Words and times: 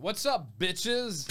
What's 0.00 0.24
up, 0.26 0.42
bitches? 0.60 1.26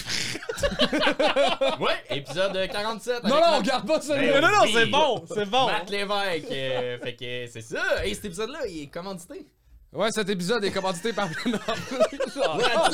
Ouais, 1.80 1.94
épisode 2.10 2.52
47. 2.70 3.22
Non, 3.24 3.30
non, 3.30 3.40
Matt- 3.40 3.54
on 3.58 3.62
garde 3.62 3.86
pas 3.86 4.00
ça. 4.02 4.14
Ben 4.16 4.42
non, 4.42 4.48
non, 4.48 4.66
c'est 4.70 4.84
bon, 4.86 5.24
c'est 5.26 5.46
bon. 5.48 5.66
Matt 5.68 5.88
Lévesque. 5.88 6.50
euh, 6.50 6.98
fait 6.98 7.16
que 7.16 7.46
c'est 7.50 7.62
ça. 7.62 8.04
Et 8.04 8.12
cet 8.12 8.26
épisode-là, 8.26 8.66
il 8.66 8.82
est 8.82 8.86
commandité. 8.88 9.46
Ouais, 9.90 10.12
cet 10.12 10.28
épisode 10.28 10.62
est 10.64 10.70
commandité 10.70 11.14
par. 11.14 11.28
What's 11.46 12.36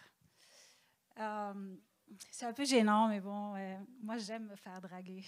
Euh, 1.20 1.76
c'est 2.32 2.46
un 2.46 2.54
peu 2.54 2.64
gênant, 2.64 3.10
mais 3.10 3.20
bon, 3.20 3.54
euh, 3.54 3.76
moi 4.02 4.18
j'aime 4.18 4.46
me 4.46 4.56
faire 4.56 4.80
draguer. 4.80 5.26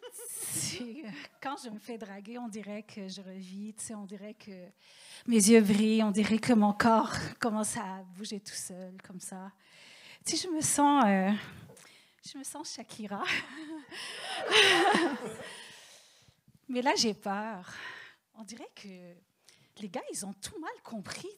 Quand 1.42 1.56
je 1.64 1.70
me 1.70 1.80
fais 1.80 1.98
draguer, 1.98 2.38
on 2.38 2.46
dirait 2.46 2.84
que 2.84 3.08
je 3.08 3.20
revis, 3.20 3.74
on 3.96 4.04
dirait 4.04 4.34
que 4.34 4.68
mes 5.26 5.48
yeux 5.48 5.62
brillent, 5.62 6.04
on 6.04 6.12
dirait 6.12 6.38
que 6.38 6.52
mon 6.52 6.72
corps 6.72 7.16
commence 7.40 7.76
à 7.78 8.04
bouger 8.16 8.38
tout 8.38 8.54
seul, 8.54 8.94
comme 9.04 9.18
ça. 9.18 9.50
Tu 10.24 10.36
je 10.36 10.46
me 10.46 10.60
sens, 10.60 11.02
euh, 11.04 11.32
je 12.32 12.38
me 12.38 12.44
sens 12.44 12.74
Shakira. 12.74 13.24
Mais 16.68 16.80
là, 16.80 16.92
j'ai 16.94 17.14
peur. 17.14 17.74
On 18.40 18.44
dirait 18.44 18.70
que 18.74 18.88
les 19.82 19.88
gars, 19.90 20.00
ils 20.10 20.24
ont 20.24 20.32
tout 20.32 20.58
mal 20.58 20.72
compris. 20.82 21.28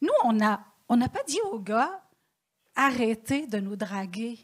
Nous, 0.00 0.10
on 0.24 0.32
n'a 0.32 0.66
on 0.88 0.98
pas 0.98 1.22
dit 1.22 1.38
aux 1.52 1.60
gars, 1.60 2.02
arrêtez 2.74 3.46
de 3.46 3.60
nous 3.60 3.76
draguer. 3.76 4.36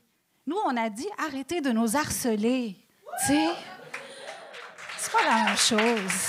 Nous, 0.46 0.56
on 0.64 0.76
a 0.76 0.88
dit, 0.88 1.08
arrêtez 1.18 1.60
de 1.60 1.72
nous 1.72 1.96
harceler, 1.96 2.76
tu 3.18 3.26
sais. 3.26 3.48
C'est 4.98 5.10
pas 5.10 5.24
la 5.24 5.44
même 5.46 5.56
chose. 5.56 6.28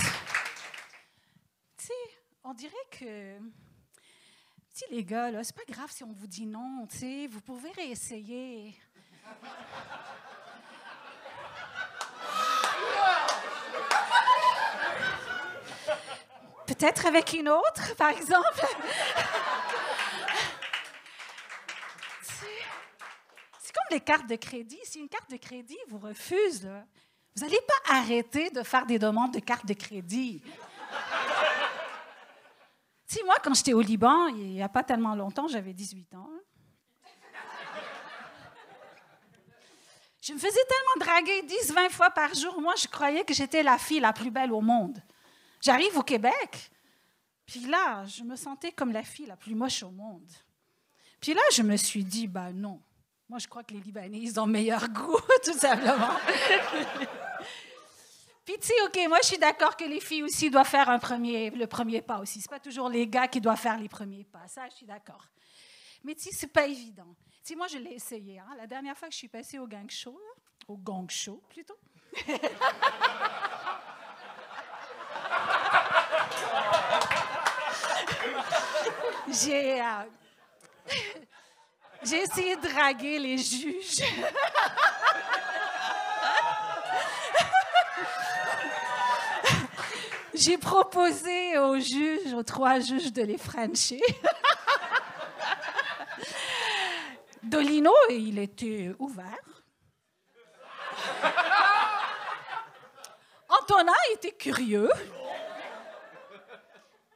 On 2.44 2.56
dirait 2.56 2.74
que... 2.90 3.38
Les 4.90 5.04
gars, 5.04 5.30
là, 5.30 5.44
c'est 5.44 5.56
pas 5.56 5.72
grave 5.72 5.92
si 5.92 6.04
on 6.04 6.12
vous 6.12 6.26
dit 6.26 6.48
non. 6.48 6.88
Vous 7.30 7.42
pouvez 7.42 7.70
réessayer. 7.72 8.76
Peut-être 16.84 17.06
avec 17.06 17.32
une 17.32 17.48
autre, 17.48 17.96
par 17.96 18.10
exemple. 18.10 18.62
C'est- 22.22 23.72
comme 23.74 23.86
les 23.90 24.02
cartes 24.02 24.28
de 24.28 24.36
crédit. 24.36 24.82
Si 24.84 25.00
une 25.00 25.08
carte 25.08 25.30
de 25.32 25.38
crédit 25.38 25.78
vous 25.88 25.98
refuse, 25.98 26.70
vous 27.38 27.42
n'allez 27.42 27.62
pas 27.66 27.96
arrêter 27.96 28.50
de 28.50 28.64
faire 28.64 28.86
des 28.86 29.00
demandes 29.00 29.34
de 29.34 29.40
carte 29.40 29.66
de 29.66 29.74
crédit. 29.74 30.44
Sais, 33.08 33.24
moi, 33.24 33.36
quand 33.42 33.54
j'étais 33.54 33.72
au 33.72 33.80
Liban, 33.80 34.28
il 34.28 34.52
n'y 34.52 34.62
a 34.62 34.68
pas 34.68 34.84
tellement 34.84 35.16
longtemps, 35.16 35.48
j'avais 35.48 35.72
18 35.72 36.14
ans. 36.16 36.30
Je 40.22 40.34
me 40.34 40.38
faisais 40.38 40.52
tellement 40.52 41.06
draguer 41.06 41.44
10-20 41.44 41.90
fois 41.90 42.10
par 42.10 42.34
jour. 42.34 42.60
Moi, 42.60 42.74
je 42.76 42.90
croyais 42.90 43.24
que 43.24 43.34
j'étais 43.34 43.64
la 43.64 43.78
fille 43.78 44.02
la 44.02 44.12
plus 44.12 44.32
belle 44.32 44.52
au 44.52 44.60
monde. 44.60 45.02
J'arrive 45.64 45.98
au 45.98 46.04
Québec, 46.04 46.70
puis 47.46 47.62
là, 47.62 48.06
je 48.06 48.24
me 48.24 48.36
sentais 48.36 48.74
comme 48.74 48.92
la 48.92 49.04
fille 49.04 49.28
la 49.28 49.38
plus 49.38 49.56
moche 49.56 49.82
au 49.84 49.92
monde. 49.92 50.30
Puis 51.22 51.34
là, 51.34 51.42
je 51.54 51.62
me 51.62 51.78
suis 51.78 52.04
dit, 52.04 52.28
bah 52.28 52.52
non. 52.52 52.82
Moi, 53.30 53.40
je 53.40 53.48
crois 53.48 53.64
que 53.64 53.74
les 53.74 53.80
Libanais, 53.80 54.20
ils 54.20 54.38
ont 54.42 54.46
meilleur 54.46 54.90
goût, 54.90 55.18
tout 55.46 55.54
simplement. 55.58 56.16
Puis 58.46 58.56
tu 58.60 58.68
sais, 58.68 58.74
OK, 58.86 59.00
moi, 59.08 59.20
je 59.22 59.28
suis 59.28 59.38
d'accord 59.38 59.78
que 59.78 59.86
les 59.86 60.02
filles 60.02 60.24
aussi 60.24 60.50
doivent 60.50 60.68
faire 60.68 60.90
un 60.90 61.00
premier, 61.00 61.50
le 61.50 61.66
premier 61.66 62.02
pas 62.02 62.20
aussi. 62.20 62.42
C'est 62.42 62.50
pas 62.50 62.60
toujours 62.60 62.90
les 62.90 63.08
gars 63.08 63.30
qui 63.30 63.40
doivent 63.40 63.58
faire 63.60 63.80
les 63.80 63.88
premiers 63.88 64.26
pas. 64.26 64.46
Ça, 64.50 64.68
je 64.70 64.76
suis 64.76 64.86
d'accord. 64.86 65.26
Mais 66.04 66.14
tu 66.14 66.24
sais, 66.24 66.32
c'est 66.34 66.48
pas 66.48 66.68
évident. 66.68 67.16
Tu 67.42 67.54
sais, 67.54 67.56
moi, 67.56 67.68
je 67.68 67.78
l'ai 67.78 67.94
essayé. 67.94 68.40
hein. 68.40 68.48
La 68.58 68.68
dernière 68.68 68.98
fois 68.98 69.08
que 69.08 69.14
je 69.14 69.20
suis 69.20 69.30
passée 69.30 69.60
au 69.60 69.68
gang 69.68 69.90
show, 69.90 70.20
au 70.68 70.76
gang 70.76 71.10
show 71.10 71.42
plutôt, 71.50 71.78
j'ai 79.28 79.82
euh, 79.82 80.04
j'ai 82.04 82.22
essayé 82.24 82.56
de 82.56 82.62
draguer 82.62 83.20
les 83.20 83.38
juges. 83.38 84.04
J'ai 90.34 90.58
proposé 90.58 91.58
aux 91.60 91.80
juges, 91.80 92.34
aux 92.34 92.44
trois 92.44 92.80
juges 92.80 93.14
de 93.14 93.22
les 93.22 93.38
frencher. 93.38 94.02
Dolino, 97.44 97.94
il 98.10 98.40
était 98.40 98.92
ouvert. 99.00 99.53
Antonin 103.64 103.94
était 104.14 104.34
curieux. 104.34 104.92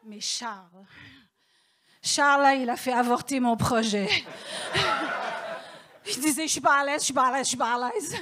Mais 0.06 0.22
Charles, 0.22 0.86
Charles, 2.02 2.42
là, 2.42 2.56
il 2.56 2.70
a 2.70 2.78
fait 2.78 2.94
avorter 2.94 3.42
mon 3.42 3.58
projet. 3.58 4.08
Il 6.06 6.22
disait, 6.22 6.44
je 6.44 6.52
suis 6.54 6.62
pas 6.62 6.80
à 6.80 6.86
l'aise, 6.86 7.02
je 7.02 7.06
suis 7.06 7.14
pas 7.14 7.28
à 7.28 7.32
l'aise, 7.34 7.44
je 7.44 7.50
suis 7.50 7.58
pas 7.58 7.76
à 7.76 7.90
l'aise. 7.90 8.16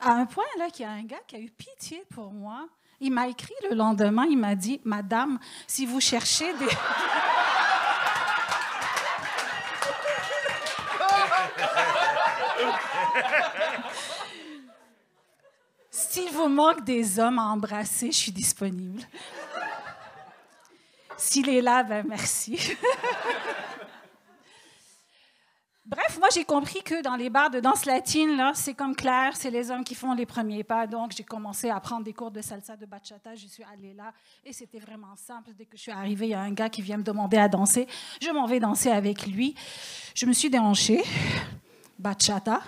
À 0.00 0.10
un 0.14 0.26
point, 0.26 0.44
là, 0.58 0.70
qu'il 0.70 0.84
y 0.84 0.88
a 0.88 0.90
un 0.90 1.04
gars 1.04 1.20
qui 1.28 1.36
a 1.36 1.38
eu 1.38 1.50
pitié 1.50 2.04
pour 2.12 2.32
moi. 2.32 2.66
Il 2.98 3.12
m'a 3.12 3.28
écrit 3.28 3.54
le 3.70 3.76
lendemain, 3.76 4.26
il 4.28 4.38
m'a 4.38 4.56
dit, 4.56 4.80
Madame, 4.84 5.38
si 5.68 5.86
vous 5.86 6.00
cherchez 6.00 6.52
des... 6.54 6.66
S'il 16.14 16.30
vous 16.30 16.46
manque 16.46 16.84
des 16.84 17.18
hommes 17.18 17.40
à 17.40 17.46
embrasser, 17.46 18.12
je 18.12 18.16
suis 18.16 18.30
disponible. 18.30 19.02
S'il 21.16 21.48
est 21.48 21.60
là, 21.60 21.82
ben 21.82 22.06
merci. 22.08 22.52
Bref, 25.84 26.16
moi 26.20 26.28
j'ai 26.32 26.44
compris 26.44 26.84
que 26.84 27.02
dans 27.02 27.16
les 27.16 27.30
bars 27.30 27.50
de 27.50 27.58
danse 27.58 27.84
latine, 27.84 28.36
là, 28.36 28.52
c'est 28.54 28.74
comme 28.74 28.94
clair, 28.94 29.32
c'est 29.34 29.50
les 29.50 29.72
hommes 29.72 29.82
qui 29.82 29.96
font 29.96 30.14
les 30.14 30.24
premiers 30.24 30.62
pas. 30.62 30.86
Donc 30.86 31.10
j'ai 31.16 31.24
commencé 31.24 31.68
à 31.68 31.80
prendre 31.80 32.04
des 32.04 32.12
cours 32.12 32.30
de 32.30 32.40
salsa, 32.40 32.76
de 32.76 32.86
bachata. 32.86 33.34
Je 33.34 33.48
suis 33.48 33.64
allée 33.64 33.92
là 33.92 34.12
et 34.44 34.52
c'était 34.52 34.78
vraiment 34.78 35.16
simple. 35.16 35.50
Dès 35.58 35.64
que 35.64 35.76
je 35.76 35.82
suis 35.82 35.90
arrivée, 35.90 36.26
il 36.26 36.30
y 36.30 36.34
a 36.34 36.42
un 36.42 36.52
gars 36.52 36.68
qui 36.68 36.80
vient 36.80 36.98
me 36.98 37.02
demander 37.02 37.38
à 37.38 37.48
danser. 37.48 37.88
Je 38.22 38.30
m'en 38.30 38.46
vais 38.46 38.60
danser 38.60 38.92
avec 38.92 39.26
lui. 39.26 39.56
Je 40.14 40.26
me 40.26 40.32
suis 40.32 40.48
déhanchée. 40.48 41.02
Bachata. 41.98 42.60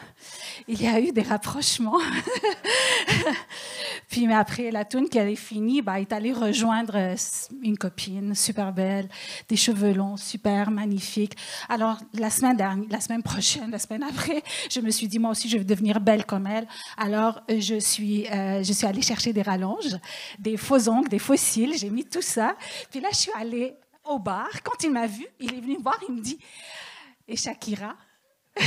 Il 0.68 0.80
y 0.80 0.86
a 0.86 1.00
eu 1.00 1.12
des 1.12 1.22
rapprochements. 1.22 1.98
Puis 4.08 4.26
mais 4.26 4.34
après 4.34 4.70
la 4.70 4.84
tune 4.84 5.08
qui 5.08 5.18
est 5.18 5.34
finie, 5.34 5.82
bah, 5.82 6.00
est 6.00 6.12
allé 6.12 6.32
rejoindre 6.32 6.96
euh, 6.96 7.16
une 7.62 7.76
copine 7.76 8.34
super 8.34 8.72
belle, 8.72 9.08
des 9.48 9.56
cheveux 9.56 9.92
longs, 9.92 10.16
super 10.16 10.70
magnifiques. 10.70 11.36
Alors 11.68 11.98
la 12.14 12.30
semaine 12.30 12.56
dernière, 12.56 12.88
la 12.88 13.00
semaine 13.00 13.22
prochaine, 13.22 13.70
la 13.70 13.78
semaine 13.78 14.04
après, 14.04 14.42
je 14.70 14.80
me 14.80 14.90
suis 14.90 15.08
dit 15.08 15.18
moi 15.18 15.32
aussi 15.32 15.48
je 15.48 15.58
vais 15.58 15.64
devenir 15.64 16.00
belle 16.00 16.24
comme 16.24 16.46
elle. 16.46 16.66
Alors 16.96 17.42
je 17.48 17.78
suis 17.80 18.26
euh, 18.28 18.62
je 18.62 18.72
suis 18.72 18.86
allée 18.86 19.02
chercher 19.02 19.32
des 19.32 19.42
rallonges, 19.42 19.96
des 20.38 20.56
faux 20.56 20.88
ongles, 20.88 21.08
des 21.08 21.18
faux 21.18 21.36
cils, 21.36 21.76
j'ai 21.76 21.90
mis 21.90 22.04
tout 22.04 22.22
ça. 22.22 22.56
Puis 22.90 23.00
là 23.00 23.08
je 23.10 23.16
suis 23.16 23.32
allée 23.36 23.74
au 24.04 24.18
bar. 24.18 24.48
Quand 24.62 24.82
il 24.84 24.92
m'a 24.92 25.06
vu, 25.06 25.26
il 25.40 25.52
est 25.52 25.60
venu 25.60 25.78
me 25.78 25.82
voir, 25.82 25.98
il 26.08 26.14
me 26.14 26.20
dit 26.20 26.38
"Et 27.26 27.36
Shakira 27.36 27.96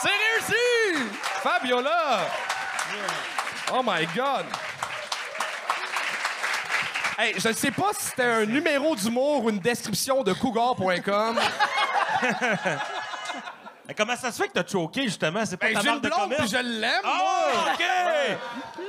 C'est 0.00 0.08
réussi! 0.08 1.08
Fabiola! 1.42 2.20
Oh 3.72 3.82
my 3.84 4.06
God! 4.16 4.46
Hey, 7.18 7.34
je 7.36 7.48
ne 7.48 7.52
sais 7.52 7.72
pas 7.72 7.90
si 7.98 8.06
c'était 8.06 8.22
un 8.22 8.46
numéro 8.46 8.94
d'humour 8.94 9.42
ou 9.44 9.50
une 9.50 9.58
description 9.58 10.22
de 10.22 10.32
cougar.com. 10.34 11.40
Mais 13.88 13.94
comment 13.94 14.14
ça 14.16 14.30
se 14.30 14.40
fait 14.42 14.48
que 14.48 14.52
t'as 14.52 14.66
choqué, 14.66 15.04
justement? 15.04 15.44
C'est 15.46 15.56
pas 15.56 15.66
Ben, 15.68 15.74
ta 15.74 15.80
j'ai 15.80 15.86
une 15.88 15.92
marque 15.94 16.04
de 16.04 16.08
blonde 16.10 16.28
puis 16.28 16.36
commerce? 16.36 16.50
je 16.52 16.58
l'aime, 16.80 17.02
moi! 17.02 17.72
OK! 17.72 17.82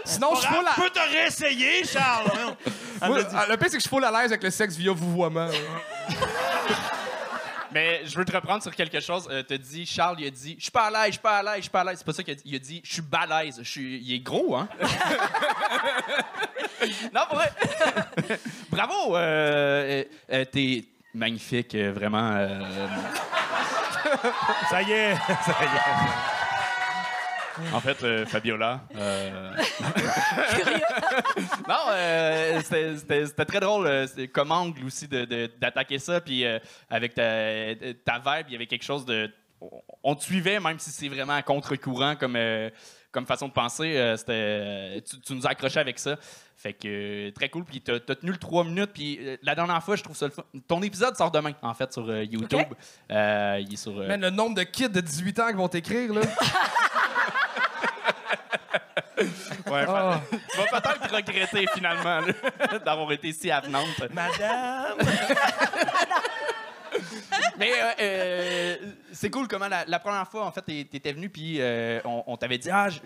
Sinon, 0.06 0.35
je 0.35 0.42
suis 0.42 0.47
full 0.53 0.68
à... 0.68 0.74
peux 0.75 0.89
te 0.89 1.00
réessayer, 1.00 1.83
Charles. 1.85 2.27
Voyons. 2.33 2.57
Elle 3.01 3.07
Moi, 3.09 3.18
me 3.18 3.24
dit- 3.24 3.35
ah, 3.35 3.45
Le 3.50 3.57
pire, 3.57 3.68
c'est 3.69 3.77
que 3.77 3.83
je 3.83 3.88
suis 3.88 3.89
full 3.89 4.03
à 4.06 4.12
l'aise 4.12 4.31
avec 4.31 4.44
le 4.44 4.51
sexe 4.51 4.75
via 4.75 4.92
vouvoiement. 4.92 5.47
Mais 7.71 8.01
je 8.06 8.16
veux 8.18 8.25
te 8.25 8.31
reprendre 8.31 8.63
sur 8.63 8.74
quelque 8.75 9.00
chose. 9.00 9.27
Euh, 9.31 9.44
T'as 9.44 9.57
dit, 9.57 9.86
Charles, 9.86 10.16
il 10.19 10.27
a 10.27 10.31
dit, 10.31 10.56
je 10.57 10.63
suis 10.63 10.71
pas 10.71 10.88
à 10.88 10.92
l'aise, 10.92 11.07
je 11.07 11.12
suis 11.13 11.19
pas 11.21 11.38
à 11.38 11.44
l'aise, 11.44 11.56
je 11.57 11.62
suis 11.62 11.69
pas 11.69 11.81
à 11.81 11.83
l'aise. 11.83 11.98
C'est 12.00 12.06
pas 12.06 12.13
ça 12.13 12.24
qu'il 12.24 12.33
a 12.33 12.36
dit. 12.36 12.42
Il 12.45 12.56
a 12.56 12.60
dit, 12.60 12.81
je 12.83 12.94
suis 12.94 13.01
balèze. 13.01 13.60
Je 13.62 13.69
suis... 13.69 14.00
Il 14.01 14.13
est 14.16 14.19
gros, 14.19 14.56
hein? 14.56 14.68
non, 17.13 17.21
pour 17.27 17.36
vrai. 17.38 17.51
Bravo. 18.69 19.16
euh, 19.18 19.19
euh, 19.19 20.04
euh, 20.33 20.45
T'es 20.45 20.86
magnifique, 21.13 21.75
euh, 21.75 21.92
vraiment. 21.94 22.31
euh, 22.33 22.60
Ça 24.69 24.81
y 24.81 24.92
est, 24.92 25.16
ça 25.45 25.56
y 25.62 25.66
est. 25.66 26.38
En 27.73 27.79
fait, 27.79 28.03
euh, 28.03 28.25
Fabiola. 28.25 28.81
euh, 28.95 29.51
non, 31.67 31.75
euh, 31.91 32.61
c'était- 32.61 33.45
très 33.45 33.59
drôle 33.59 33.88
euh, 33.88 34.07
comme 34.33 34.51
angle 34.51 34.85
aussi 34.85 35.07
de- 35.07 35.25
de- 35.25 35.50
d'attaquer 35.59 36.00
ça. 36.00 36.21
Puis 36.21 36.45
euh, 36.45 36.59
avec 36.89 37.13
ta, 37.13 37.75
ta 38.06 38.17
vibe, 38.19 38.45
il 38.50 38.53
y 38.53 38.56
avait 38.56 38.67
quelque 38.67 38.83
chose 38.85 39.06
de. 39.06 39.31
On 40.03 40.15
te 40.15 40.23
suivait, 40.23 40.59
même 40.59 40.79
si 40.79 40.89
c'est 40.89 41.09
vraiment 41.09 41.33
à 41.33 41.41
contre-courant 41.41 42.15
comme, 42.15 42.38
euh, 42.38 42.69
comme 43.11 43.25
façon 43.25 43.50
de 43.50 43.53
penser. 43.53 43.97
euh, 43.97 44.15
c'était, 44.15 44.31
euh, 44.33 45.00
tu, 45.01 45.19
tu 45.19 45.33
nous 45.33 45.45
as 45.45 45.50
accrochés 45.50 45.79
avec 45.81 46.00
ça. 46.00 46.15
Fait 46.56 46.71
que 46.73 47.27
euh, 47.27 47.31
très 47.31 47.50
cool. 47.50 47.65
Puis 47.65 47.81
t'as 47.81 47.95
as 47.95 48.15
tenu 48.15 48.31
le 48.31 48.38
3 48.38 48.63
minutes. 48.63 48.91
Puis 48.94 49.17
euh, 49.21 49.35
la 49.44 49.56
dernière 49.56 49.83
fois, 49.83 49.97
je 49.97 50.03
trouve 50.03 50.15
ça 50.15 50.25
le 50.27 50.31
fun. 50.31 50.44
Ton 50.67 50.81
épisode 50.81 51.15
sort 51.17 51.31
demain, 51.31 51.51
en 51.61 51.73
fait, 51.73 51.91
sur 51.91 52.09
euh, 52.09 52.23
YouTube. 52.23 52.67
Euh, 53.11 53.57
il 53.61 53.73
est 53.73 53.77
sur. 53.77 54.00
euh, 54.00 54.07
Man, 54.07 54.21
le 54.21 54.29
nombre 54.29 54.56
de 54.56 54.63
kids 54.63 54.89
de 54.89 55.01
18 55.01 55.39
ans 55.39 55.47
qui 55.50 55.53
vont 55.56 55.67
t'écrire, 55.67 56.13
là. 56.13 56.21
Ouais, 59.71 59.86
Ah. 59.88 60.21
Tu 60.31 60.57
vas 60.71 60.81
peut-être 60.81 61.16
regretter 61.16 61.66
finalement 61.74 62.21
d'avoir 62.86 63.12
été 63.12 63.31
si 63.33 63.50
avenante. 63.51 64.00
Madame! 64.13 64.98
Mais 67.57 67.71
euh, 67.71 67.92
euh, 68.01 68.75
c'est 69.12 69.30
cool 69.30 69.48
comment 69.48 69.68
la, 69.68 69.86
la 69.86 70.00
première 70.00 70.27
fois, 70.27 70.45
en 70.45 70.51
fait, 70.51 70.62
t'es- 70.62 70.88
t'étais 70.89 71.13
venu, 71.13 71.30
puis 71.30 71.57
euh, 71.60 72.00
on, 72.06 72.24
on 72.27 72.38
t'avait 72.38 72.57
dit, 72.57 72.69
ah, 72.71 72.89
je- 72.89 73.00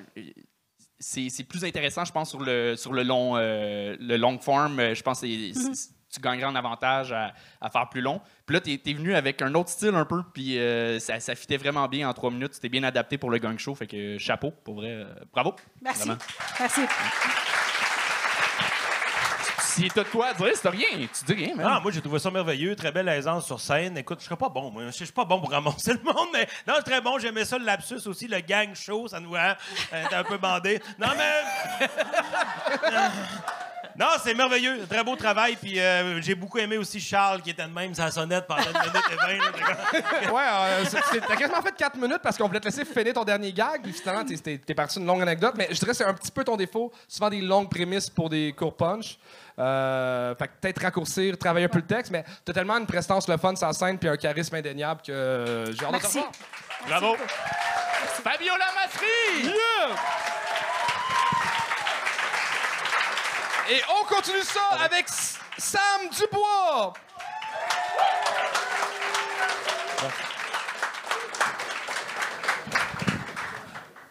c'est 0.99 1.27
c'est 1.29 1.43
plus 1.43 1.65
intéressant, 1.65 2.05
je 2.05 2.11
pense, 2.11 2.29
sur 2.29 2.39
le, 2.39 2.75
sur 2.77 2.93
le, 2.93 3.03
long, 3.03 3.35
euh, 3.35 3.95
le 3.99 4.15
long 4.17 4.39
form. 4.39 4.93
Je 4.93 5.01
pense 5.01 5.21
que 5.21 5.27
c'est- 5.27 5.53
c'est- 5.75 5.92
tu 6.13 6.21
gagnerais 6.21 6.45
en 6.45 6.55
avantage 6.55 7.11
à, 7.11 7.33
à 7.61 7.69
faire 7.69 7.89
plus 7.89 8.01
long. 8.01 8.21
Puis 8.45 8.53
là, 8.55 8.61
t'es 8.61 8.79
es 8.85 8.93
venu 8.93 9.15
avec 9.15 9.41
un 9.41 9.53
autre 9.55 9.69
style 9.69 9.95
un 9.95 10.05
peu, 10.05 10.21
puis 10.33 10.59
euh, 10.59 10.99
ça, 10.99 11.19
ça 11.19 11.33
fitait 11.35 11.57
vraiment 11.57 11.87
bien 11.87 12.07
en 12.09 12.13
trois 12.13 12.29
minutes. 12.31 12.53
Tu 12.53 12.59
t'es 12.59 12.69
bien 12.69 12.83
adapté 12.83 13.17
pour 13.17 13.29
le 13.29 13.37
gang 13.37 13.57
show, 13.57 13.73
fait 13.75 13.87
que 13.87 14.17
chapeau, 14.17 14.51
pour 14.51 14.75
vrai. 14.75 14.89
euh, 14.89 15.05
bravo. 15.33 15.55
Merci. 15.81 16.07
Vraiment. 16.07 16.19
Merci. 16.59 16.81
Si 19.75 19.87
t'as 19.89 20.03
de 20.03 20.09
quoi 20.09 20.27
à 20.27 20.33
dire, 20.33 20.51
c'est 20.55 20.69
rien. 20.69 20.87
Tu 21.17 21.25
dis 21.25 21.45
rien, 21.45 21.55
man. 21.55 21.67
Ah, 21.69 21.79
moi, 21.81 21.91
j'ai 21.91 22.01
trouvé 22.01 22.19
ça 22.19 22.29
merveilleux. 22.31 22.75
Très 22.75 22.91
belle 22.91 23.07
aisance 23.09 23.45
sur 23.45 23.59
scène. 23.59 23.97
Écoute, 23.97 24.19
je 24.19 24.25
serais 24.25 24.35
pas 24.37 24.49
bon, 24.49 24.69
moi. 24.71 24.83
Je 24.87 24.91
suis 24.91 25.05
pas 25.11 25.25
bon 25.25 25.39
pour 25.39 25.51
ramasser 25.51 25.93
le 25.93 26.01
monde, 26.03 26.27
mais 26.33 26.47
non, 26.67 26.75
c'est 26.77 26.83
très 26.83 27.01
bon. 27.01 27.17
J'aimais 27.19 27.45
ça, 27.45 27.57
le 27.57 27.65
lapsus 27.65 28.05
aussi, 28.07 28.27
le 28.27 28.39
gang 28.39 28.73
show. 28.75 29.07
Ça 29.07 29.19
nous 29.19 29.35
euh, 29.35 29.53
t'es 30.09 30.15
un 30.15 30.23
peu 30.23 30.37
bandé. 30.37 30.79
Non, 30.99 31.07
mais. 31.17 31.87
Non, 33.95 34.07
c'est 34.23 34.33
merveilleux. 34.33 34.87
Très 34.89 35.03
beau 35.03 35.15
travail. 35.15 35.55
Puis 35.55 35.79
euh, 35.79 36.19
j'ai 36.19 36.33
beaucoup 36.33 36.57
aimé 36.57 36.77
aussi 36.77 36.99
Charles 36.99 37.43
qui 37.43 37.51
était 37.51 37.63
de 37.67 37.71
même 37.71 37.93
sa 37.93 38.09
sonnette 38.09 38.47
pendant 38.47 38.63
une 38.63 38.79
minute 38.89 39.03
et 39.11 39.15
vingt. 39.15 39.37
là. 39.37 39.51
T'es 39.91 40.01
comme- 40.01 40.33
Ouais, 40.35 40.41
euh, 40.51 40.83
t'as 41.27 41.35
quasiment 41.35 41.61
fait 41.61 41.75
4 41.77 41.97
minutes 41.97 42.21
parce 42.23 42.35
qu'on 42.35 42.47
voulait 42.47 42.59
te 42.59 42.65
laisser 42.65 42.85
finir 42.85 43.13
ton 43.13 43.23
dernier 43.23 43.53
gag. 43.53 43.83
Puis 43.83 43.93
finalement, 43.93 44.23
t'es 44.25 44.73
parti 44.73 44.97
d'une 44.97 45.07
longue 45.07 45.21
anecdote. 45.21 45.53
Mais 45.57 45.67
je 45.69 45.75
dirais 45.75 45.91
que 45.91 45.97
c'est 45.97 46.05
un 46.05 46.13
petit 46.15 46.31
peu 46.31 46.43
ton 46.43 46.57
défaut. 46.57 46.91
Souvent 47.07 47.29
des 47.29 47.41
longues 47.41 47.69
prémices 47.69 48.09
pour 48.09 48.29
des 48.29 48.51
courts 48.57 48.75
punch. 48.75 49.19
Euh, 49.59 50.35
fait 50.35 50.47
que 50.47 50.53
peut-être 50.61 50.81
raccourcir, 50.81 51.37
travailler 51.37 51.65
un 51.65 51.69
peu 51.69 51.79
le 51.79 51.85
texte. 51.85 52.11
Mais 52.11 52.23
t'as 52.43 52.53
tellement 52.53 52.77
une 52.77 52.85
prestance, 52.87 53.27
le 53.27 53.37
fun, 53.37 53.55
sans 53.55 53.73
scène, 53.73 53.97
puis 53.97 54.09
un 54.09 54.17
charisme 54.17 54.55
indéniable 54.55 55.01
que 55.05 55.11
euh, 55.11 55.65
j'ai 55.73 55.85
hâte 55.85 55.93
de 55.93 55.97
te 55.97 56.03
Merci. 56.03 56.17
revoir. 56.19 56.31
Bravo. 56.87 57.15
Fabiola 58.23 58.65
Masri! 58.75 59.53
Et 63.69 63.81
on 64.01 64.05
continue 64.13 64.41
ça 64.43 64.83
avec 64.83 65.05
Sam 65.57 66.09
Dubois. 66.11 66.93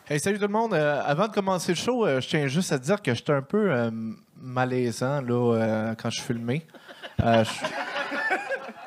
Hey, 0.08 0.18
salut 0.20 0.36
tout 0.38 0.46
le 0.46 0.52
monde. 0.52 0.74
Euh, 0.74 1.00
avant 1.04 1.28
de 1.28 1.32
commencer 1.32 1.72
le 1.72 1.76
show, 1.76 2.04
euh, 2.06 2.20
je 2.20 2.28
tiens 2.28 2.46
juste 2.46 2.72
à 2.72 2.78
dire 2.78 3.00
que 3.00 3.14
j'étais 3.14 3.32
un 3.32 3.42
peu 3.42 3.70
euh, 3.70 3.90
malaisant 4.42 5.22
là, 5.22 5.54
euh, 5.54 5.94
quand 5.94 6.10
je 6.10 6.20
suis. 6.20 6.34
Euh, 7.22 7.44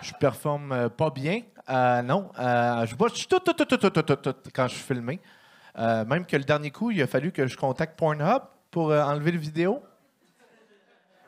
je, 0.01 0.13
performe 0.19 0.71
euh, 0.71 0.89
pas 0.89 1.09
bien. 1.09 1.41
Non, 1.67 2.29
je 2.37 2.95
bois 2.95 3.09
tout, 3.09 3.39
tout, 3.39 3.53
tout, 3.53 3.65
tout, 3.65 3.89
tout, 3.89 4.15
tout, 4.15 4.35
quand 4.53 4.67
je 4.67 4.75
suis 4.75 4.83
filmé. 4.83 5.19
Même 5.77 6.25
que 6.25 6.37
le 6.37 6.43
dernier 6.43 6.69
coup, 6.69 6.91
il 6.91 7.01
a 7.01 7.07
fallu 7.07 7.31
que 7.31 7.47
je 7.47 7.57
contacte 7.57 7.97
Pornhub 7.97 8.43
pour 8.69 8.91
enlever 8.91 9.31
le 9.31 9.39
vidéo. 9.39 9.81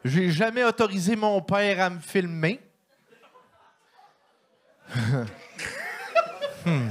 J'ai 0.06 0.30
jamais 0.30 0.64
autorisé 0.64 1.16
mon 1.16 1.42
père 1.42 1.82
à 1.82 1.90
me 1.90 2.00
filmer. 2.00 2.60
Hmm. 6.66 6.90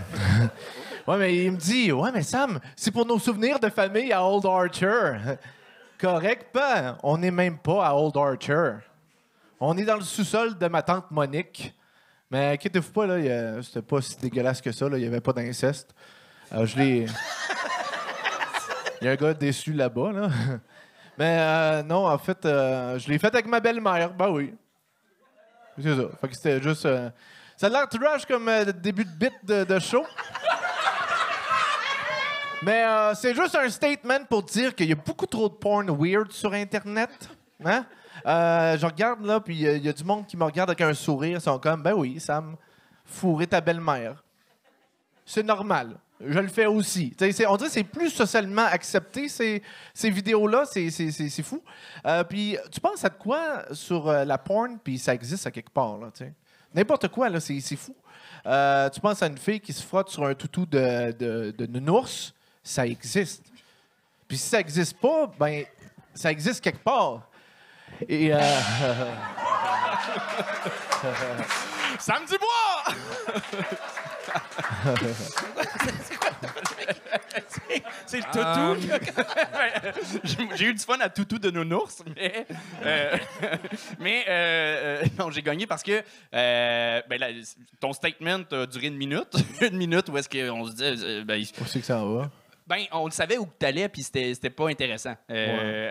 Ouais, 1.07 1.19
mais 1.19 1.45
il 1.45 1.53
me 1.53 1.57
dit, 1.59 1.93
ouais, 1.93 2.11
mais 2.11 2.23
Sam, 2.23 2.61
c'est 2.77 2.91
pour 2.91 3.05
nos 3.05 3.19
souvenirs 3.19 3.61
de 3.61 3.69
famille 3.69 4.11
à 4.11 4.25
Old 4.25 4.47
Archer. 4.47 5.37
Correct, 5.99 6.49
pas? 6.53 6.99
On 7.03 7.17
n'est 7.17 7.31
même 7.31 7.59
pas 7.59 7.87
à 7.87 7.95
Old 7.95 8.17
Archer. 8.17 8.75
On 9.59 9.77
est 9.79 9.85
dans 9.85 9.97
le 9.97 10.03
sous-sol 10.03 10.59
de 10.59 10.69
ma 10.69 10.83
tante 10.83 11.11
Monique. 11.11 11.75
Mais 12.31 12.53
inquiétez-vous 12.53 12.93
pas, 12.93 13.07
là, 13.07 13.63
c'était 13.63 13.83
pas 13.83 14.03
si 14.03 14.17
dégueulasse 14.19 14.61
que 14.61 14.73
ça, 14.73 14.89
là, 14.89 14.99
il 14.99 15.01
n'y 15.03 15.07
avait 15.07 15.21
pas 15.21 15.33
d'inceste. 15.33 15.95
Euh, 16.53 16.67
je 16.67 16.77
l'ai. 16.77 17.07
Il 19.01 19.05
y 19.05 19.09
a 19.09 19.13
un 19.13 19.17
gars 19.17 19.35
déçu 19.35 19.73
là-bas, 19.73 20.13
là. 20.13 20.29
Mais 21.19 21.37
euh, 21.39 21.83
non, 21.83 22.07
en 22.07 22.19
fait, 22.19 22.45
euh, 22.45 22.99
je 22.99 23.09
l'ai 23.09 23.19
fait 23.19 23.33
avec 23.33 23.47
ma 23.47 23.61
belle-mère. 23.61 24.13
Ben 24.13 24.29
oui. 24.29 24.55
C'est 25.81 25.95
ça. 25.95 26.09
Fait 26.21 26.29
que 26.29 26.35
c'était 26.35 26.61
juste. 26.63 26.89
Ça 27.57 27.67
a 27.67 27.69
l'air 27.69 27.89
trash 27.89 28.27
comme 28.27 28.51
début 28.83 29.05
de 29.05 29.11
bit 29.11 29.45
de 29.45 29.79
show. 29.79 30.05
Mais 32.67 32.83
euh, 32.83 33.15
c'est 33.15 33.33
juste 33.33 33.55
un 33.55 33.71
statement 33.71 34.25
pour 34.29 34.43
dire 34.43 34.75
qu'il 34.75 34.89
y 34.89 34.93
a 34.93 34.97
beaucoup 34.97 35.27
trop 35.27 35.49
de 35.49 35.55
porn 35.55 35.89
weird 35.89 36.33
sur 36.33 36.53
Internet. 36.53 37.11
Hein? 37.65 37.87
Euh, 38.27 38.77
je 38.77 38.85
regarde 38.85 39.25
là, 39.25 39.39
puis 39.39 39.65
euh, 39.65 39.77
il 39.77 39.85
y 39.85 39.89
a 39.89 39.93
du 39.93 40.03
monde 40.03 40.27
qui 40.27 40.37
me 40.37 40.43
regarde 40.43 40.71
avec 40.71 40.81
un 40.81 40.93
sourire. 40.93 41.39
Ils 41.39 41.41
sont 41.41 41.61
comme, 41.61 41.81
ben 41.81 41.93
oui, 41.93 42.19
Sam, 42.19 42.57
fourrer 43.05 43.47
ta 43.47 43.61
belle-mère. 43.61 44.25
C'est 45.25 45.45
normal. 45.45 45.97
je 46.19 46.41
le 46.41 46.49
fais 46.49 46.67
aussi. 46.67 47.15
On 47.21 47.57
dirait 47.57 47.69
que 47.69 47.73
c'est 47.73 47.85
plus 47.85 48.11
socialement 48.11 48.65
accepté, 48.65 49.29
ces, 49.29 49.63
ces 49.95 50.11
vidéos-là. 50.11 50.65
C'est, 50.65 50.91
fou. 51.45 51.63
Puis, 52.29 52.57
tu 52.73 52.81
penses 52.81 53.05
à 53.05 53.11
quoi 53.11 53.63
sur 53.71 54.11
la 54.11 54.39
porn, 54.39 54.81
puis 54.83 54.99
ça 54.99 55.15
existe 55.15 55.47
à 55.47 55.53
quelque 55.53 55.71
part. 55.71 56.01
N'importe 56.75 57.07
quoi, 57.09 57.29
là, 57.29 57.39
c'est, 57.39 57.61
fou. 57.77 57.95
Tu 58.45 59.01
penses 59.01 59.23
à 59.23 59.29
une 59.29 59.39
fille 59.39 59.61
qui 59.61 59.73
se 59.73 59.85
frotte 59.85 60.09
sur 60.09 60.25
un 60.25 60.35
toutou 60.35 60.67
de, 60.67 61.13
de, 61.13 61.55
de 61.57 61.67
nounours, 61.67 62.35
ça 62.67 62.87
existe. 62.87 63.43
Puis 64.27 64.37
si 64.37 64.49
ça 64.49 64.59
existe 64.61 64.99
pas, 64.99 65.31
ben, 65.39 65.65
ça 66.15 66.31
existe 66.33 66.63
quelque 66.63 66.83
part. 66.83 67.23
Et... 68.09 68.35
euh, 68.35 68.41
Sam 71.99 72.25
Dubois! 72.27 72.85
C'est 78.07 78.19
le 78.19 78.25
toutou. 78.33 78.77
J'ai 80.25 80.49
j'ai 80.57 80.65
eu 80.67 80.75
du 80.75 80.83
fun 80.83 80.99
à 81.01 81.09
toutou 81.09 81.39
de 81.39 81.51
nounours, 81.51 82.03
mais, 82.15 82.47
euh, 82.85 83.17
mais 83.99 84.25
euh, 84.29 85.03
euh, 85.03 85.07
non, 85.19 85.31
j'ai 85.31 85.43
gagné 85.43 85.67
parce 85.67 85.83
que 85.83 86.03
euh, 86.35 87.03
ben, 87.09 87.43
ton 87.81 87.93
statement 87.93 88.43
a 88.53 88.67
duré 88.67 88.87
une 88.89 88.97
minute. 88.97 89.35
une 89.61 89.77
minute 89.77 90.09
où 90.09 90.17
est-ce 90.19 90.29
qu'on 90.29 90.67
se 90.67 90.73
dit, 90.73 90.85
euh, 90.85 91.25
ben, 91.25 91.41
Où 91.61 91.65
c'est 91.67 91.81
que 91.81 91.87
ça 91.87 92.05
va? 92.05 92.31
Ben, 92.67 92.85
on 92.93 93.07
le 93.07 93.13
savait 93.13 93.39
où 93.39 93.47
tu 93.59 93.65
allais, 93.65 93.89
puis 93.89 94.03
c'était 94.03 94.51
pas 94.51 94.69
intéressant. 94.69 95.15
Euh, 95.31 95.91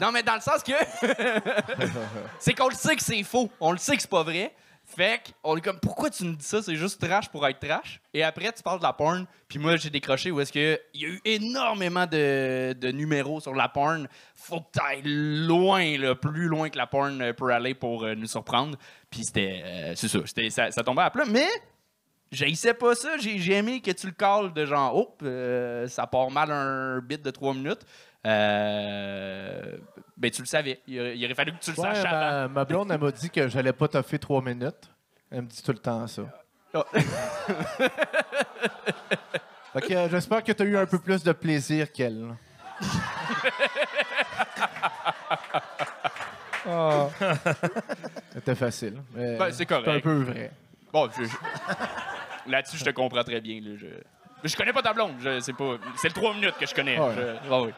non, 0.00 0.10
mais 0.10 0.22
dans 0.22 0.34
le 0.34 0.40
sens 0.40 0.62
que. 0.62 0.72
c'est 2.38 2.54
qu'on 2.54 2.68
le 2.68 2.74
sait 2.74 2.96
que 2.96 3.02
c'est 3.02 3.22
faux. 3.22 3.50
On 3.60 3.72
le 3.72 3.78
sait 3.78 3.96
que 3.96 4.02
c'est 4.02 4.10
pas 4.10 4.22
vrai. 4.22 4.54
Fait 4.86 5.20
qu'on 5.42 5.56
est 5.56 5.62
comme, 5.62 5.80
pourquoi 5.80 6.10
tu 6.10 6.24
nous 6.24 6.36
dis 6.36 6.44
ça? 6.44 6.62
C'est 6.62 6.76
juste 6.76 7.00
trash 7.00 7.28
pour 7.30 7.46
être 7.46 7.58
trash. 7.58 8.00
Et 8.12 8.22
après, 8.22 8.52
tu 8.52 8.62
parles 8.62 8.78
de 8.78 8.84
la 8.84 8.92
porn. 8.92 9.26
Puis 9.48 9.58
moi, 9.58 9.76
j'ai 9.76 9.88
décroché 9.88 10.30
où 10.30 10.40
est-ce 10.40 10.52
que 10.52 10.78
il 10.92 11.00
y 11.00 11.04
a 11.06 11.08
eu 11.08 11.20
énormément 11.24 12.06
de, 12.06 12.74
de 12.74 12.88
numéros 12.90 13.40
sur 13.40 13.54
la 13.54 13.68
porn. 13.68 14.06
Faut 14.34 14.60
que 14.60 14.78
t'ailles 14.78 15.02
loin, 15.04 15.96
là, 15.98 16.14
plus 16.14 16.48
loin 16.48 16.68
que 16.68 16.76
la 16.76 16.86
porn 16.86 17.32
peut 17.32 17.50
aller 17.50 17.74
pour 17.74 18.04
euh, 18.04 18.14
nous 18.14 18.26
surprendre. 18.26 18.76
Puis 19.10 19.24
c'était. 19.24 19.62
euh, 19.64 19.92
c'est 19.96 20.08
ça, 20.08 20.18
ça. 20.50 20.70
Ça 20.70 20.82
tombait 20.82 21.02
à 21.02 21.10
plat. 21.10 21.24
Mais 21.26 21.48
J'haïssais 22.34 22.74
pas 22.74 22.94
ça. 22.94 23.16
J'ai 23.18 23.38
j'ai 23.38 23.54
aimé 23.54 23.80
que 23.80 23.90
tu 23.92 24.06
le 24.06 24.12
calls 24.12 24.52
de 24.52 24.66
genre, 24.66 24.94
oh, 24.96 25.16
euh, 25.22 25.86
ça 25.88 26.06
part 26.06 26.30
mal 26.30 26.50
un 26.50 27.00
bit 27.00 27.22
de 27.22 27.30
trois 27.30 27.54
minutes. 27.54 27.80
Euh, 28.26 29.76
ben, 30.16 30.30
tu 30.30 30.42
le 30.42 30.46
savais. 30.46 30.80
Il, 30.86 30.98
aurait- 31.00 31.16
il 31.16 31.24
aurait 31.24 31.34
fallu 31.34 31.52
que 31.52 31.58
tu 31.60 31.72
le 31.72 31.80
Ouais, 31.80 31.94
saches 31.94 32.04
avant. 32.06 32.42
ma, 32.42 32.48
ma 32.48 32.64
blonde, 32.64 32.90
elle 32.90 33.00
m'a 33.00 33.10
dit 33.10 33.30
que 33.30 33.48
j'allais 33.48 33.72
pas 33.72 33.88
toffer 33.88 34.18
trois 34.18 34.42
minutes. 34.42 34.90
Elle 35.30 35.42
me 35.42 35.46
dit 35.46 35.62
tout 35.62 35.72
le 35.72 35.78
temps 35.78 36.06
ça. 36.06 36.22
Ah. 36.74 36.84
Fait 39.74 39.80
que, 39.80 39.92
euh, 39.94 40.08
j'espère 40.08 40.42
que 40.44 40.52
tu 40.52 40.62
as 40.62 40.66
eu 40.66 40.76
un 40.76 40.86
peu 40.86 40.98
plus 40.98 41.22
de 41.22 41.32
plaisir 41.32 41.90
qu'elle. 41.92 42.20
là. 42.20 42.36
C'était 48.32 48.54
facile. 48.54 49.02
Ben, 49.14 49.52
c'est 49.52 49.66
correct. 49.66 49.88
un 49.88 50.00
peu 50.00 50.22
vrai. 50.22 50.50
Bon, 50.92 51.08
je- 51.16 51.24
là-dessus, 52.46 52.76
je 52.78 52.84
te 52.84 52.90
comprends 52.90 53.22
très 53.24 53.40
bien. 53.40 53.60
là. 53.60 53.76
Je, 53.76 53.86
je 54.48 54.56
connais 54.56 54.72
pas 54.72 54.82
ta 54.82 54.92
blonde. 54.92 55.14
je- 55.20 55.40
C'est 55.40 55.52
pas... 55.56 55.76
c'est 55.96 56.08
le 56.08 56.14
trois 56.14 56.34
minutes 56.34 56.54
que 56.58 56.66
je 56.66 56.74
connais. 56.74 56.98
Ouais. 56.98 57.14
Je- 57.16 57.54
oui. 57.54 57.70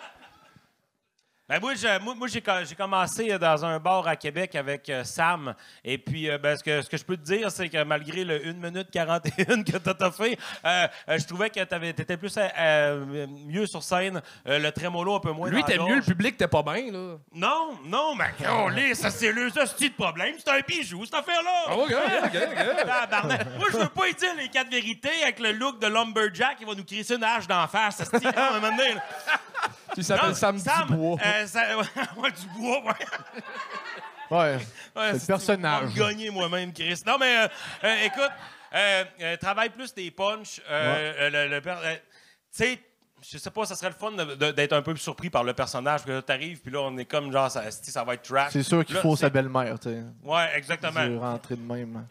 Ben 1.48 1.60
moi, 1.60 1.74
je- 1.76 2.00
moi, 2.00 2.14
moi, 2.16 2.26
j'ai, 2.26 2.40
co- 2.42 2.64
j'ai 2.68 2.74
commencé 2.74 3.30
euh, 3.30 3.38
dans 3.38 3.64
un 3.64 3.78
bar 3.78 4.08
à 4.08 4.16
Québec 4.16 4.56
avec 4.56 4.88
euh, 4.88 5.04
Sam. 5.04 5.54
Et 5.84 5.96
puis, 5.96 6.28
euh, 6.28 6.38
ben, 6.38 6.56
ce, 6.56 6.64
que, 6.64 6.82
ce 6.82 6.90
que 6.90 6.96
je 6.96 7.04
peux 7.04 7.16
te 7.16 7.22
dire, 7.22 7.52
c'est 7.52 7.68
que 7.68 7.84
malgré 7.84 8.24
le 8.24 8.48
1 8.48 8.52
minute 8.54 8.88
41 8.90 9.62
que 9.62 9.78
tu 9.78 10.04
as 10.04 10.10
fait, 10.10 10.36
euh, 10.64 10.88
je 11.16 11.24
trouvais 11.24 11.48
que 11.50 11.60
tu 11.62 12.00
étais 12.02 12.16
plus 12.16 12.34
euh, 12.36 13.26
mieux 13.46 13.66
sur 13.66 13.80
scène. 13.84 14.20
Le 14.44 14.70
trémolo 14.70 15.14
un 15.14 15.20
peu 15.20 15.30
moins. 15.30 15.48
Lui, 15.48 15.62
t'es 15.62 15.78
mieux, 15.78 15.94
le 15.96 16.02
public, 16.02 16.36
t'es 16.36 16.48
pas 16.48 16.64
bien, 16.64 16.90
là. 16.90 17.16
Non, 17.32 17.78
non, 17.84 18.16
mais 18.16 18.24
oh, 18.50 18.68
ça 18.94 19.10
c'est 19.10 19.30
le 19.30 19.46
hostie 19.56 19.90
de 19.90 19.94
problème. 19.94 20.34
C'est 20.44 20.50
un 20.50 20.60
bijou, 20.66 21.04
cette 21.04 21.14
affaire-là. 21.14 21.64
Ah, 21.68 21.76
ok, 21.76 21.92
ok, 22.24 22.32
ok. 22.34 22.86
Tabarnak. 22.86 23.46
Moi, 23.56 23.68
je 23.72 23.76
veux 23.78 23.88
pas 23.88 24.08
y 24.08 24.14
dire 24.14 24.34
les 24.36 24.48
quatre 24.48 24.68
vérités 24.70 25.22
avec 25.22 25.38
le 25.38 25.52
look 25.52 25.78
de 25.80 25.86
Lumberjack 25.86 26.56
qui 26.58 26.64
va 26.64 26.74
nous 26.74 26.84
crisser 26.84 27.14
une 27.14 27.22
hache 27.24 27.46
d'en 27.46 27.68
face. 27.68 27.98
Ça 27.98 28.04
se 28.04 28.16
tient 28.16 28.32
à 28.32 28.48
un 28.56 28.60
moment 28.60 28.76
donné, 28.76 28.94
là. 30.00 30.02
Tu 30.02 30.02
s'appelles 30.02 30.28
Non, 30.30 30.34
Sam, 30.58 30.86
Dubois. 30.88 31.18
euh, 31.24 31.46
ça- 31.46 31.78
ouais, 32.16 32.30
Dubois, 32.32 32.82
ouais. 32.84 32.92
Ouais. 34.30 34.58
Ouais, 34.96 35.12
le 35.12 35.26
personnage. 35.26 35.90
Je 35.94 35.98
gagner 36.00 36.30
moi-même, 36.30 36.72
Chris. 36.72 37.00
Non, 37.06 37.16
mais 37.18 37.36
euh, 37.44 37.48
euh, 37.84 38.04
écoute, 38.04 38.30
euh, 38.74 39.04
euh, 39.20 39.36
travaille 39.36 39.70
plus 39.70 39.94
tes 39.94 40.10
punchs. 40.10 40.60
euh, 40.68 41.12
euh, 41.20 41.30
le, 41.30 41.48
le 41.54 41.60
per- 41.60 41.76
euh, 41.84 41.94
tu 41.94 42.00
sais, 42.64 42.80
je 43.30 43.38
sais 43.38 43.50
pas, 43.50 43.64
ça 43.66 43.76
serait 43.76 43.90
le 43.90 43.94
fun 43.94 44.12
d'être 44.52 44.72
un 44.72 44.82
peu 44.82 44.94
surpris 44.96 45.30
par 45.30 45.44
le 45.44 45.52
personnage. 45.54 46.00
Parce 46.00 46.04
que 46.06 46.12
là, 46.12 46.22
t'arrives, 46.22 46.60
puis 46.60 46.72
là, 46.72 46.80
on 46.80 46.96
est 46.98 47.04
comme 47.04 47.30
genre, 47.32 47.50
ça, 47.50 47.70
ça 47.70 48.02
va 48.04 48.14
être 48.14 48.22
trash. 48.22 48.52
C'est 48.52 48.62
sûr 48.64 48.84
qu'il 48.84 48.96
faut 48.96 49.14
c'est- 49.16 49.22
sa 49.22 49.30
belle-mère, 49.30 49.78
tu 49.78 49.90
sais. 49.90 50.02
Ouais, 50.24 50.50
exactement. 50.56 51.02
Je 51.04 51.16
rentrer 51.16 51.56
de 51.56 51.62
même. 51.62 52.06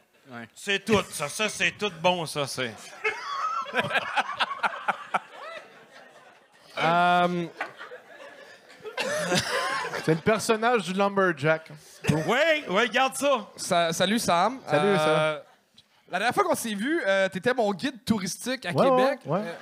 C'est 0.56 0.84
tout, 0.84 1.02
ça. 1.12 1.28
Ça, 1.30 1.48
c'est 1.50 1.72
tout 1.72 1.92
bon, 2.02 2.26
ça, 2.26 2.48
c'est. 2.48 2.74
Euh, 6.78 7.46
C'est 10.06 10.14
le 10.14 10.22
personnage 10.22 10.84
du 10.84 10.94
Lumberjack. 10.94 11.70
Oui, 12.12 12.64
oui, 12.70 12.90
garde 12.90 13.16
ça. 13.16 13.48
sa- 13.56 13.92
salut, 13.94 14.20
Sam. 14.20 14.60
Salut, 14.70 14.96
Euh, 15.00 15.40
La 16.12 16.20
dernière 16.20 16.36
fois 16.36 16.44
qu'on 16.44 16.56
s'est 16.56 16.76
vu, 16.76 17.02
euh, 17.06 17.28
t'étais 17.30 17.54
mon 17.54 17.74
guide 17.74 18.04
touristique 18.06 18.66
à 18.66 18.72
Ouais, 18.72 18.86
Québec. 18.90 19.20
ouais, 19.26 19.40
ouais. 19.40 19.56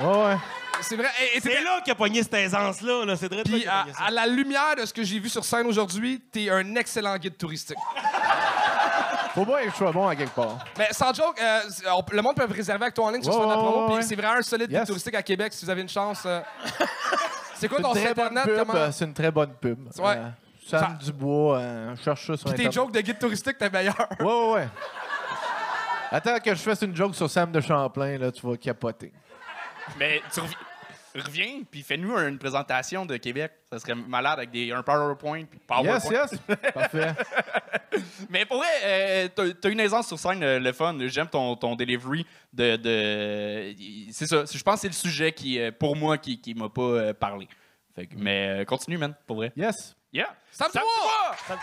Ouais, 0.00 0.24
ouais. 0.24 0.36
C'est 0.80 0.96
vrai. 0.96 1.08
Et, 1.20 1.36
et 1.36 1.40
t'étais- 1.40 1.56
C'est 1.58 1.62
là 1.64 1.80
qu'il 1.82 1.92
a 1.92 1.94
pogné 1.94 2.22
cette 2.22 2.34
aisance-là. 2.34 3.04
Là. 3.04 3.16
C'est 3.16 3.28
très 3.28 3.42
Puis 3.42 3.66
à, 3.66 3.86
à 4.06 4.10
la 4.10 4.26
lumière 4.26 4.74
de 4.76 4.84
ce 4.86 4.92
que 4.92 5.02
j'ai 5.04 5.18
vu 5.18 5.28
sur 5.28 5.44
scène 5.44 5.66
aujourd'hui, 5.66 6.20
t'es 6.32 6.50
un 6.50 6.74
excellent 6.76 7.16
guide 7.18 7.36
touristique. 7.36 7.76
Faut 9.34 9.44
bien 9.44 9.64
que 9.64 9.70
je 9.70 9.74
sois 9.74 9.90
bon 9.92 10.06
à 10.06 10.14
quelque 10.14 10.34
part. 10.34 10.58
Mais 10.78 10.88
sans 10.92 11.12
joke, 11.12 11.40
euh, 11.42 11.60
on- 11.92 12.04
le 12.14 12.22
monde 12.22 12.36
peut 12.36 12.46
réserver 12.48 12.84
avec 12.84 12.94
toi 12.94 13.06
en 13.06 13.10
ligne 13.10 13.22
sur 13.22 13.34
Ouais, 13.34 13.42
son 13.42 13.48
ouais, 13.48 13.54
promo. 13.54 13.78
ouais, 13.80 13.86
Puis 13.86 13.94
ouais. 13.96 14.02
c'est 14.02 14.14
vraiment 14.16 14.34
un 14.38 14.42
solide 14.42 14.68
guide 14.68 14.78
Yes. 14.78 14.86
touristique 14.86 15.14
à 15.14 15.22
Québec 15.22 15.52
si 15.52 15.64
vous 15.64 15.70
avez 15.70 15.82
une 15.82 15.88
chance. 15.88 16.22
euh. 16.26 16.40
C'est 17.56 17.68
quoi 17.68 17.78
C'est 17.78 17.82
ton 17.84 17.94
site 17.94 18.04
très 18.04 18.14
bonne 18.14 18.38
internet? 18.38 18.44
pub. 18.58 18.66
Comment... 18.66 18.78
euh, 18.78 18.90
C'est 18.92 19.04
une 19.04 19.14
très 19.14 19.30
bonne 19.30 19.52
pub. 19.54 19.78
Ouais. 19.98 20.16
Euh, 20.16 20.28
Sam 20.66 20.80
Ça- 20.80 21.04
Dubois, 21.04 21.58
euh, 21.58 21.96
cherche 22.04 22.26
ça 22.26 22.36
sur 22.36 22.44
Puis 22.46 22.54
tes 22.54 22.66
Internet. 22.66 22.72
jokes 22.72 22.92
de 22.92 23.00
guide 23.00 23.18
touristique, 23.18 23.58
t'es 23.58 23.70
meilleur. 23.70 23.94
Ouais, 24.20 24.24
ouais, 24.26 24.52
ouais. 24.54 24.68
Attends 26.10 26.38
que 26.38 26.50
je 26.54 26.60
fasse 26.62 26.82
une 26.82 26.94
joke 26.94 27.14
sur 27.14 27.28
Sam 27.28 27.50
de 27.50 27.60
Champlain, 27.60 28.18
là, 28.18 28.30
tu 28.30 28.46
vas 28.46 28.56
capoter. 28.56 29.12
Mais 29.98 30.22
tu 30.32 30.40
revi- 30.40 30.56
reviens, 31.20 31.62
puis 31.70 31.82
fais-nous 31.82 32.16
une 32.18 32.38
présentation 32.38 33.06
de 33.06 33.16
Québec. 33.16 33.52
Ça 33.70 33.78
serait 33.78 33.94
malade 33.94 34.38
avec 34.38 34.50
des, 34.50 34.72
un 34.72 34.82
PowerPoint. 34.82 35.44
puis 35.44 35.58
PowerPoint. 35.66 36.10
Yes, 36.10 36.32
yes. 36.48 36.58
Parfait. 36.72 37.12
Mais 38.30 38.44
pour 38.44 38.56
vrai, 38.58 38.66
euh, 38.84 39.28
t'as- 39.60 39.68
une 39.70 39.80
aisance 39.80 40.08
sur 40.08 40.18
scène, 40.18 40.42
euh, 40.42 40.58
le 40.58 40.72
fun. 40.72 40.96
J'aime 41.06 41.28
ton, 41.28 41.54
ton 41.56 41.76
delivery 41.76 42.26
de. 42.52 42.76
de- 42.76 43.74
c'est 44.12 44.26
ça. 44.26 44.44
Je 44.52 44.62
pense 44.62 44.74
que 44.76 44.80
c'est 44.82 44.88
le 44.88 44.92
sujet 44.94 45.32
qui, 45.32 45.60
euh, 45.60 45.70
pour 45.70 45.94
moi, 45.96 46.18
qui, 46.18 46.40
qui 46.40 46.54
m'a 46.54 46.68
pas 46.68 46.82
euh, 46.82 47.14
parlé. 47.14 47.48
Fait 47.94 48.06
que- 48.06 48.14
mais 48.16 48.64
continue, 48.66 48.98
man, 48.98 49.14
pour 49.26 49.36
vrai. 49.36 49.52
Yes. 49.56 49.94
Yeah. 50.12 50.34
Sam 50.50 50.68
Sam 50.72 50.82
Dubois! 50.82 51.58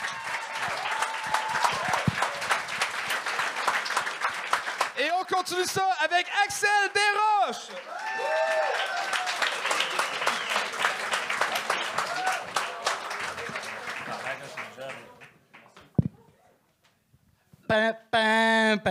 Et 4.99 5.09
on 5.19 5.23
continue 5.23 5.63
ça 5.65 5.87
avec 6.03 6.27
Axel 6.45 6.69
Desroches! 6.93 7.69
Pam, 17.71 18.81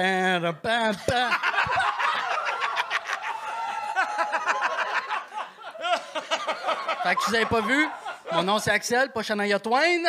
fait 7.03 7.15
que 7.15 7.27
vous 7.27 7.35
avez 7.35 7.45
pas 7.45 7.61
vu, 7.61 7.87
mon 8.33 8.43
nom 8.43 8.59
c'est 8.59 8.71
Axel, 8.71 9.11
pas 9.11 9.23
Shania 9.23 9.59
Twain. 9.59 10.03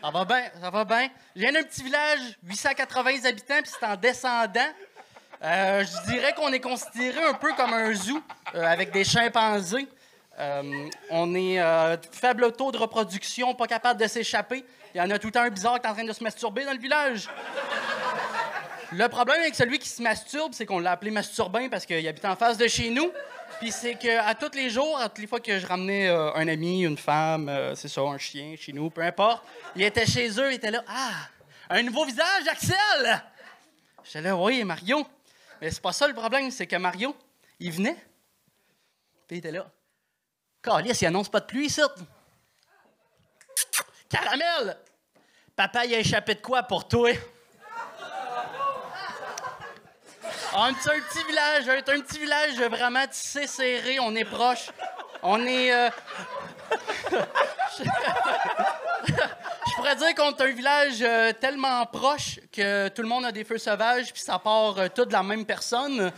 Ça 0.00 0.10
va 0.12 0.24
bien, 0.24 0.44
ça 0.60 0.70
va 0.70 0.84
bien. 0.84 1.08
Je 1.34 1.40
viens 1.40 1.50
d'un 1.52 1.64
petit 1.64 1.82
village, 1.82 2.20
880 2.44 3.24
habitants, 3.24 3.60
puis 3.60 3.72
c'est 3.76 3.84
en 3.84 3.96
descendant. 3.96 4.70
Euh, 5.42 5.84
je 5.84 6.12
dirais 6.12 6.32
qu'on 6.34 6.52
est 6.52 6.60
considéré 6.60 7.24
un 7.24 7.34
peu 7.34 7.52
comme 7.54 7.72
un 7.72 7.92
zoo 7.92 8.22
euh, 8.54 8.64
avec 8.64 8.92
des 8.92 9.02
chimpanzés. 9.02 9.88
Euh, 10.38 10.88
on 11.10 11.34
est 11.34 11.58
faible 12.12 12.52
taux 12.52 12.70
de 12.70 12.78
reproduction, 12.78 13.52
pas 13.56 13.66
capable 13.66 14.00
de 14.00 14.06
s'échapper. 14.06 14.64
Il 14.94 14.98
y 14.98 15.00
en 15.00 15.10
a 15.10 15.18
tout 15.18 15.26
le 15.26 15.32
temps 15.32 15.42
un 15.42 15.50
bizarre 15.50 15.80
qui 15.80 15.88
est 15.88 15.90
en 15.90 15.94
train 15.94 16.04
de 16.04 16.12
se 16.12 16.22
masturber 16.22 16.64
dans 16.64 16.72
le 16.72 16.78
village. 16.78 17.28
Le 18.94 19.08
problème 19.08 19.40
avec 19.40 19.54
celui 19.54 19.78
qui 19.78 19.88
se 19.88 20.02
masturbe, 20.02 20.52
c'est 20.52 20.66
qu'on 20.66 20.78
l'a 20.78 20.92
appelé 20.92 21.10
masturbin 21.10 21.70
parce 21.70 21.86
qu'il 21.86 22.06
habite 22.06 22.24
en 22.26 22.36
face 22.36 22.58
de 22.58 22.68
chez 22.68 22.90
nous. 22.90 23.10
Puis 23.58 23.72
c'est 23.72 23.94
qu'à 23.94 24.34
tous 24.34 24.54
les 24.54 24.68
jours, 24.68 24.98
à 24.98 25.08
toutes 25.08 25.18
les 25.18 25.26
fois 25.26 25.40
que 25.40 25.58
je 25.58 25.66
ramenais 25.66 26.08
euh, 26.08 26.34
un 26.34 26.46
ami, 26.46 26.82
une 26.82 26.98
femme, 26.98 27.48
euh, 27.48 27.74
c'est 27.74 27.88
ça, 27.88 28.02
un 28.02 28.18
chien 28.18 28.54
chez 28.58 28.72
nous, 28.72 28.90
peu 28.90 29.00
importe, 29.00 29.44
il 29.76 29.82
était 29.82 30.04
chez 30.04 30.28
eux, 30.38 30.52
il 30.52 30.56
était 30.56 30.70
là. 30.70 30.84
Ah, 30.88 31.28
un 31.70 31.82
nouveau 31.82 32.04
visage, 32.04 32.46
Axel! 32.50 33.22
J'étais 34.04 34.20
là, 34.20 34.36
oui, 34.36 34.62
Mario. 34.62 35.06
Mais 35.60 35.70
c'est 35.70 35.80
pas 35.80 35.92
ça 35.92 36.06
le 36.06 36.14
problème, 36.14 36.50
c'est 36.50 36.66
que 36.66 36.76
Mario, 36.76 37.16
il 37.60 37.72
venait. 37.72 37.96
Puis 39.26 39.36
il 39.36 39.38
était 39.38 39.52
là. 39.52 39.70
Calice, 40.62 41.00
il 41.00 41.06
annonce 41.06 41.30
pas 41.30 41.40
de 41.40 41.46
pluie, 41.46 41.70
ça. 41.70 41.88
Caramel! 44.10 44.76
Papa, 45.56 45.86
il 45.86 45.94
a 45.94 45.98
échappé 45.98 46.34
de 46.34 46.40
quoi 46.40 46.62
pour 46.62 46.86
toi? 46.86 47.10
On 50.54 50.66
est 50.66 50.70
un 50.70 51.00
petit 51.00 51.24
village, 51.26 51.64
on 51.66 51.92
un 51.92 52.00
petit 52.00 52.18
village 52.18 52.60
vraiment 52.70 53.06
tissé 53.06 53.46
serré, 53.46 53.98
on 54.00 54.14
est 54.14 54.26
proche. 54.26 54.70
On 55.22 55.46
est. 55.46 55.72
euh, 55.72 55.88
Je 57.78 59.76
pourrais 59.76 59.96
dire 59.96 60.14
qu'on 60.14 60.30
est 60.30 60.40
un 60.42 60.52
village 60.52 61.00
euh, 61.00 61.32
tellement 61.32 61.86
proche 61.86 62.38
que 62.52 62.88
tout 62.88 63.00
le 63.00 63.08
monde 63.08 63.24
a 63.24 63.32
des 63.32 63.44
feux 63.44 63.56
sauvages, 63.56 64.12
puis 64.12 64.20
ça 64.20 64.38
part 64.38 64.78
euh, 64.78 64.88
tout 64.94 65.06
de 65.06 65.12
la 65.12 65.22
même 65.22 65.46
personne. 65.46 66.12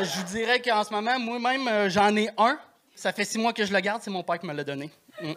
Je 0.00 0.18
vous 0.18 0.24
dirais 0.24 0.60
qu'en 0.60 0.82
ce 0.82 0.90
moment, 0.92 1.18
moi-même, 1.18 1.90
j'en 1.90 2.16
ai 2.16 2.30
un. 2.38 2.58
Ça 2.94 3.12
fait 3.12 3.26
six 3.26 3.38
mois 3.38 3.52
que 3.52 3.64
je 3.64 3.72
le 3.72 3.80
garde, 3.80 4.00
c'est 4.02 4.10
mon 4.10 4.22
père 4.22 4.38
qui 4.38 4.46
me 4.46 4.54
l'a 4.54 4.64
donné. 4.64 4.90
Mm. 5.20 5.32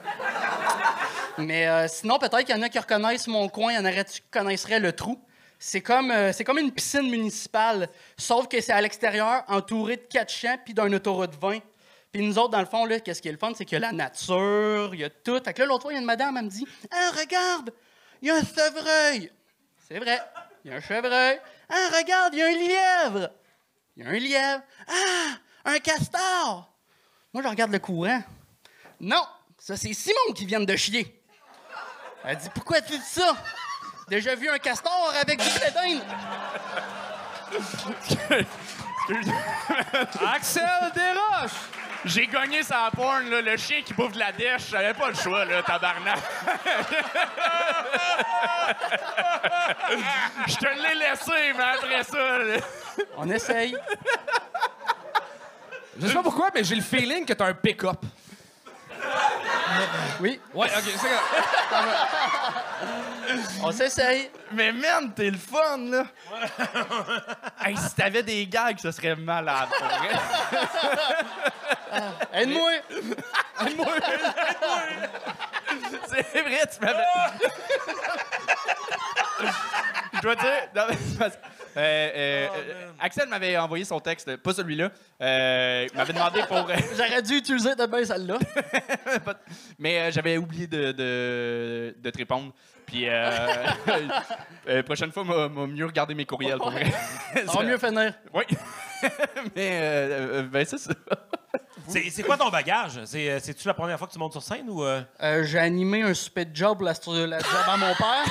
Mais 1.40 1.88
sinon, 1.90 2.18
peut-être 2.20 2.44
qu'il 2.46 2.56
y 2.56 2.58
en 2.58 2.62
a 2.62 2.70
qui 2.70 2.80
reconnaissent 2.80 3.28
mon 3.28 3.50
coin, 3.50 3.74
il 3.74 3.76
y 3.76 3.80
en 3.80 3.86
aurait 3.86 4.06
qui 4.06 4.22
connaisseraient 4.32 4.80
le 4.80 4.94
trou? 4.94 5.22
C'est 5.64 5.82
comme, 5.82 6.10
euh, 6.10 6.32
comme 6.44 6.58
une 6.58 6.72
piscine 6.72 7.08
municipale, 7.08 7.88
sauf 8.18 8.48
que 8.48 8.60
c'est 8.60 8.72
à 8.72 8.82
l'extérieur, 8.82 9.44
entouré 9.48 9.98
de 9.98 10.02
quatre 10.02 10.34
champs 10.34 10.58
puis 10.66 10.74
d'un 10.74 10.92
autoroute 10.92 11.36
20. 11.40 11.60
Puis 12.12 12.24
nous 12.24 12.40
autres, 12.40 12.50
dans 12.50 12.62
le 12.62 12.66
fond, 12.66 12.84
là, 12.84 13.00
qu'est-ce 13.00 13.22
qui 13.22 13.28
est 13.28 13.32
le 13.32 13.38
fun, 13.38 13.52
c'est 13.56 13.64
qu'il 13.64 13.76
y 13.76 13.78
a 13.78 13.80
la 13.80 13.92
nature, 13.92 14.90
il 14.96 15.02
y 15.02 15.04
a 15.04 15.12
tout. 15.12 15.40
Fait 15.44 15.54
que 15.54 15.62
là, 15.62 15.68
l'autre 15.68 15.84
fois, 15.84 15.92
il 15.92 15.98
y 15.98 15.98
a 15.98 16.02
une 16.02 16.08
madame, 16.08 16.36
elle 16.36 16.46
me 16.46 16.50
dit 16.50 16.66
Ah, 16.90 17.12
regarde, 17.16 17.72
il 18.24 18.30
y 18.30 18.32
a 18.32 18.38
un 18.38 18.44
chevreuil. 18.44 19.32
C'est 19.88 20.00
vrai, 20.00 20.20
il 20.66 20.72
y 20.72 20.74
a 20.74 20.78
un 20.78 20.82
chevreuil. 20.82 21.40
Ah, 21.70 21.90
regarde, 21.96 22.34
il 22.34 22.40
y 22.40 22.42
a 22.42 22.48
un 22.48 23.10
lièvre. 23.10 23.32
Il 23.98 24.04
y 24.04 24.08
a 24.08 24.10
un 24.10 24.14
lièvre. 24.14 24.64
Ah, 24.88 25.38
un 25.66 25.78
castor. 25.78 26.74
Moi, 27.32 27.44
je 27.44 27.48
regarde 27.48 27.72
le 27.72 27.80
courant. 27.80 28.24
Non, 29.00 29.24
ça, 29.60 29.78
c'est 29.78 29.94
Simon 29.94 30.34
qui 30.34 30.48
vient 30.48 30.60
de 30.60 30.76
chier. 30.76 31.22
Elle 32.24 32.38
dit 32.38 32.50
Pourquoi 32.56 32.82
tu 32.82 32.98
dis 32.98 33.06
ça 33.06 33.38
Déjà 34.12 34.36
vu 34.36 34.48
un 34.50 34.58
castor 34.60 35.14
avec 35.22 35.40
du 35.40 35.48
bédin. 35.58 36.02
Axel 40.34 40.92
Desroches! 40.94 41.52
J'ai 42.04 42.28
gagné 42.28 42.62
sa 42.62 42.90
porn, 42.94 43.30
là, 43.30 43.40
le 43.42 43.56
chien 43.56 43.82
qui 43.86 43.94
bouffe 43.94 44.12
de 44.12 44.20
la 44.20 44.34
dèche. 44.34 44.64
J'avais 44.70 44.94
pas 44.94 45.08
le 45.08 45.14
choix, 45.16 45.46
là, 45.46 45.64
tabarnak. 45.64 46.18
Je 50.48 50.56
te 50.56 50.66
l'ai 50.66 50.96
laissé, 50.96 51.54
mais 51.56 51.64
après 51.64 52.04
ça... 52.04 52.38
là- 52.40 52.58
On 53.16 53.30
essaye. 53.30 53.78
Je 56.02 56.08
sais 56.08 56.14
pas 56.14 56.24
pourquoi, 56.24 56.50
mais 56.54 56.66
j'ai 56.66 56.76
le 56.76 56.82
feeling 56.82 57.26
que 57.26 57.32
t'as 57.32 57.46
un 57.46 57.54
pick-up. 57.54 58.02
Oui, 60.20 60.42
Ouais, 60.54 60.68
ok, 60.68 60.84
c'est. 61.00 61.08
On 63.64 63.72
s'essaye. 63.72 64.30
Mais 64.52 64.72
man, 64.72 65.14
t'es 65.16 65.30
le 65.32 65.38
fun, 65.38 65.78
là. 65.90 66.06
hey, 67.66 67.76
si 67.78 67.96
t'avais 67.96 68.24
des 68.24 68.46
gags, 68.48 68.78
ce 68.80 68.92
serait 68.92 69.16
malade, 69.16 69.70
pour 69.78 69.88
vrai. 69.88 70.10
Aide-moi. 72.34 72.72
C'est 76.08 76.42
vrai, 76.42 76.62
tu 76.74 76.80
m'avais... 76.86 77.04
Je 80.14 80.22
dois 80.22 80.36
dire... 80.36 80.52
non, 80.76 80.84
mais 80.90 80.98
c'est 81.10 81.18
parce- 81.18 81.38
euh, 81.78 81.80
euh, 81.80 82.48
euh, 82.54 82.92
Axel 83.00 83.30
m'avait 83.30 83.58
envoyé 83.58 83.86
son 83.86 84.00
texte, 84.02 84.36
pas 84.38 84.54
celui-là. 84.54 84.90
Euh, 85.22 85.88
il 85.90 85.98
m'avait 85.98 86.12
demandé 86.12 86.42
pour... 86.46 86.68
J'aurais 86.98 87.22
dû 87.22 87.36
utiliser 87.38 87.76
de 87.76 87.86
bien 87.86 88.04
celle-là. 88.04 88.38
Pas 89.26 89.36
Mais 89.80 90.00
euh, 90.00 90.12
j'avais 90.12 90.36
oublié 90.38 90.68
de, 90.68 90.92
de, 90.92 91.96
de 91.98 92.10
te 92.10 92.18
répondre. 92.18 92.52
Puis, 92.92 93.08
euh, 93.08 93.32
euh, 94.68 94.84
prochaine 94.84 95.12
fois, 95.14 95.24
m'a 95.24 95.66
mieux 95.66 95.86
regarder 95.86 96.14
mes 96.14 96.26
courriels, 96.26 96.58
pour 96.58 96.72
vrai. 96.72 96.92
Ça 97.48 97.54
va 97.54 97.64
mieux 97.64 97.78
finir. 97.78 98.14
Oui. 98.34 98.44
Mais, 99.56 99.70
euh, 99.82 100.40
euh, 100.40 100.44
ben, 100.44 100.66
c'est 100.66 100.78
ça. 100.78 100.92
C'est 101.88 102.10
c'est 102.10 102.22
quoi 102.24 102.38
ton 102.38 102.50
bagage? 102.50 103.00
C'est- 103.06 103.40
C'est-tu 103.40 103.68
la 103.68 103.74
première 103.74 103.98
fois 103.98 104.08
que 104.08 104.14
tu 104.14 104.20
montes 104.20 104.34
sur 104.34 104.44
scène 104.44 104.70
ou. 104.70 104.84
euh? 104.84 105.02
Euh, 105.24 105.44
J'ai 105.46 105.58
animé 105.60 106.02
un 106.04 106.14
super 106.14 106.46
job 106.54 106.82
la, 106.82 106.92
la 106.92 107.40
job 107.40 107.48
à 107.68 107.78
mon 107.78 107.96
père. 107.96 108.26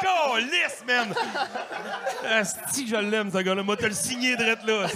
Calice, 0.00 0.84
man! 0.86 1.14
Asti 2.30 2.86
je 2.88 2.96
l'aime, 2.96 3.30
ce 3.32 3.38
gars-là. 3.38 3.62
Moi, 3.62 3.76
t'as 3.76 3.88
le 3.88 3.94
signé 3.94 4.36
direct 4.36 4.64
là. 4.64 4.86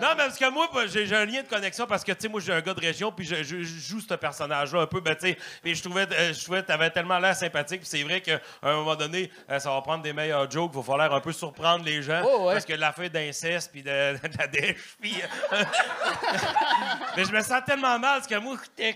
non, 0.00 0.08
mais 0.16 0.24
parce 0.24 0.38
que 0.38 0.50
moi, 0.50 0.68
bah, 0.72 0.82
j'ai 0.86 1.14
un 1.14 1.24
lien 1.24 1.42
de 1.42 1.48
connexion 1.48 1.86
parce 1.86 2.04
que, 2.04 2.12
tu 2.12 2.22
sais, 2.22 2.28
moi, 2.28 2.40
j'ai 2.40 2.52
un 2.52 2.60
gars 2.60 2.74
de 2.74 2.80
région, 2.80 3.12
puis 3.12 3.26
je, 3.26 3.36
je- 3.42 3.62
je 3.62 3.80
joue 3.88 4.00
ce 4.00 4.14
personnage-là 4.14 4.82
un 4.82 4.86
peu, 4.86 5.00
ben, 5.00 5.14
tu 5.14 5.28
sais, 5.28 5.38
et 5.64 5.74
je 5.74 5.82
trouvais, 5.82 6.06
euh, 6.12 6.32
je 6.32 6.42
trouvais 6.42 6.62
que 6.62 6.66
t'avais 6.66 6.90
tellement 6.90 7.18
l'air 7.18 7.34
sympathique, 7.36 7.80
puis 7.80 7.88
c'est 7.88 8.02
vrai 8.02 8.20
qu'à 8.20 8.40
un 8.62 8.74
moment 8.74 8.96
donné, 8.96 9.30
euh, 9.50 9.58
ça 9.58 9.70
va 9.70 9.80
prendre 9.82 10.02
des 10.02 10.12
meilleurs 10.12 10.50
jokes, 10.50 10.70
il 10.74 10.76
va 10.76 10.82
falloir 10.82 11.12
un 11.14 11.20
peu 11.20 11.32
surprendre 11.32 11.84
les 11.84 12.02
gens, 12.02 12.22
Oh, 12.24 12.46
ouais. 12.46 12.54
parce 12.54 12.64
que 12.64 12.72
la 12.74 12.92
feuille 12.92 13.10
d'inceste, 13.10 13.70
puis 13.72 13.82
de, 13.82 13.88
de 13.88 14.38
la 14.38 14.46
dèche, 14.46 14.96
puis... 15.00 15.14
euh, 15.52 15.62
mais 17.16 17.24
je 17.24 17.32
me 17.32 17.40
sens 17.40 17.62
tellement 17.66 17.98
mal, 17.98 18.18
parce 18.20 18.26
que 18.26 18.36
moi, 18.36 18.56
t'es 18.76 18.94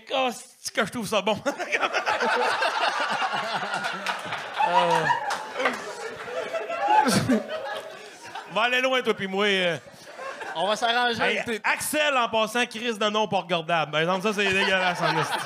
casse 0.63 0.71
que 0.71 0.85
je 0.85 0.91
trouve 0.91 1.07
ça 1.07 1.21
bon. 1.21 1.41
On 8.51 8.53
va 8.53 8.61
aller 8.63 8.81
loin, 8.81 9.01
toi 9.01 9.13
puis 9.13 9.27
moi. 9.27 9.45
euh. 9.45 9.77
On 10.55 10.67
va 10.67 10.75
s'arranger. 10.75 11.21
Hey, 11.21 11.61
Axel, 11.63 12.17
en 12.17 12.27
passant, 12.29 12.65
Chris 12.65 12.97
de 12.97 13.09
nom 13.09 13.27
pas 13.27 13.37
regardable. 13.37 13.91
Par 13.91 14.01
exemple, 14.01 14.23
ça, 14.23 14.33
c'est 14.33 14.51
dégueulasse 14.51 14.99
en 15.01 15.17
esti. 15.17 15.37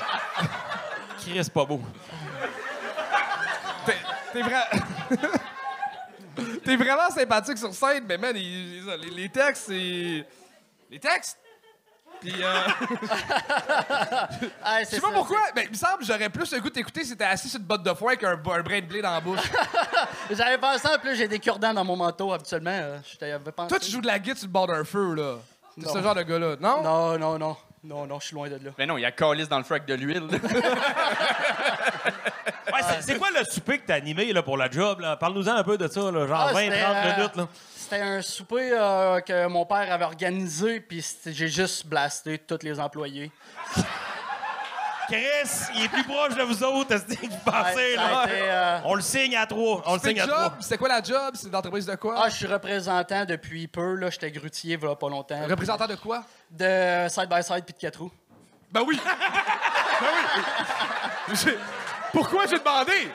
Chris, 1.20 1.50
pas 1.54 1.66
beau. 1.66 1.82
T'es- 3.86 3.98
T'es 4.34 4.42
vrai. 4.42 4.64
T'es 6.66 6.76
vraiment 6.78 7.10
sympathique 7.12 7.58
sur 7.58 7.74
scène, 7.74 8.06
mais 8.08 8.18
man, 8.18 8.36
il- 8.36 8.86
les, 9.02 9.10
les 9.12 9.30
textes, 9.30 9.66
c'est. 9.68 10.26
Les 10.90 11.00
textes! 11.00 11.38
Puis, 12.24 12.34
euh, 12.42 12.48
Ah, 14.64 14.80
je 14.82 14.86
sais 14.86 15.02
pas 15.02 15.08
ça, 15.08 15.14
pourquoi, 15.14 15.40
mais 15.56 15.64
il 15.66 15.72
me 15.72 15.76
semble 15.76 16.00
que 16.00 16.06
j'aurais 16.06 16.30
plus 16.30 16.52
le 16.54 16.60
goût 16.62 16.70
d'écouter 16.70 17.04
si 17.04 17.12
t'étais 17.12 17.26
assis 17.26 17.50
sur 17.50 17.60
une 17.60 17.66
botte 17.66 17.84
de 17.84 17.94
foin 17.94 18.14
avec 18.14 18.24
un, 18.24 18.32
un 18.32 18.62
brin 18.62 18.80
de 18.80 18.86
blé 18.86 19.02
dans 19.02 19.12
la 19.12 19.20
bouche. 19.20 19.40
J'avais 20.32 20.58
pensé, 20.58 20.88
en 20.88 20.98
plus, 21.00 21.16
j'ai 21.16 21.28
des 21.28 21.40
cure-dents 21.40 21.74
dans 21.74 21.84
mon 21.84 21.96
manteau 21.98 22.32
habituellement. 22.34 22.72
euh, 22.72 22.98
Je 23.12 23.18
t'avais 23.18 23.38
pensé. 23.52 23.68
Toi, 23.70 23.80
tu 23.80 23.92
joues 23.92 24.02
de 24.02 24.08
la 24.08 24.20
guitare 24.20 24.38
sur 24.38 24.48
le 24.48 24.52
bord 24.54 24.68
d'un 24.68 24.84
feu, 24.84 25.14
là. 25.16 25.36
T'es 25.80 25.88
ce 25.90 26.02
genre 26.02 26.16
de 26.16 26.22
gars-là, 26.24 26.56
non? 26.60 26.82
Non, 26.84 27.18
non, 27.18 27.40
non. 27.40 27.58
Non, 27.84 28.06
non, 28.08 28.20
je 28.20 28.28
suis 28.28 28.36
loin 28.36 28.48
de 28.50 28.56
là. 28.56 28.72
Mais 28.78 28.86
non, 28.86 28.98
il 28.98 29.02
y 29.02 29.06
a 29.06 29.12
calice 29.12 29.50
dans 29.50 29.58
le 29.58 29.64
frac 29.64 29.86
de 29.86 29.94
l'huile. 29.94 30.28
Ouais, 32.74 32.80
c'est- 32.82 33.02
c'est 33.04 33.18
quoi 33.20 33.28
le 33.38 33.44
souper 33.46 33.78
que 33.78 33.86
t'as 33.88 33.96
animé 33.96 34.34
là, 34.34 34.42
pour 34.42 34.58
la 34.58 34.70
job? 34.72 35.00
là? 35.02 35.16
Parle-nous-en 35.16 35.54
un 35.58 35.64
peu 35.64 35.78
de 35.78 35.88
ça, 35.88 36.10
là, 36.12 36.26
genre 36.26 36.40
Ah, 36.50 36.54
20-30 36.54 36.72
c'était, 36.72 36.84
euh, 36.84 37.16
minutes. 37.18 37.36
Là. 37.36 37.48
C'était 37.76 38.02
un 38.02 38.22
souper 38.24 38.72
euh, 38.74 39.20
que 39.20 39.46
mon 39.48 39.66
père 39.66 39.92
avait 39.92 40.06
organisé, 40.06 40.80
puis 40.80 41.02
c'était- 41.02 41.34
j'ai 41.34 41.50
juste 41.50 41.86
blasté 41.86 42.40
tous 42.40 42.60
les 42.64 42.80
employés. 42.80 43.32
Chris, 45.14 45.50
il 45.76 45.84
est 45.84 45.90
plus 45.90 46.04
proche 46.04 46.36
de 46.36 46.42
vous 46.44 46.64
autres, 46.64 46.92
est-ce 46.96 47.04
que 47.04 47.28
vous 47.28 47.38
pensez? 47.46 47.96
Là? 47.96 48.24
été, 48.26 48.34
euh, 48.42 48.80
On 48.86 48.96
le 48.96 49.02
signe 49.02 49.36
à 49.36 49.46
trois. 49.46 49.84
On 49.86 49.94
le 49.94 50.00
C'est 50.00 50.08
signe 50.10 50.22
à 50.22 50.26
job? 50.26 50.34
trois. 50.34 50.54
C'était 50.60 50.78
quoi 50.78 50.88
la 50.90 51.04
job? 51.04 51.36
C'est 51.36 51.52
l'entreprise 51.52 51.86
de 51.86 51.96
quoi? 51.96 52.16
Ah, 52.18 52.30
je 52.30 52.36
suis 52.36 52.48
représentant 52.48 53.24
depuis 53.26 53.68
peu, 53.68 53.94
là. 53.96 54.10
J'étais 54.10 54.32
grutier, 54.32 54.76
voilà 54.76 54.96
pas 54.96 55.10
longtemps. 55.10 55.46
Représentant 55.48 55.86
de 55.86 55.96
quoi? 55.96 56.24
De 56.50 57.08
side-by-side 57.10 57.64
puis 57.64 57.74
de 57.74 57.80
quatre 57.80 58.00
roues. 58.02 58.12
Ben 58.72 58.82
oui! 58.88 59.00
ben 59.06 60.08
oui! 61.36 61.52
Pourquoi 62.12 62.46
j'ai 62.48 62.58
demandé? 62.60 63.08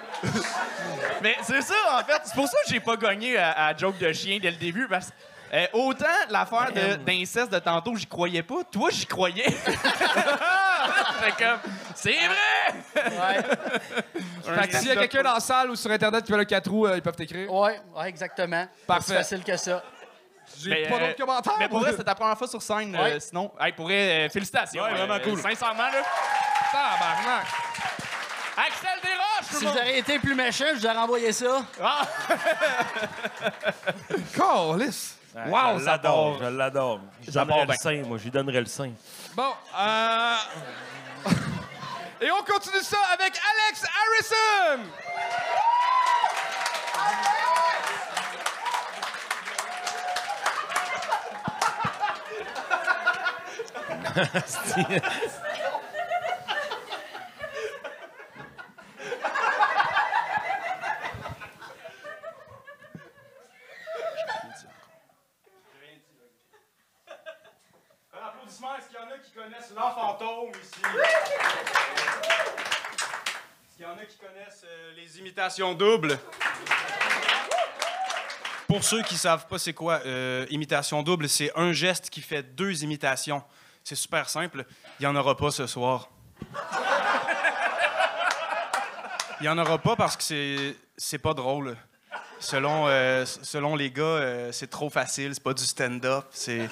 Mais 1.23 1.37
c'est 1.43 1.63
ça, 1.63 1.75
en 2.01 2.05
fait. 2.05 2.21
C'est 2.25 2.35
pour 2.35 2.47
ça 2.47 2.57
que 2.65 2.71
j'ai 2.73 2.81
pas 2.81 2.97
gagné 2.97 3.37
à, 3.37 3.67
à 3.67 3.77
joke 3.77 3.99
de 3.99 4.13
chien 4.13 4.39
dès 4.41 4.51
le 4.53 4.57
début. 4.57 4.87
Parce 4.89 5.07
que 5.09 5.13
euh, 5.55 5.67
autant 5.73 6.07
l'affaire 6.31 6.71
de- 6.73 6.97
d'inceste 6.97 7.51
de, 7.53 7.59
tantôt, 7.59 7.97
j'y 7.97 8.07
croyais 8.07 8.43
pas. 8.43 8.63
Toi, 8.71 8.91
j'y 8.93 9.07
croyais. 9.07 9.47
Fait 11.21 11.45
comme, 11.45 11.59
c'est 11.95 12.15
vrai! 12.15 13.11
Ouais, 13.11 13.43
Fait 14.63 14.69
que 14.69 14.77
s'il 14.77 14.89
y 14.89 14.93
a 14.93 14.97
quelqu'un 14.97 15.23
dans 15.23 15.35
la 15.35 15.41
salle 15.41 15.71
ou 15.71 15.77
sur 15.77 15.91
Internet 15.91 16.25
qui 16.25 16.33
veut 16.33 16.39
le 16.39 16.45
4 16.45 16.71
roues, 16.71 16.87
euh, 16.87 16.97
ils 16.97 17.03
peuvent 17.03 17.17
t'écrire. 17.17 17.53
ouais, 17.53 17.81
ouais, 17.97 18.09
exactement. 18.09 18.67
Parfait. 18.87 19.05
C'est 19.09 19.15
facile 19.17 19.45
que 19.45 19.57
ça. 19.57 19.83
J'ai 20.61 20.71
Mais, 20.71 20.89
pas 20.89 20.95
euh, 20.97 21.07
d'autres 21.09 21.19
commentaires. 21.25 21.53
Mais 21.59 21.69
pour 21.69 21.79
moi. 21.79 21.83
vrai, 21.89 21.93
c'était 21.93 22.05
ta 22.05 22.15
première 22.15 22.39
fois 22.39 22.49
sur 22.49 22.63
scène. 22.63 22.95
euh, 22.97 23.03
Ouais. 23.03 23.21
sinon, 23.21 23.53
hey, 23.61 23.73
pour 23.73 23.85
vrai, 23.85 24.27
euh, 24.27 24.29
félicitations. 24.31 24.83
Ouais, 24.83 24.93
vraiment 24.93 25.15
euh, 25.15 25.19
cool. 25.21 25.39
Sincèrement, 25.39 25.83
là. 25.83 26.03
Tabarnak. 26.73 27.47
Axel 28.57 28.91
Desroches, 29.03 29.51
tout 29.51 29.57
Si 29.57 29.61
le 29.61 29.61
vous 29.61 29.67
monde! 29.67 29.77
auriez 29.85 29.99
été 29.99 30.19
plus 30.19 30.35
méchant, 30.35 30.65
je 30.75 30.81
vous 30.81 30.87
aurais 30.87 30.97
envoyé 30.97 31.33
ça. 31.33 31.63
Ah! 31.83 32.03
Calice. 34.35 35.18
Wow, 35.47 35.79
je 35.79 35.85
ça 35.85 35.91
l'adore, 35.93 36.39
je 36.41 36.45
l'adore. 36.47 37.01
Ça 37.31 37.47
part 37.47 37.67
le 37.67 37.75
sein, 37.75 38.03
moi, 38.03 38.19
je 38.19 38.25
lui 38.25 38.31
donnerais 38.31 38.61
le 38.61 38.67
sein. 38.67 38.91
Bon, 39.35 39.53
euh... 39.79 40.37
Et 42.21 42.31
on 42.33 42.43
continue 42.43 42.83
ça 42.83 42.99
avec 43.15 43.39
Alex 43.39 43.85
Harrison! 43.85 44.83
Un 68.13 68.27
applaudissement. 68.27 68.77
Est-ce 68.77 68.89
qu'il 68.89 68.97
y 68.97 69.01
en 69.01 69.11
a 69.11 69.19
qui 69.19 69.31
connaissent 69.31 69.73
l'enfantôme 69.75 70.51
ici? 70.51 70.81
Est-ce 73.65 73.77
qu'il 73.77 73.85
y 73.85 73.89
en 73.89 73.97
a 73.97 74.05
qui 74.05 74.19
connaissent 74.19 74.65
euh, 74.65 74.93
les 75.49 75.63
imitations 75.63 75.75
doubles? 75.75 76.19
Pour 78.67 78.85
ceux 78.85 79.03
qui 79.03 79.17
savent 79.17 79.47
pas 79.47 79.59
c'est 79.59 79.73
quoi 79.73 80.01
euh, 80.05 80.47
imitation 80.51 81.03
double, 81.03 81.29
c'est 81.29 81.51
un 81.57 81.73
geste 81.73 82.11
qui 82.11 82.21
fait 82.21 82.43
deux 82.43 82.85
imitations. 82.85 83.43
C'est 83.83 83.95
super 83.95 84.29
simple. 84.29 84.67
Il 85.01 85.05
y 85.05 85.07
en 85.07 85.17
aura 85.17 85.37
pas 85.37 85.51
ce 85.51 85.67
soir. 85.67 86.11
Il 89.41 89.47
y 89.47 89.49
en 89.49 89.57
aura 89.57 89.79
pas 89.79 89.97
parce 89.97 90.17
que 90.17 90.23
c'est 90.23 90.77
c'est 90.97 91.19
pas 91.19 91.33
drôle. 91.33 91.77
Selon 92.41 92.87
euh, 92.89 93.25
selon 93.25 93.75
les 93.75 93.91
gars, 93.91 94.03
euh, 94.03 94.53
c'est 94.53 94.69
trop 94.69 94.91
facile, 94.91 95.35
c'est 95.35 95.43
pas 95.43 95.55
du 95.55 95.65
stand-up, 95.65 96.27
c'est 96.31 96.69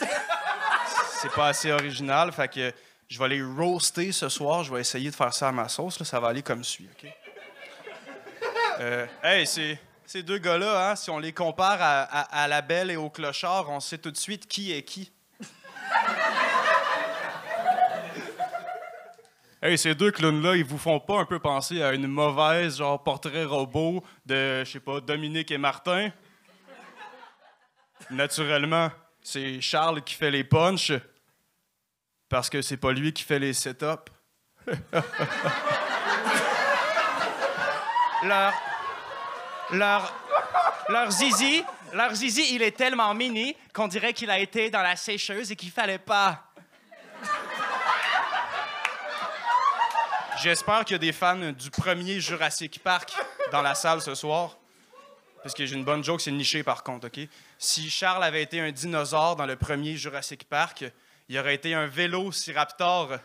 c'est 1.21 1.33
pas 1.33 1.49
assez 1.49 1.73
original. 1.73 2.31
Fait 2.33 2.49
que 2.49 2.73
je 3.09 3.19
vais 3.19 3.29
les 3.29 3.43
roaster 3.43 4.13
ce 4.13 4.29
soir. 4.29 4.65
Je 4.65 4.75
vais 4.75 4.81
essayer 4.81 5.11
de 5.11 5.15
faire 5.15 5.33
ça 5.33 5.49
à 5.49 5.53
ma 5.53 5.69
sauce. 5.69 6.03
Ça 6.03 6.21
va 6.21 6.29
aller 6.29 6.43
comme 6.43 6.63
suit, 6.63 6.89
OK? 6.93 7.11
Euh, 8.81 9.07
hey, 9.23 9.47
ces, 9.47 9.79
ces 10.05 10.23
deux 10.23 10.39
gars-là, 10.39 10.91
hein, 10.91 10.97
si 10.97 11.11
on 11.11 11.19
les 11.19 11.33
compare 11.33 11.79
à, 11.81 12.03
à- 12.03 12.49
la 12.49 12.63
belle 12.63 12.91
et 12.91 12.97
au 12.97 13.09
clochard, 13.11 13.69
on 13.71 13.81
sait 13.81 13.99
tout 13.99 14.11
de 14.11 14.17
suite 14.17 14.47
qui 14.47 14.73
est 14.73 14.83
qui. 14.83 15.11
Hey, 19.63 19.79
ces 19.79 19.95
deux 19.95 20.11
clowns-là, 20.13 20.57
ils 20.57 20.65
vous 20.65 20.79
font 20.79 21.01
pas 21.01 21.19
un 21.21 21.25
peu 21.25 21.39
penser 21.39 21.83
à 21.83 21.93
une 21.93 22.07
mauvaise, 22.07 22.77
genre, 22.77 23.03
portrait 23.03 23.45
robot 23.45 24.05
de, 24.27 24.63
je 24.65 24.71
sais 24.73 24.81
pas, 24.81 25.01
Dominique 25.01 25.51
et 25.51 25.59
Martin? 25.59 26.11
Naturellement, 28.11 28.91
c'est 29.23 29.61
Charles 29.63 30.03
qui 30.03 30.15
fait 30.15 30.31
les 30.31 30.45
punchs 30.45 30.93
parce 32.29 32.51
que 32.51 32.61
c'est 32.63 32.77
pas 32.77 32.93
lui 32.93 33.13
qui 33.13 33.23
fait 33.23 33.39
les 33.39 33.55
setups. 33.55 34.13
leur, 38.23 38.53
leur, 39.71 40.15
leur 40.89 41.11
zizi, 41.11 41.65
leur 41.93 42.15
zizi, 42.15 42.55
il 42.55 42.63
est 42.63 42.77
tellement 42.77 43.15
mini 43.15 43.57
qu'on 43.73 43.89
dirait 43.89 44.13
qu'il 44.13 44.31
a 44.31 44.39
été 44.39 44.71
dans 44.71 44.83
la 44.83 44.97
sécheuse 44.97 45.51
et 45.53 45.57
qu'il 45.57 45.71
fallait 45.71 45.99
pas. 45.99 46.43
J'espère 50.43 50.85
qu'il 50.85 50.95
y 50.95 50.97
a 50.97 50.99
des 50.99 51.13
fans 51.13 51.53
du 51.53 51.71
premier 51.71 52.21
Jurassic 52.21 52.83
Park 52.83 53.13
dans 53.53 53.63
la 53.63 53.75
salle 53.75 54.03
ce 54.03 54.15
soir. 54.15 54.57
Parce 55.43 55.55
que 55.55 55.65
j'ai 55.65 55.77
une 55.77 55.85
bonne 55.85 56.05
joke, 56.05 56.21
c'est 56.21 56.33
niché 56.33 56.63
par 56.63 56.83
contre, 56.83 57.07
OK? 57.07 57.29
Si 57.59 57.89
Charles 57.89 58.25
avait 58.25 58.43
été 58.43 58.61
un 58.61 58.71
dinosaure 58.71 59.37
dans 59.37 59.47
le 59.47 59.57
premier 59.57 59.97
Jurassic 59.97 60.49
Park, 60.49 60.85
il 61.29 61.39
aurait 61.39 61.55
été 61.55 61.73
un 61.73 61.87
vélociraptor. 61.87 63.19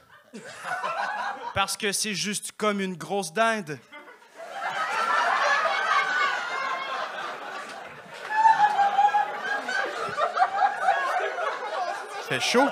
Parce 1.54 1.76
que 1.76 1.92
c'est 1.92 2.14
juste 2.14 2.54
comme 2.54 2.80
une 2.80 2.96
grosse 2.96 3.34
dinde. 3.34 3.78
Fait 12.32 12.40
chaud. 12.40 12.70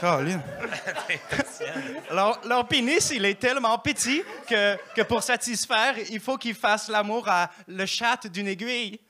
Caroline. 0.00 0.42
Leur, 2.10 2.40
leur 2.46 2.68
pénis, 2.68 3.10
il 3.14 3.24
est 3.24 3.38
tellement 3.38 3.78
petit 3.78 4.22
que, 4.48 4.76
que 4.94 5.02
pour 5.02 5.22
satisfaire, 5.22 5.94
il 6.10 6.20
faut 6.20 6.36
qu'ils 6.36 6.54
fassent 6.54 6.88
l'amour 6.88 7.28
à 7.28 7.50
le 7.66 7.86
chat 7.86 8.26
d'une 8.26 8.46
aiguille. 8.48 9.00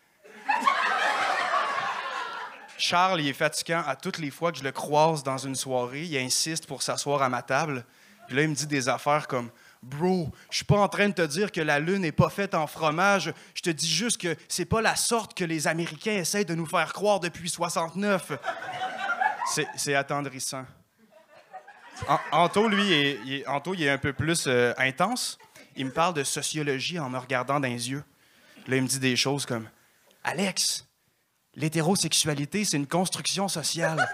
Charles, 2.78 3.20
il 3.22 3.28
est 3.28 3.32
fatigant 3.32 3.82
à 3.86 3.96
toutes 3.96 4.18
les 4.18 4.30
fois 4.30 4.52
que 4.52 4.58
je 4.58 4.62
le 4.62 4.72
croise 4.72 5.22
dans 5.22 5.38
une 5.38 5.54
soirée. 5.54 6.02
Il 6.02 6.16
insiste 6.18 6.66
pour 6.66 6.82
s'asseoir 6.82 7.22
à 7.22 7.28
ma 7.28 7.42
table. 7.42 7.84
Puis 8.26 8.36
là, 8.36 8.42
il 8.42 8.48
me 8.48 8.54
dit 8.54 8.66
des 8.66 8.88
affaires 8.88 9.26
comme 9.26 9.50
Bro, 9.82 10.30
je 10.50 10.56
suis 10.56 10.64
pas 10.64 10.78
en 10.78 10.88
train 10.88 11.08
de 11.08 11.14
te 11.14 11.22
dire 11.22 11.52
que 11.52 11.60
la 11.60 11.78
lune 11.78 12.02
n'est 12.02 12.12
pas 12.12 12.28
faite 12.28 12.54
en 12.54 12.66
fromage. 12.66 13.32
Je 13.54 13.62
te 13.62 13.70
dis 13.70 13.88
juste 13.88 14.20
que 14.20 14.36
c'est 14.48 14.64
pas 14.64 14.80
la 14.80 14.96
sorte 14.96 15.36
que 15.36 15.44
les 15.44 15.66
Américains 15.68 16.16
essayent 16.16 16.44
de 16.44 16.54
nous 16.54 16.66
faire 16.66 16.92
croire 16.92 17.20
depuis 17.20 17.48
69. 17.48 18.32
C'est- 19.76 19.94
attendrissant. 19.94 20.64
An- 22.08 22.20
Anto, 22.32 22.68
lui, 22.68 22.92
est, 22.92 23.20
il 23.24 23.34
est, 23.34 23.46
Anto, 23.46 23.72
il 23.74 23.82
est 23.82 23.90
un 23.90 23.98
peu 23.98 24.12
plus 24.12 24.44
euh, 24.46 24.72
intense. 24.76 25.38
Il 25.76 25.86
me 25.86 25.90
parle 25.92 26.14
de 26.14 26.24
sociologie 26.24 26.98
en 26.98 27.08
me 27.08 27.18
regardant 27.18 27.60
dans 27.60 27.68
les 27.68 27.90
yeux. 27.90 28.04
Là, 28.66 28.76
il 28.76 28.82
me 28.82 28.88
dit 28.88 28.98
des 28.98 29.16
choses 29.16 29.46
comme 29.46 29.68
Alex, 30.24 30.86
l'hétérosexualité, 31.54 32.64
c'est 32.64 32.76
une 32.76 32.86
construction 32.86 33.48
sociale. 33.48 34.08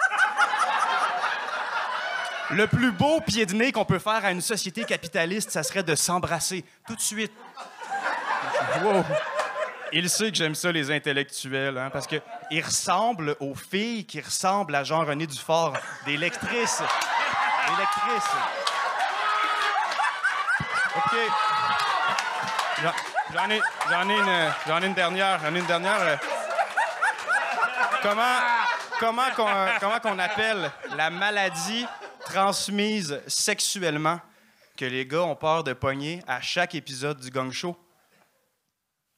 Le 2.50 2.66
plus 2.66 2.92
beau 2.92 3.20
pied 3.22 3.46
de 3.46 3.54
nez 3.54 3.72
qu'on 3.72 3.86
peut 3.86 3.98
faire 3.98 4.24
à 4.24 4.30
une 4.30 4.42
société 4.42 4.84
capitaliste, 4.84 5.50
ça 5.50 5.62
serait 5.62 5.82
de 5.82 5.94
s'embrasser 5.94 6.64
tout 6.86 6.94
de 6.94 7.00
suite. 7.00 7.32
Wow. 8.82 9.04
Il 9.92 10.08
sait 10.08 10.30
que 10.30 10.36
j'aime 10.36 10.54
ça, 10.54 10.72
les 10.72 10.90
intellectuels, 10.90 11.76
hein, 11.76 11.90
parce 11.90 12.06
qu'ils 12.06 12.64
ressemblent 12.64 13.36
aux 13.40 13.54
filles 13.54 14.06
qui 14.06 14.20
ressemblent 14.20 14.74
à 14.74 14.84
Jean-René 14.84 15.26
Dufort, 15.26 15.74
des 16.06 16.16
lectrices. 16.16 16.78
Des 17.68 17.76
lectrices. 17.78 18.32
OK. 20.96 21.16
J'en- 23.34 23.48
ai, 23.50 23.60
j'en 23.90 24.08
ai, 24.08 24.14
une, 24.18 24.52
j'en 24.66 24.82
ai 24.82 24.86
une 24.86 24.94
dernière. 24.94 25.38
J'en 25.40 25.54
ai 25.54 25.58
une 25.58 25.66
dernière. 25.66 26.18
Comment, 28.02 28.38
comment, 28.98 29.30
qu'on, 29.36 29.46
comment 29.80 30.00
qu'on 30.00 30.18
appelle 30.18 30.70
la 30.96 31.10
maladie 31.10 31.86
transmise 32.24 33.20
sexuellement 33.26 34.20
que 34.76 34.84
les 34.86 35.06
gars 35.06 35.22
ont 35.22 35.36
peur 35.36 35.62
de 35.64 35.72
pogner 35.74 36.22
à 36.26 36.40
chaque 36.40 36.74
épisode 36.74 37.20
du 37.20 37.30
gang 37.30 37.52
show? 37.52 37.76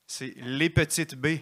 C'est 0.07 0.35
les 0.37 0.71
petites 0.71 1.15
B. 1.15 1.39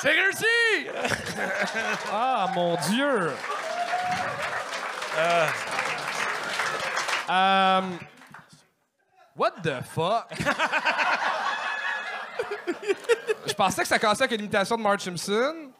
C'est 0.00 0.10
réussi! 0.10 0.44
Ah, 2.12 2.48
mon 2.54 2.76
Dieu! 2.88 3.32
Euh, 7.30 7.80
what 9.36 9.52
the 9.62 9.82
fuck? 9.82 10.28
Je 13.46 13.52
pensais 13.54 13.82
que 13.82 13.88
ça 13.88 13.98
commençait 13.98 14.24
avec 14.24 14.38
une 14.38 14.44
imitation 14.44 14.76
de 14.76 14.82
Marge 14.82 15.00
Simpson. 15.02 15.72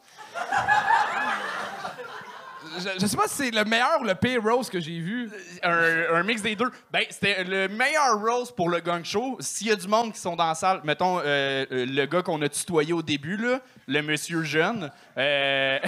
Je, 2.77 2.99
je 2.99 3.05
sais 3.05 3.17
pas 3.17 3.27
si 3.27 3.35
c'est 3.35 3.51
le 3.51 3.63
meilleur 3.65 4.01
ou 4.01 4.03
le 4.03 4.15
pire 4.15 4.41
rose 4.43 4.69
que 4.69 4.79
j'ai 4.79 4.99
vu. 4.99 5.29
un, 5.63 6.15
un 6.15 6.23
mix 6.23 6.41
des 6.41 6.55
deux. 6.55 6.69
Ben, 6.91 7.03
c'était 7.09 7.43
le 7.43 7.67
meilleur 7.67 8.19
rose 8.19 8.51
pour 8.53 8.69
le 8.69 8.79
gang 8.79 9.03
show. 9.03 9.37
S'il 9.39 9.67
y 9.67 9.71
a 9.71 9.75
du 9.75 9.87
monde 9.87 10.13
qui 10.13 10.19
sont 10.19 10.35
dans 10.35 10.47
la 10.47 10.55
salle, 10.55 10.81
mettons 10.83 11.19
euh, 11.19 11.65
euh, 11.71 11.85
le 11.85 12.05
gars 12.05 12.21
qu'on 12.21 12.41
a 12.41 12.49
tutoyé 12.49 12.93
au 12.93 13.01
début, 13.01 13.37
là, 13.37 13.59
le 13.87 14.01
monsieur 14.01 14.43
jeune, 14.43 14.91
euh, 15.17 15.79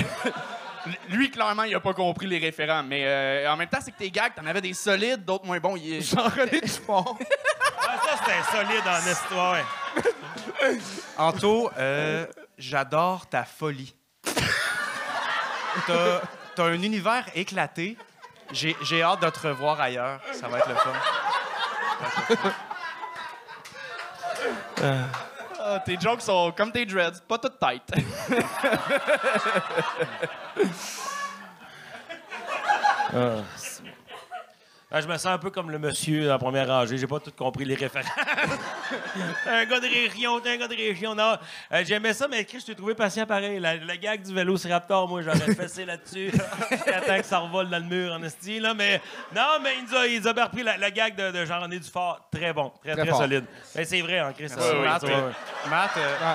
lui, 1.10 1.30
clairement, 1.32 1.64
il 1.64 1.76
a 1.76 1.80
pas 1.80 1.94
compris 1.94 2.28
les 2.28 2.38
référents. 2.40 2.84
Mais 2.84 3.04
euh, 3.06 3.52
en 3.52 3.58
même 3.58 3.68
temps, 3.70 3.80
c'est 3.84 3.92
que 3.92 3.98
tes 3.98 4.12
gags, 4.12 4.34
t'en 4.36 4.46
avais 4.46 4.62
des 4.62 4.74
solides, 4.74 5.26
d'autres 5.26 5.46
moins 5.46 5.60
bons. 5.60 5.76
Il 5.76 5.96
est- 5.96 6.02
Jean-René 6.16 6.62
Dufort. 6.62 7.18
Ah, 7.90 7.96
ça, 8.04 8.18
c'était 8.26 8.58
solide 8.58 8.84
en 8.86 9.12
histoire. 9.12 9.54
ouais. 9.54 10.78
Anto, 11.18 11.70
euh, 11.78 12.26
j'adore 12.58 13.26
ta 13.30 13.46
folie. 13.46 13.96
T'as, 15.86 16.20
t'as 16.58 16.66
un 16.66 16.82
univers 16.82 17.26
éclaté. 17.36 17.96
J'ai, 18.52 18.76
j'ai 18.82 19.04
hâte 19.04 19.22
de 19.22 19.30
te 19.30 19.48
revoir 19.48 19.80
ailleurs. 19.80 20.20
Ça 20.34 20.48
va 20.48 20.58
être 20.58 20.70
le 20.70 20.76
fun. 20.76 20.94
Ah, 25.60 25.80
tes 25.86 26.00
jokes 26.00 26.22
sont 26.22 26.54
comme 26.56 26.72
tes 26.72 26.86
dreads, 26.86 27.20
pas 27.28 27.38
toutes 27.38 27.60
tight. 27.60 27.84
Ah, 33.16 33.38
je 34.92 35.06
me 35.08 35.18
sens 35.18 35.28
un 35.28 35.38
peu 35.38 35.50
comme 35.50 35.70
le 35.70 35.80
monsieur 35.80 36.32
en 36.32 36.38
première 36.38 36.68
rangée. 36.68 36.98
J'ai 36.98 37.08
pas 37.08 37.20
tout 37.20 37.32
compris 37.38 37.66
les 37.66 37.76
références. 37.76 38.10
Un 39.48 39.66
gars 39.66 39.80
de 39.80 39.88
région, 39.88 40.40
t'es 40.40 40.52
un 40.52 40.58
gars 40.58 40.68
de 40.68 40.76
région. 40.76 41.14
Non, 41.14 41.38
euh, 41.74 41.84
j'aimais 41.86 42.14
ça, 42.14 42.28
mais 42.30 42.46
Chris, 42.46 42.60
je 42.62 42.68
t'ai 42.68 42.76
trouvé 42.76 42.96
patient 42.96 43.26
pareil. 43.26 43.60
La- 43.60 43.76
le 43.76 43.96
gag 43.96 44.22
du 44.22 44.34
Vélociraptor, 44.34 45.08
moi, 45.08 45.22
j'aurais 45.22 45.54
fessé 45.56 45.84
là-dessus. 45.86 46.32
J'attends 46.86 47.18
que 47.18 47.26
ça 47.26 47.40
revole 47.40 47.70
dans 47.70 47.80
le 47.80 47.84
mur 47.86 48.14
en 48.14 48.24
esti, 48.24 48.60
là. 48.60 48.74
Mais 48.74 49.02
non, 49.36 49.60
mais 49.62 49.76
il 49.78 49.86
nous 49.86 49.96
a, 49.96 50.08
il 50.08 50.22
nous 50.22 50.28
a 50.28 50.34
bien 50.34 50.46
repris 50.46 50.64
la, 50.64 50.78
la 50.78 50.92
gag 50.92 51.16
de, 51.16 51.32
de 51.32 51.46
Jean-René 51.46 51.80
Dufort. 51.80 52.28
Très 52.32 52.54
bon, 52.54 52.72
très, 52.82 52.96
très, 52.96 53.12
solide. 53.12 53.46
Ben, 53.76 53.86
c'est 53.86 54.02
vrai, 54.02 54.20
hein, 54.20 54.34
Chris. 54.38 54.50
ça, 54.50 54.56
Merci, 54.58 54.72
ouais, 54.72 54.86
Matt, 54.86 55.04
ouais, 55.04 55.12
euh, 55.14 55.28
ouais. 55.28 55.70
Matt, 55.70 55.92
euh, 55.98 56.34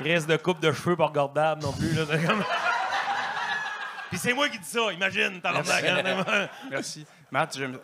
Reste 0.00 0.28
de 0.28 0.36
coupe 0.36 0.60
de 0.60 0.72
cheveux 0.72 0.96
pas 0.96 1.06
regardable 1.06 1.62
non 1.62 1.72
plus. 1.72 1.92
Là, 1.92 2.04
Puis 4.10 4.18
c'est 4.18 4.32
moi 4.32 4.48
qui 4.48 4.58
dis 4.58 4.68
ça, 4.68 4.92
imagine, 4.92 5.40
hein. 5.44 6.48
merci. 6.70 7.06
Matt, 7.30 7.56
j'aime- 7.56 7.78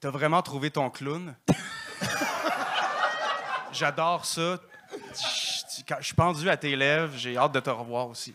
t'as 0.00 0.10
vraiment 0.10 0.42
trouvé 0.42 0.70
ton 0.70 0.88
clown? 0.90 1.34
J'adore 3.72 4.24
ça. 4.24 4.58
Je 4.92 5.82
quand 5.88 5.96
je 6.00 6.06
suis 6.06 6.14
pendu 6.14 6.48
à 6.50 6.56
tes 6.56 6.74
lèvres, 6.76 7.16
j'ai 7.16 7.36
hâte 7.36 7.52
de 7.52 7.60
te 7.60 7.70
revoir 7.70 8.08
aussi. 8.08 8.34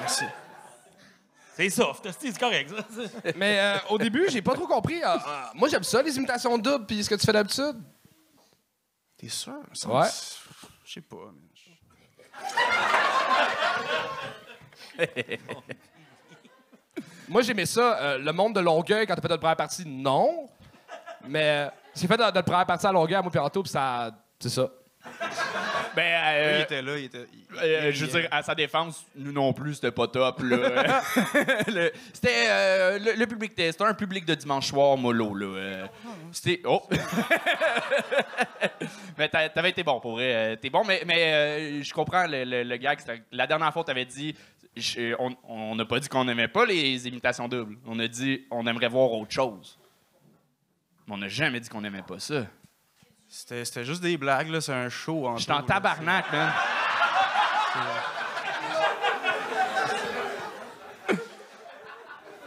Merci. 0.00 0.24
C'est 1.56 1.70
soft, 1.70 2.08
c'est 2.20 2.38
correct. 2.38 2.70
ça. 2.70 2.84
Mais 3.36 3.58
euh, 3.58 3.76
au 3.90 3.98
début, 3.98 4.26
j'ai 4.28 4.42
pas 4.42 4.54
trop 4.54 4.66
compris. 4.66 5.02
euh, 5.02 5.16
euh, 5.16 5.42
moi, 5.54 5.68
j'aime 5.68 5.82
ça, 5.82 6.00
les 6.02 6.16
imitations 6.16 6.56
doubles, 6.58 6.86
puis 6.86 7.02
ce 7.02 7.10
que 7.10 7.14
tu 7.16 7.26
fais 7.26 7.32
d'habitude. 7.32 7.76
T'es 9.16 9.28
sûr? 9.28 9.54
Ça, 9.72 9.88
Ouais. 9.88 10.06
c'est- 10.08 10.36
Je 10.84 10.92
sais 10.92 11.00
pas. 11.00 11.16
mais 11.34 11.48
je- 11.54 11.68
Moi, 17.28 17.42
j'aimais 17.42 17.66
ça. 17.66 17.98
euh, 18.00 18.18
le 18.18 18.32
monde 18.32 18.54
de 18.54 18.60
Longueuil, 18.60 19.06
quand 19.06 19.14
t'as 19.14 19.22
fait 19.22 19.28
notre 19.28 19.40
première 19.40 19.56
partie, 19.56 19.84
non. 19.86 20.48
Mais 21.26 21.66
euh, 21.66 21.68
j'ai 21.94 22.06
fait 22.06 22.16
notre 22.16 22.42
première 22.42 22.66
partie 22.66 22.86
à 22.86 22.92
Longueuil, 22.92 23.16
à 23.16 23.22
moi, 23.22 23.30
puis 23.30 23.70
ça. 23.70 24.10
C'est 24.40 24.48
ça. 24.50 24.68
Ben, 25.96 26.02
euh, 26.04 26.54
il 26.58 26.62
était 26.62 26.82
là, 26.82 26.96
il 26.98 27.04
était. 27.04 27.26
il- 27.32 27.38
Euh, 27.60 27.88
il 27.88 27.94
je 27.94 28.04
veux 28.04 28.20
dire, 28.20 28.28
à 28.30 28.42
sa 28.42 28.54
défense, 28.54 29.04
nous 29.16 29.32
non 29.32 29.52
plus, 29.52 29.74
c'était 29.74 29.90
pas 29.90 30.06
top. 30.06 30.40
là. 30.42 30.56
Le- 31.66 31.92
c'était 32.12 32.46
euh, 32.48 32.98
le, 32.98 33.12
le 33.14 33.26
public, 33.26 33.52
était- 33.52 33.72
c'était 33.72 33.84
un 33.84 33.94
public 33.94 34.24
de 34.24 34.34
dimanche 34.34 34.68
soir 34.68 34.96
mollo. 34.96 35.34
Là. 35.34 35.46
euh. 35.46 35.86
C'était. 36.30 36.60
Oh! 36.66 36.82
mais 39.18 39.28
t'a- 39.28 39.48
t'avais 39.48 39.70
été 39.70 39.82
bon, 39.82 40.00
pour 40.00 40.12
vrai. 40.12 40.34
euh, 40.34 40.56
T'es 40.56 40.70
bon, 40.70 40.84
mais, 40.84 41.02
mais 41.06 41.32
euh, 41.32 41.82
je 41.82 41.92
comprends 41.92 42.26
le, 42.26 42.44
le, 42.44 42.62
le 42.62 42.76
gag. 42.76 42.98
c'était- 43.00 43.22
La 43.32 43.46
dernière 43.46 43.72
fois, 43.72 43.84
t'avais 43.84 44.04
dit. 44.04 44.34
Je- 44.76 45.14
on- 45.48 45.74
n'a 45.74 45.84
pas 45.84 45.98
dit 46.00 46.08
qu'on 46.08 46.24
n'aimait 46.24 46.48
pas 46.48 46.64
les 46.66 47.06
imitations 47.08 47.48
doubles. 47.48 47.76
On 47.86 47.98
a 47.98 48.08
dit 48.08 48.46
on 48.50 48.66
aimerait 48.66 48.88
voir 48.88 49.12
autre 49.12 49.32
chose. 49.32 49.78
Mais 51.06 51.14
on 51.14 51.18
n'a 51.18 51.28
jamais 51.28 51.60
dit 51.60 51.68
qu'on 51.68 51.80
n'aimait 51.80 52.02
pas 52.02 52.18
ça. 52.18 52.46
C'était 53.28 53.84
juste 53.84 54.02
des 54.02 54.16
blagues, 54.16 54.48
là. 54.48 54.60
C'est 54.60 54.72
un 54.72 54.88
show. 54.88 55.26
en 55.26 55.36
J'étais 55.36 55.52
en 55.52 55.62
tabarnak, 55.62 56.32
man. 56.32 56.52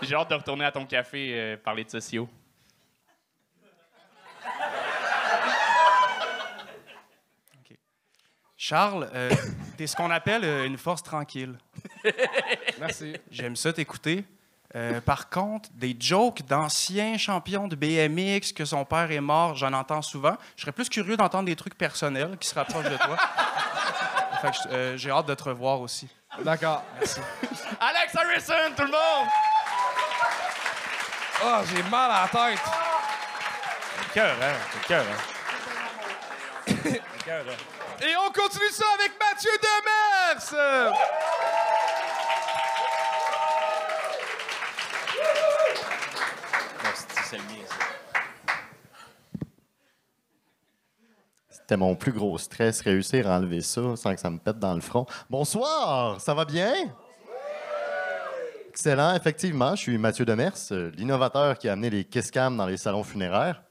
J'ai 0.02 0.16
hâte 0.16 0.30
de 0.30 0.36
retourner 0.36 0.66
à 0.66 0.72
ton 0.72 0.86
café 0.86 1.34
euh, 1.40 1.58
parler 1.58 1.84
de 1.84 1.90
sociaux. 1.92 2.28
Charles, 8.58 9.10
euh, 9.14 9.32
t'es 9.82 9.88
ce 9.88 9.96
qu'on 9.96 10.12
appelle 10.12 10.46
euh, 10.46 10.66
une 10.68 10.78
force 10.78 11.02
tranquille. 11.02 11.58
Merci. 12.80 13.16
J'aime 13.32 13.56
ça 13.56 13.74
t'écouter. 13.74 14.24
Euh, 14.76 15.02
par 15.02 15.28
contre, 15.32 15.70
des 15.74 15.98
jokes 16.00 16.44
d'anciens 16.44 17.18
champions 17.18 17.68
de 17.68 17.76
BMX, 17.76 18.54
que 18.54 18.64
son 18.64 18.86
père 18.86 19.10
est 19.12 19.20
mort, 19.20 19.56
j'en 19.56 19.74
entends 19.74 20.04
souvent. 20.04 20.38
Je 20.56 20.62
serais 20.62 20.72
plus 20.72 20.88
curieux 20.88 21.18
d'entendre 21.18 21.46
des 21.46 21.56
trucs 21.56 21.76
personnels 21.76 22.38
qui 22.40 22.48
se 22.48 22.54
rapprochent 22.54 22.90
de 22.92 22.96
toi. 22.96 23.18
Fait 24.44 24.52
que 24.52 24.58
je- 24.64 24.70
euh, 24.76 24.98
j'ai 24.98 25.10
hâte 25.10 25.26
de 25.26 25.34
te 25.34 25.44
revoir 25.46 25.82
aussi. 25.82 26.08
D'accord. 26.44 26.84
Alex 27.80 28.16
Harrison, 28.16 28.54
tout 28.78 28.84
le 28.84 28.92
monde! 28.92 29.28
Oh, 31.44 31.58
j'ai 31.74 31.82
mal 31.90 32.12
à 32.12 32.22
la 32.22 32.28
tête. 32.28 32.62
Cœur, 34.14 34.36
hein? 34.44 34.54
Cœur, 34.88 35.06
hein? 35.10 36.68
Cœur, 37.26 37.46
hein? 37.50 37.81
Et 38.04 38.16
on 38.18 38.32
continue 38.32 38.70
ça 38.72 38.86
avec 38.96 39.12
Mathieu 39.20 39.52
Demers. 39.62 40.42
C'était 51.50 51.78
mon 51.78 51.96
plus 51.96 52.12
gros 52.12 52.40
stress, 52.40 52.82
réussir 52.82 53.30
à 53.30 53.38
enlever 53.38 53.62
ça 53.62 53.96
sans 53.96 54.16
que 54.16 54.20
ça 54.20 54.32
me 54.32 54.40
pète 54.40 54.58
dans 54.58 54.74
le 54.74 54.82
front. 54.82 55.06
Bonsoir, 55.30 56.20
ça 56.20 56.34
va 56.34 56.44
bien? 56.44 56.74
Excellent, 58.70 59.14
effectivement. 59.14 59.76
Je 59.76 59.82
suis 59.82 59.98
Mathieu 60.00 60.26
Demers, 60.26 60.54
euh, 60.72 60.90
l'innovateur 60.98 61.56
qui 61.56 61.70
a 61.70 61.74
amené 61.74 61.92
les 61.92 62.04
kiss 62.04 62.32
dans 62.32 62.66
les 62.66 62.78
salons 62.78 63.04
funéraires. 63.04 63.62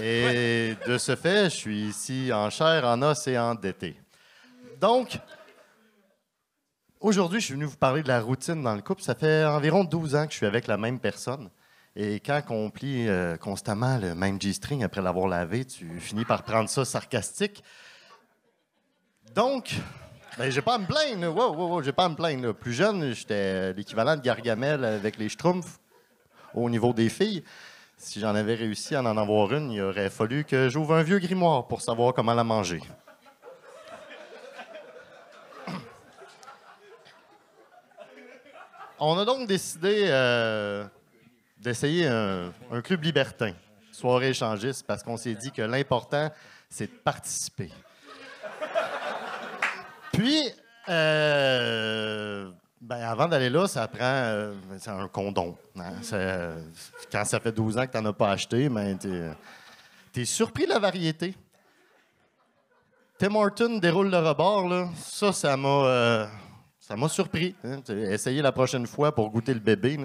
Et 0.00 0.74
de 0.86 0.96
ce 0.96 1.16
fait, 1.16 1.44
je 1.44 1.56
suis 1.56 1.80
ici 1.88 2.30
en 2.32 2.48
chair, 2.50 2.84
en 2.86 3.02
os 3.02 3.26
et 3.26 3.38
endetté. 3.38 4.00
Donc, 4.80 5.18
aujourd'hui, 7.00 7.40
je 7.40 7.46
suis 7.46 7.54
venu 7.54 7.66
vous 7.66 7.76
parler 7.76 8.02
de 8.02 8.08
la 8.08 8.20
routine 8.20 8.62
dans 8.62 8.74
le 8.74 8.80
couple. 8.80 9.02
Ça 9.02 9.14
fait 9.14 9.44
environ 9.44 9.84
12 9.84 10.14
ans 10.14 10.26
que 10.26 10.32
je 10.32 10.38
suis 10.38 10.46
avec 10.46 10.66
la 10.66 10.76
même 10.76 10.98
personne. 10.98 11.50
Et 11.94 12.20
quand 12.20 12.40
on 12.48 12.70
plie 12.70 13.06
euh, 13.06 13.36
constamment 13.36 13.98
le 13.98 14.14
même 14.14 14.40
G-string 14.40 14.82
après 14.82 15.02
l'avoir 15.02 15.28
lavé, 15.28 15.66
tu 15.66 16.00
finis 16.00 16.24
par 16.24 16.42
prendre 16.42 16.70
ça 16.70 16.86
sarcastique. 16.86 17.62
Donc, 19.34 19.74
ben, 20.38 20.50
j'ai 20.50 20.62
pas 20.62 20.76
à 20.76 20.78
me 20.78 20.86
plaindre. 20.86 21.34
Wow, 21.36 21.54
wow, 21.54 21.68
wow, 21.68 21.82
j'ai 21.82 21.92
pas 21.92 22.06
à 22.06 22.08
me 22.08 22.14
plaindre. 22.14 22.46
là. 22.46 22.54
Plus 22.54 22.72
jeune, 22.72 23.12
j'étais 23.12 23.74
l'équivalent 23.74 24.16
de 24.16 24.22
Gargamel 24.22 24.84
avec 24.84 25.18
les 25.18 25.28
Schtroumpfs 25.28 25.78
au 26.54 26.70
niveau 26.70 26.94
des 26.94 27.10
filles. 27.10 27.44
Si 28.04 28.18
j'en 28.18 28.34
avais 28.34 28.56
réussi 28.56 28.96
à 28.96 29.00
en 29.00 29.16
avoir 29.16 29.52
une, 29.52 29.70
il 29.70 29.80
aurait 29.80 30.10
fallu 30.10 30.42
que 30.44 30.68
j'ouvre 30.68 30.96
un 30.96 31.04
vieux 31.04 31.20
grimoire 31.20 31.68
pour 31.68 31.80
savoir 31.80 32.12
comment 32.12 32.34
la 32.34 32.42
manger. 32.42 32.80
On 38.98 39.16
a 39.16 39.24
donc 39.24 39.46
décidé 39.46 40.06
euh, 40.08 40.84
d'essayer 41.56 42.08
un, 42.08 42.52
un 42.72 42.80
club 42.82 43.04
libertin, 43.04 43.52
soirée 43.92 44.30
échangiste, 44.30 44.84
parce 44.84 45.04
qu'on 45.04 45.16
s'est 45.16 45.36
dit 45.36 45.52
que 45.52 45.62
l'important, 45.62 46.28
c'est 46.68 46.88
de 46.88 46.96
participer. 46.98 47.70
Puis, 50.12 50.42
euh, 50.88 52.50
ben, 52.82 52.96
avant 53.02 53.28
d'aller 53.28 53.48
là, 53.48 53.66
ça 53.68 53.86
prend 53.86 54.00
euh, 54.02 54.54
un 54.88 55.06
condom. 55.08 55.56
hein. 55.78 55.92
Euh, 56.12 56.60
quand 57.12 57.24
ça 57.24 57.38
fait 57.40 57.52
12 57.52 57.78
ans 57.78 57.86
que 57.86 57.92
tu 57.92 57.98
n'en 58.02 58.10
as 58.10 58.12
pas 58.12 58.30
acheté, 58.32 58.68
ben, 58.68 58.98
tu 58.98 60.20
es 60.20 60.24
surpris 60.24 60.64
de 60.64 60.70
la 60.70 60.78
variété. 60.80 61.34
Tim 63.18 63.34
Horton 63.36 63.78
déroule 63.78 64.10
le 64.10 64.18
rebord, 64.18 64.68
là. 64.68 64.88
ça, 64.96 65.32
ça 65.32 65.56
m'a 65.56 65.68
euh, 65.68 66.26
surpris. 67.08 67.54
hein. 67.62 67.80
Essayer 67.88 68.42
la 68.42 68.50
prochaine 68.50 68.86
fois 68.86 69.14
pour 69.14 69.30
goûter 69.30 69.54
le 69.54 69.60
bébé. 69.60 69.96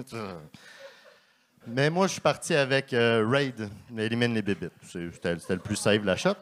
Mais 1.66 1.90
moi, 1.90 2.06
je 2.06 2.12
suis 2.12 2.20
parti 2.20 2.54
avec 2.54 2.92
euh, 2.94 3.26
Raid, 3.28 3.68
élimine 3.98 4.34
les. 4.34 4.44
C'est- 4.84 5.10
C'était 5.12 5.34
le 5.54 5.58
plus 5.58 5.76
safe, 5.76 6.04
la 6.04 6.16
shot. 6.16 6.34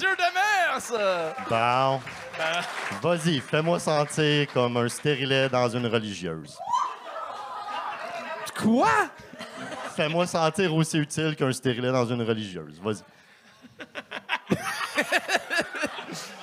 Mathieu 0.00 0.16
Demers! 0.16 0.96
Bon. 1.50 2.00
Vas-y, 3.02 3.40
fais-moi 3.40 3.78
sentir 3.78 4.50
comme 4.50 4.78
un 4.78 4.88
stérilet 4.88 5.50
dans 5.50 5.68
une 5.68 5.86
religieuse. 5.86 6.56
Quoi? 8.58 8.88
Fais-moi 9.94 10.26
sentir 10.26 10.74
aussi 10.74 10.96
utile 10.96 11.36
qu'un 11.36 11.52
stérilet 11.52 11.92
dans 11.92 12.06
une 12.06 12.22
religieuse. 12.22 12.80
Vas-y. 12.82 13.02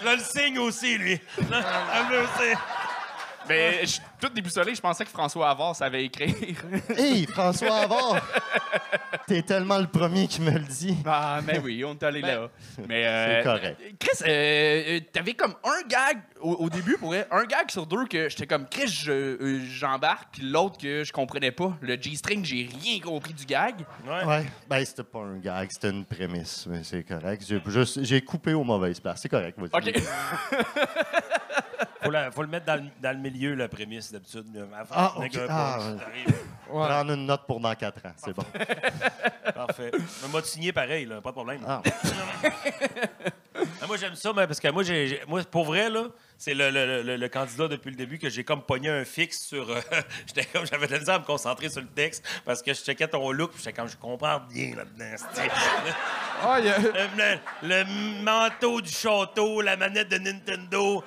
Je 0.04 0.10
le 0.10 0.20
signe 0.20 0.60
aussi, 0.60 1.00
lui. 1.00 1.20
Je 1.38 1.44
le 1.44 2.28
sais. 2.38 2.54
Mais 3.50 3.82
je 3.82 3.86
suis 3.88 4.02
tout 4.20 4.30
déboussolé, 4.30 4.76
je 4.76 4.82
pensais 4.82 5.04
que 5.06 5.10
François 5.10 5.50
Havard 5.50 5.76
savait 5.76 6.06
écrire. 6.06 6.36
Hey, 6.98 7.26
François 7.28 7.76
Havard! 7.84 8.22
T'es 9.28 9.42
tellement 9.42 9.78
le 9.78 9.88
premier 9.88 10.28
qui 10.28 10.42
me 10.42 10.52
le 10.52 10.60
dit. 10.60 10.96
Ah, 11.06 11.40
mais 11.46 11.60
oui, 11.60 11.84
on 11.84 11.92
est 11.94 12.04
allé 12.04 12.22
là. 12.22 12.48
Mais, 12.88 13.06
euh, 13.06 13.38
C'est 13.38 13.44
correct. 13.44 13.82
Chris, 14.00 14.24
euh, 14.26 14.28
euh, 14.28 15.00
t'avais 15.12 15.34
comme 15.34 15.54
un 15.64 15.88
gag 15.88 16.20
au, 16.40 16.54
au 16.54 16.70
début, 16.70 16.98
pour 16.98 17.14
un 17.14 17.44
gag 17.46 17.70
sur 17.70 17.86
deux 17.86 18.06
que 18.06 18.30
j'étais 18.30 18.48
comme 18.48 18.68
Chris, 18.70 18.88
je- 18.88 19.12
euh, 19.12 19.60
j'embarque, 19.70 20.30
puis 20.34 20.44
l'autre 20.44 20.78
que 20.78 21.04
je 21.04 21.12
comprenais 21.12 21.52
pas. 21.52 21.76
Le 21.82 22.02
G-string, 22.02 22.46
j'ai 22.46 22.70
rien 22.82 23.00
compris 23.02 23.34
du 23.34 23.46
gag. 23.46 23.76
Ouais. 24.08 24.24
Ouais. 24.26 24.46
Ben, 24.70 24.86
c'était 24.86 25.04
pas 25.04 25.20
un 25.20 25.38
gag, 25.38 25.70
c'était 25.72 25.90
une 25.90 26.06
prémisse, 26.06 26.66
mais 26.70 26.84
c'est 26.84 27.04
correct. 27.04 27.44
J'ai 27.48 27.62
juste- 27.68 28.04
J'ai 28.04 28.22
coupé 28.22 28.54
aux 28.54 28.64
mauvaises 28.64 29.00
places. 29.00 29.22
C'est 29.22 29.30
correct, 29.30 29.58
vas-y. 29.60 29.90
OK. 29.90 30.04
Faut, 32.04 32.12
la- 32.12 32.32
faut 32.32 32.42
le 32.42 32.48
mettre 32.48 32.66
dans 32.66 32.76
le, 32.76 32.90
dans 33.02 33.12
le 33.12 33.18
milieu, 33.22 33.54
la 33.56 33.68
prémisse, 33.68 34.12
d'habitude. 34.12 34.46
Avant, 34.78 34.96
Ah, 34.96 35.14
on 35.18 35.26
ok. 35.26 35.36
est 35.36 35.38
un 35.38 35.42
peu- 35.42 35.48
Ah, 35.50 35.80
t'arrives. 36.00 36.38
Prendre 36.68 37.12
une 37.14 37.26
note 37.26 37.46
pour 37.48 37.60
dans 37.60 37.74
quatre 37.76 38.06
ans, 38.06 38.14
c'est 38.18 38.34
bon. 38.36 38.44
Parfait. 39.56 39.92
Mais 39.94 40.28
moi, 40.30 40.42
de 40.42 40.46
signer 40.46 40.72
pareil, 40.74 41.06
là, 41.06 41.22
pas 41.22 41.30
de 41.30 41.36
problème. 41.36 41.62
Ah. 41.68 41.82
Moi, 43.88 43.96
j'aime 43.96 44.16
ça, 44.16 44.34
mais 44.36 44.46
parce 44.46 44.60
que 44.60 44.68
moi, 44.68 44.84
j'ai, 44.84 45.22
moi 45.30 45.42
pour 45.50 45.64
vrai, 45.64 45.90
là, 45.90 46.08
c'est 46.38 46.54
le, 46.54 46.70
le- 46.70 47.02
le- 47.04 47.16
le 47.16 47.30
candidat 47.30 47.70
depuis 47.70 47.90
le 47.90 47.96
début 47.96 48.20
que 48.20 48.30
j'ai 48.30 48.44
comme 48.44 48.62
pogné 48.62 48.90
un 48.90 49.06
fixe 49.06 49.46
sur. 49.46 49.70
euh, 49.72 49.80
j'étais 50.28 50.44
comme, 50.46 50.66
j'avais 50.66 50.88
de 50.88 50.92
la 50.92 51.00
misère 51.00 51.16
à 51.16 51.20
me 51.20 51.24
concentrer 51.24 51.70
sur 51.70 51.80
le 51.82 51.88
texte 51.88 52.22
parce 52.44 52.62
que 52.62 52.74
je 52.74 52.82
checkais 52.82 53.08
ton 53.08 53.32
look, 53.32 53.52
puis 53.54 53.60
j'étais 53.64 53.72
comme, 53.74 53.88
je 53.88 53.96
comprends 53.96 54.42
bien 54.42 54.76
là-dedans. 54.76 55.16
Ah, 56.44 56.60
le 57.64 58.24
manteau 58.24 58.82
du 58.82 58.92
château, 58.92 59.62
la 59.62 59.78
manette 59.78 60.10
de 60.10 60.18
Nintendo. 60.18 61.02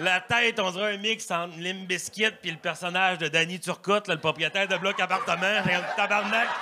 La 0.00 0.20
tête, 0.20 0.58
on 0.60 0.70
dirait 0.70 0.94
un 0.94 0.98
mix 0.98 1.30
entre 1.30 1.54
Limp 1.58 1.86
Bizkit 1.86 2.30
puis 2.40 2.50
le 2.50 2.56
personnage 2.56 3.18
de 3.18 3.28
Danny 3.28 3.60
Turcotte, 3.60 4.08
là, 4.08 4.14
le 4.14 4.20
propriétaire 4.20 4.66
de 4.66 4.76
bloc 4.78 4.98
appartement. 4.98 5.62
J'ai 5.66 5.74
un 5.74 5.82
tabarnak. 5.96 6.48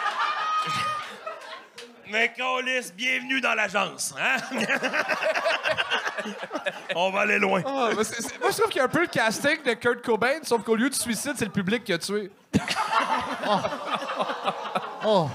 Mais 2.11 2.33
Colis, 2.37 2.91
bienvenue 2.97 3.41
dans 3.41 3.55
l'agence. 3.55 4.13
Hein? 4.19 4.39
On 6.97 7.11
va 7.11 7.21
aller 7.21 7.39
loin. 7.39 7.63
Ah, 7.67 7.91
mais 7.97 8.03
c'est- 8.03 8.23
c'est- 8.23 8.41
moi, 8.41 8.51
je 8.51 8.57
trouve 8.57 8.71
qu'il 8.71 8.79
y 8.79 8.81
a 8.81 8.85
un 8.85 8.89
peu 8.89 9.03
le 9.03 9.07
casting 9.07 9.63
de 9.63 9.75
Kurt 9.75 10.03
Cobain, 10.03 10.39
sauf 10.43 10.63
qu'au 10.65 10.75
lieu 10.75 10.89
de 10.89 10.95
suicide, 10.95 11.35
c'est 11.37 11.45
le 11.45 11.51
public 11.53 11.85
qui 11.85 11.93
a 11.93 11.99
tué. 11.99 12.31
Oh, 15.05 15.29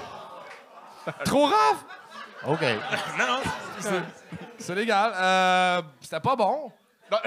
Trop 1.23 1.47
grave! 1.47 1.77
OK. 2.47 2.59
Non, 3.17 3.39
C'est 4.57 4.75
légal. 4.75 5.13
Euh, 5.15 5.81
C'était 6.01 6.19
pas 6.19 6.35
bon. 6.35 6.69
non, 7.11 7.17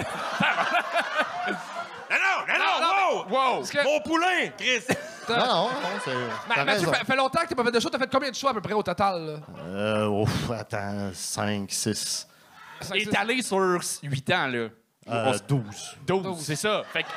non, 2.10 2.18
non, 2.58 2.80
non, 2.80 3.24
wow! 3.46 3.52
Wow! 3.52 3.58
Parce 3.58 3.70
que- 3.70 3.84
Mon 3.84 4.00
poulain, 4.00 4.48
Chris! 4.58 4.82
Non, 5.28 5.38
non, 5.38 5.44
non, 5.46 5.70
c'est. 6.04 6.14
Ma- 6.14 6.54
T'as 6.54 6.64
Mathieu, 6.64 6.86
raison. 6.86 6.92
fait, 6.92 7.04
fait 7.04 7.16
longtemps 7.16 7.40
que 7.40 7.48
t'as 7.48 7.54
pas 7.56 7.64
fait 7.64 7.72
de 7.72 7.80
show. 7.80 7.88
T'as 7.90 7.98
fait 7.98 8.08
combien 8.12 8.30
de 8.30 8.34
shows 8.36 8.46
à 8.46 8.54
peu 8.54 8.60
près 8.60 8.74
au 8.74 8.82
total? 8.84 9.26
là? 9.26 9.38
Euh, 9.66 10.06
ouf, 10.06 10.50
attends, 10.52 11.10
5, 11.12 11.68
6, 11.68 12.28
Il 12.94 13.08
est 13.08 13.16
allé 13.16 13.42
sur 13.42 13.58
8 14.04 14.30
ans, 14.30 14.46
là. 14.46 14.68
euh, 15.10 15.38
12. 15.48 15.96
12, 16.06 16.38
c'est 16.44 16.54
ça. 16.54 16.84
Fait 16.92 17.02
que, 17.02 17.08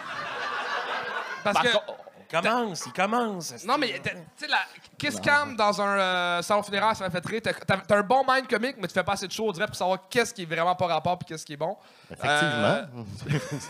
Parce 1.44 1.54
par 1.56 1.64
que... 1.64 1.72
contre, 1.72 1.94
Il 2.32 2.42
commence, 2.42 2.84
il 2.88 2.94
commence. 2.94 3.64
Non, 3.64 3.78
mais 3.78 4.00
t'as- 4.04 4.10
tu 4.10 4.18
sais, 4.38 4.48
la 4.48 4.58
Kiss 4.98 5.20
Cam 5.20 5.56
dans 5.56 5.80
un 5.80 6.00
euh, 6.00 6.42
salon 6.42 6.64
funéraire, 6.64 6.96
ça 6.96 7.04
m'a 7.04 7.12
fait 7.12 7.24
rire. 7.28 7.42
T'as 7.44 7.54
t'as- 7.54 7.78
t'as 7.78 7.98
un 7.98 8.02
bon 8.02 8.24
mind 8.28 8.48
comique, 8.48 8.78
mais 8.80 8.88
tu 8.88 8.94
fais 8.96 9.04
pas 9.04 9.14
assez 9.14 9.28
de 9.28 9.32
show, 9.32 9.48
on 9.48 9.52
dirait, 9.52 9.68
pour 9.68 9.76
savoir 9.76 10.00
qu'est-ce 10.10 10.34
qui 10.34 10.42
est 10.42 10.46
vraiment 10.46 10.76
pas 10.76 10.88
rapport 10.88 11.20
puis 11.20 11.28
qu'est-ce 11.28 11.46
qui 11.46 11.54
est 11.54 11.58
bon. 11.58 11.78
Effectivement. 12.12 12.88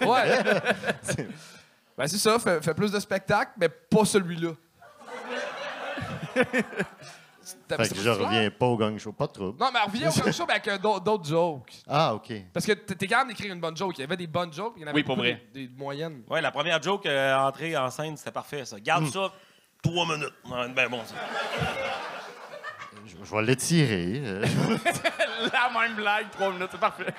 Ouais. 0.13 1.27
ben, 1.99 2.07
c'est 2.07 2.17
ça, 2.17 2.39
fais, 2.39 2.61
fais 2.61 2.73
plus 2.73 2.91
de 2.91 2.99
spectacles, 2.99 3.51
mais 3.57 3.67
pas 3.67 4.05
celui-là. 4.05 4.51
Fait 7.67 7.89
que 7.89 7.95
je 8.01 8.09
reviens 8.09 8.49
pas 8.51 8.67
au 8.67 8.77
gang 8.77 8.97
show, 8.97 9.11
pas 9.11 9.27
de 9.27 9.31
trouble. 9.31 9.59
Non, 9.59 9.69
mais 9.73 9.79
reviens 9.81 10.09
au 10.09 10.13
gang 10.13 10.31
show, 10.31 10.45
mais 10.47 10.53
avec 10.53 10.67
euh, 10.67 10.77
d'autres 10.77 11.03
d'autres 11.03 11.27
jokes. 11.27 11.73
Ah, 11.87 12.13
OK. 12.13 12.31
Parce 12.53 12.65
que 12.65 12.73
t'es 12.73 13.07
capable 13.07 13.29
d'écrire 13.31 13.53
une 13.53 13.59
bonne 13.59 13.75
joke. 13.75 13.97
Il 13.97 14.01
y 14.01 14.03
avait 14.03 14.17
des 14.17 14.27
bonnes 14.27 14.53
jokes, 14.53 14.73
il 14.77 14.81
y 14.81 14.85
en 14.85 14.87
avait 14.87 14.97
Oui, 14.97 15.03
pour 15.03 15.17
vrai. 15.17 15.43
Des, 15.53 15.67
des 15.67 15.75
moyennes. 15.75 16.23
Ouais, 16.29 16.41
la 16.41 16.51
première 16.51 16.81
joke, 16.81 17.05
euh, 17.05 17.35
entrée 17.35 17.75
en 17.75 17.89
scène, 17.89 18.15
c'était 18.17 18.31
parfait, 18.31 18.65
ça. 18.65 18.79
Garde 18.79 19.07
ça 19.07 19.31
trois 19.81 20.05
minutes. 20.05 20.33
Ben 20.75 20.89
bon, 20.89 21.01
ça. 21.05 21.15
Je, 23.05 23.35
vais 23.35 23.41
l'étirer. 23.41 24.21
euh. 24.23 24.45
la 25.53 25.79
même 25.81 25.95
blague, 25.95 26.29
3 26.31 26.51
minutes, 26.51 26.69
c'est 26.71 26.79
parfait. 26.79 27.13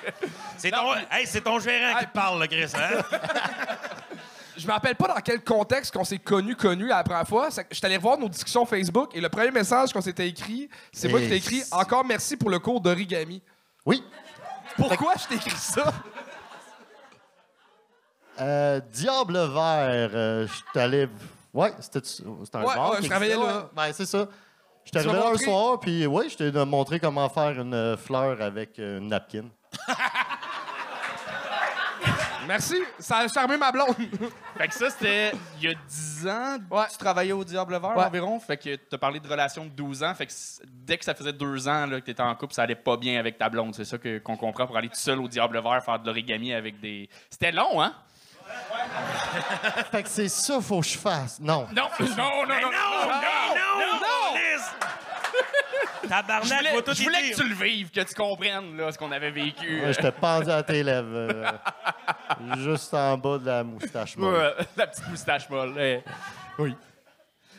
C'est 0.57 0.71
ton, 0.71 0.93
hey, 1.11 1.25
c'est 1.27 1.41
ton 1.41 1.59
gérant 1.59 1.99
qui 1.99 2.05
te 2.05 2.11
parle, 2.13 2.39
là, 2.39 2.47
Chris, 2.47 2.71
hein? 2.75 3.01
Je 4.61 4.67
me 4.67 4.73
rappelle 4.73 4.95
pas 4.95 5.07
dans 5.07 5.19
quel 5.21 5.43
contexte 5.43 5.91
qu'on 5.91 6.03
s'est 6.03 6.19
connu 6.19 6.55
connu 6.55 6.85
la 6.87 7.03
première 7.03 7.27
fois. 7.27 7.49
Je 7.49 7.75
suis 7.75 7.85
allé 7.85 7.95
revoir 7.95 8.19
nos 8.19 8.29
discussions 8.29 8.63
Facebook 8.63 9.09
et 9.15 9.19
le 9.19 9.27
premier 9.27 9.49
message 9.49 9.91
qu'on 9.91 10.01
s'était 10.01 10.27
écrit, 10.27 10.69
c'est 10.93 11.07
moi 11.07 11.19
qui 11.19 11.29
t'ai 11.29 11.37
écrit 11.37 11.63
encore 11.71 12.05
merci 12.05 12.37
pour 12.37 12.51
le 12.51 12.59
cours 12.59 12.79
d'origami. 12.79 13.41
Oui. 13.87 14.03
Pourquoi 14.77 15.15
je 15.19 15.27
t'ai 15.27 15.35
écrit 15.35 15.49
ça? 15.57 15.91
Euh, 18.39 18.79
Diable 18.91 19.33
vert, 19.33 20.11
euh, 20.13 20.47
je 20.47 20.53
suis 20.53 20.63
allé. 20.79 21.07
Ouais, 21.53 21.73
c'était 21.79 21.99
un 22.53 22.61
Ouais, 22.63 22.75
bar. 22.75 22.91
ouais, 22.91 22.97
je 23.01 23.09
travaillais 23.09 23.35
là. 23.35 23.39
ouais. 23.57 23.63
Ben, 23.75 23.93
c'est 23.93 24.05
ça. 24.05 24.27
Je 24.85 24.99
suis 24.99 25.09
arrivé 25.09 25.23
un 25.25 25.37
soir, 25.37 25.79
puis 25.79 26.05
oui, 26.05 26.29
je 26.29 26.37
t'ai 26.37 26.51
montré 26.65 26.99
comment 26.99 27.27
faire 27.29 27.59
une 27.59 27.73
euh, 27.73 27.97
fleur 27.97 28.39
avec 28.41 28.77
une 28.77 29.07
napkin. 29.07 29.45
Merci, 32.47 32.75
ça 32.99 33.17
a 33.19 33.27
charmé 33.27 33.55
ma 33.57 33.71
blonde. 33.71 33.95
Fait 34.57 34.67
que 34.67 34.73
ça, 34.73 34.89
c'était 34.89 35.31
il 35.61 35.69
y 35.69 35.71
a 35.71 35.75
10 35.87 36.27
ans. 36.27 36.57
Ouais. 36.69 36.85
Tu 36.91 36.97
travaillais 36.97 37.31
au 37.33 37.43
Diable 37.43 37.73
Vert 37.79 37.95
Ouais. 37.97 38.03
environ. 38.03 38.39
Fait 38.39 38.57
que 38.57 38.75
t'as 38.75 38.97
parlé 38.97 39.19
de 39.19 39.27
relation 39.27 39.65
de 39.65 39.69
12 39.69 40.03
ans. 40.03 40.13
Fait 40.15 40.25
que 40.25 40.33
dès 40.67 40.97
que 40.97 41.05
ça 41.05 41.13
faisait 41.13 41.33
deux 41.33 41.67
ans 41.67 41.85
là, 41.85 41.99
que 42.01 42.05
t'étais 42.05 42.21
en 42.23 42.35
couple, 42.35 42.53
ça 42.53 42.63
allait 42.63 42.75
pas 42.75 42.97
bien 42.97 43.19
avec 43.19 43.37
ta 43.37 43.49
blonde. 43.49 43.75
C'est 43.75 43.85
ça 43.85 43.97
que- 43.97 44.19
qu'on 44.19 44.37
comprend 44.37 44.65
pour 44.67 44.75
aller 44.77 44.89
tout 44.89 44.95
seul 44.95 45.19
au 45.19 45.27
Diable 45.27 45.61
Vert 45.61 45.83
faire 45.83 45.99
de 45.99 46.05
l'origami 46.05 46.53
avec 46.53 46.79
des. 46.79 47.09
C'était 47.29 47.51
long, 47.51 47.81
hein? 47.81 47.93
Fait 49.91 50.03
que 50.03 50.09
c'est 50.09 50.27
ça, 50.27 50.59
faut 50.59 50.81
que 50.81 50.87
je 50.87 50.97
fasse. 50.97 51.39
Non. 51.39 51.67
Non, 51.73 51.83
non, 51.99 52.05
non, 52.07 52.15
non, 52.17 52.45
non, 52.47 52.47
non, 52.47 52.47
non, 52.47 52.71
non! 52.71 53.90
Je 53.90 53.90
Tabarnak, 56.11 56.59
voulais, 56.59 56.93
je 56.93 57.03
voulais 57.03 57.29
que 57.31 57.35
tu 57.35 57.47
le 57.47 57.55
vives, 57.55 57.89
que 57.89 58.01
tu 58.01 58.13
comprennes 58.15 58.75
là, 58.75 58.91
ce 58.91 58.97
qu'on 58.97 59.11
avait 59.13 59.31
vécu. 59.31 59.81
Ouais, 59.81 59.93
J'étais 59.93 60.11
pendu 60.11 60.49
à 60.49 60.61
tes 60.61 60.83
lèvres. 60.83 61.07
euh, 61.13 61.51
juste 62.57 62.93
en 62.93 63.17
bas 63.17 63.37
de 63.37 63.45
la 63.45 63.63
moustache. 63.63 64.17
molle. 64.17 64.33
Ouais, 64.33 64.65
la 64.77 64.87
petite 64.87 65.07
moustache 65.07 65.49
molle. 65.49 65.73
eh. 65.79 66.01
Oui. 66.59 66.75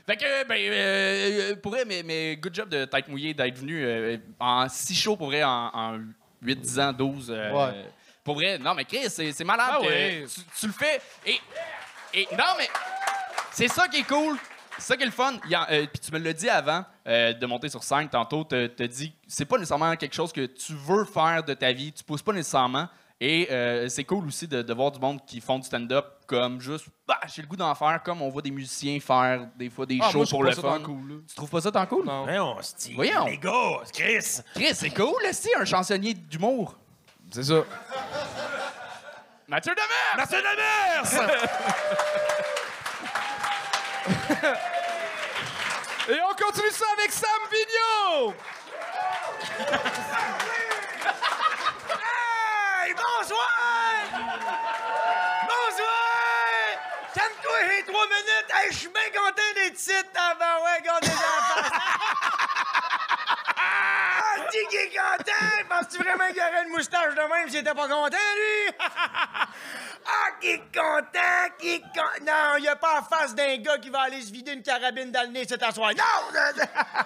Fait 0.07 0.17
que, 0.17 0.45
ben, 0.47 0.57
euh, 0.59 1.57
pour 1.57 1.73
vrai, 1.73 1.85
mais, 1.87 2.03
mais 2.03 2.37
good 2.37 2.55
job 2.55 2.69
de 2.69 2.85
t'être 2.85 3.09
mouillé, 3.09 3.33
d'être 3.33 3.57
venu 3.59 3.83
euh, 3.87 4.19
en 4.39 4.69
si 4.69 4.95
chaud, 4.95 5.17
pour 5.17 5.29
vrai, 5.29 5.43
en, 5.45 5.71
en 5.73 5.99
8, 6.43 6.57
10 6.61 6.81
ans, 6.81 6.93
12. 6.93 7.31
euh, 7.31 7.51
Ouais. 7.53 7.85
Pour 8.23 8.35
vrai, 8.35 8.59
non, 8.59 8.75
mais 8.75 8.85
Chris, 8.85 9.09
c'est 9.09 9.33
c'est 9.33 9.45
malade. 9.45 9.71
Ah 9.73 9.79
que 9.81 9.87
oui. 9.87 10.27
tu, 10.33 10.41
tu 10.61 10.67
le 10.67 10.73
fais. 10.73 11.01
Et, 11.27 11.41
et 12.15 12.29
non, 12.37 12.55
mais 12.59 12.69
c'est 13.51 13.69
ça 13.69 13.89
qui 13.89 14.01
est 14.01 14.07
cool. 14.07 14.37
C'est 14.83 14.89
ça 14.95 14.97
qui 14.97 15.05
est 15.05 15.07
le 15.07 15.13
fun. 15.13 15.35
Euh, 15.71 15.87
Puis 15.87 16.01
tu 16.01 16.13
me 16.13 16.19
l'as 16.19 16.33
dit 16.33 16.49
avant 16.49 16.85
euh, 17.07 17.33
de 17.33 17.47
monter 17.47 17.69
sur 17.69 17.85
scène 17.85 18.09
tantôt. 18.09 18.45
Tu 18.45 18.57
as 18.57 18.87
dit 18.89 19.15
c'est 19.29 19.45
pas 19.45 19.57
nécessairement 19.57 19.95
quelque 19.95 20.15
chose 20.15 20.33
que 20.33 20.45
tu 20.47 20.75
veux 20.75 21.05
faire 21.05 21.45
de 21.45 21.55
ta 21.55 21.71
vie. 21.73 21.93
Tu 21.93 22.03
pousses 22.03 22.23
pas 22.23 22.33
nécessairement. 22.33 22.89
Et 23.21 23.47
euh, 23.53 23.89
c'est 23.89 24.03
cool 24.03 24.27
aussi 24.27 24.49
de, 24.49 24.63
de 24.63 24.75
voir 24.75 24.91
du 24.91 24.99
monde 24.99 25.25
qui 25.25 25.41
font 25.41 25.57
du 25.61 25.65
stand-up 25.65 26.05
comme 26.27 26.61
juste, 26.61 26.87
bah, 27.07 27.21
j'ai 27.33 27.43
le 27.43 27.47
goût 27.47 27.55
d'en 27.55 27.73
faire, 27.77 28.03
comme 28.03 28.21
on 28.21 28.29
voit 28.29 28.43
des 28.43 28.51
musiciens 28.51 28.99
faire 28.99 29.47
des 29.57 29.71
fois 29.71 29.87
des 29.87 30.01
Ah, 30.03 30.11
shows 30.11 30.19
moi, 30.19 30.27
pour 30.29 30.43
le 30.43 30.51
fun. 30.51 30.81
cool. 30.85 31.23
Tu 31.29 31.37
trouves 31.37 31.49
pas 31.51 31.61
ça 31.61 31.71
tant 31.71 31.87
cool? 31.87 32.05
Non. 32.05 32.25
Voyons, 32.25 32.57
hostie, 32.59 32.95
Voyons. 32.95 33.27
Les 33.27 33.39
gars, 33.39 33.79
Chris! 33.93 34.41
Chris, 34.55 34.75
c'est 34.75 34.91
cool, 34.91 35.23
c'est 35.31 35.55
un 35.55 35.65
chansonnier 35.65 36.15
d'humour. 36.15 36.77
C'est 37.31 37.45
ça. 37.45 37.63
Mathieu 39.47 39.73
Demers! 39.73 40.17
Mathieu 40.17 40.39
Demers! 40.39 41.29
Et 46.09 46.19
on 46.23 46.35
continue 46.35 46.71
ça 46.71 46.87
avec 46.99 47.13
Sam 47.13 47.29
Vigneault! 47.51 48.35
Hey, 52.85 52.95
bonsoir! 52.95 53.49
Bonsoir! 55.43 55.89
Calme-toi, 57.15 57.59
j'ai 57.69 57.93
trois 57.93 58.07
minutes. 58.07 58.51
Hey, 58.55 58.73
je 58.73 58.77
suis 58.79 58.89
bien 58.89 59.11
content 59.15 59.53
d'être 59.55 59.79
ici. 59.79 59.93
Ah 60.17 60.35
ben 60.39 60.57
ouais, 60.65 60.79
regarde 60.79 61.05
les 61.05 61.11
enfants. 61.11 61.69
Ah, 63.57 64.37
content! 64.49 65.53
Penses-tu 65.69 65.99
vraiment 66.03 66.29
qu'il 66.29 66.43
aurait 66.43 66.65
une 66.65 66.71
moustache 66.71 67.15
de 67.15 67.21
même 67.21 67.49
s'il 67.49 67.59
était 67.59 67.75
pas 67.75 67.89
content, 67.89 68.17
lui? 68.37 68.75
Ah, 70.07 70.31
qui 70.41 70.49
est 70.49 70.59
content, 70.59 71.55
qui 71.59 71.75
est 71.75 71.81
content. 71.81 72.25
Non, 72.25 72.57
il 72.59 72.69
a 72.69 72.77
pas 72.77 73.01
en 73.01 73.05
face 73.05 73.35
d'un 73.35 73.57
gars 73.59 73.79
qui 73.79 73.91
va 73.91 74.03
aller 74.03 74.21
se 74.21 74.33
vider 74.33 74.53
une 74.53 74.63
carabine 74.63 75.11
dans 75.11 75.23
le 75.23 75.29
nez 75.29 75.45
cet 75.47 75.63
soir. 75.73 75.91
Non! 75.97 76.41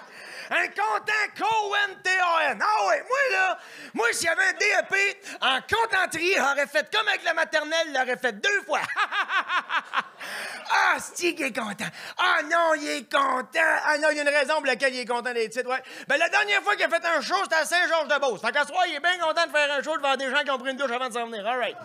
un 0.49 0.67
content 0.67 1.13
C-O-N-T-A-N. 1.35 2.59
Ah 2.61 2.87
ouais, 2.87 3.03
moi, 3.07 3.17
là, 3.31 3.57
moi, 3.93 4.07
s'il 4.11 4.25
y 4.25 4.29
avait 4.29 4.43
un 4.43 4.53
DEP 4.53 5.17
en 5.41 5.59
contenterie, 5.61 6.33
j'aurais 6.35 6.67
fait 6.67 6.89
comme 6.95 7.07
avec 7.07 7.23
la 7.23 7.33
maternelle, 7.33 7.87
il 7.87 7.93
l'aurait 7.93 8.17
fait 8.17 8.33
deux 8.33 8.61
fois. 8.65 8.81
ah, 10.71 10.97
c'est 10.99 11.33
qui 11.33 11.43
est 11.43 11.55
content. 11.55 11.85
Ah 12.17 12.41
non, 12.43 12.73
il 12.75 12.89
est 12.89 13.11
content. 13.11 13.59
Ah 13.85 13.97
non, 13.97 14.09
il 14.11 14.17
y 14.17 14.19
a 14.19 14.23
une 14.23 14.29
raison 14.29 14.55
pour 14.55 14.65
laquelle 14.65 14.93
il 14.95 15.01
est 15.01 15.05
content 15.05 15.33
des 15.33 15.49
titres, 15.49 15.69
ouais. 15.69 15.83
Ben, 16.07 16.17
la 16.17 16.29
dernière 16.29 16.61
fois 16.63 16.75
qu'il 16.75 16.85
a 16.85 16.89
fait 16.89 17.05
un 17.05 17.21
show, 17.21 17.35
c'était 17.43 17.55
à 17.55 17.65
Saint-Georges-de-Beauce. 17.65 18.41
Fait 18.41 18.51
qu'à 18.51 18.65
soir, 18.65 18.83
il 18.87 18.95
est 18.95 18.99
bien 18.99 19.17
content 19.19 19.45
de 19.45 19.51
faire 19.51 19.71
un 19.71 19.83
show 19.83 19.95
devant 19.97 20.15
des 20.15 20.29
gens 20.29 20.43
qui 20.43 20.51
ont 20.51 20.57
pris 20.57 20.71
une 20.71 20.77
douche 20.77 20.91
avant 20.91 21.09
de 21.09 21.13
s'en 21.13 21.25
venir. 21.27 21.45
All 21.47 21.59
right. 21.59 21.77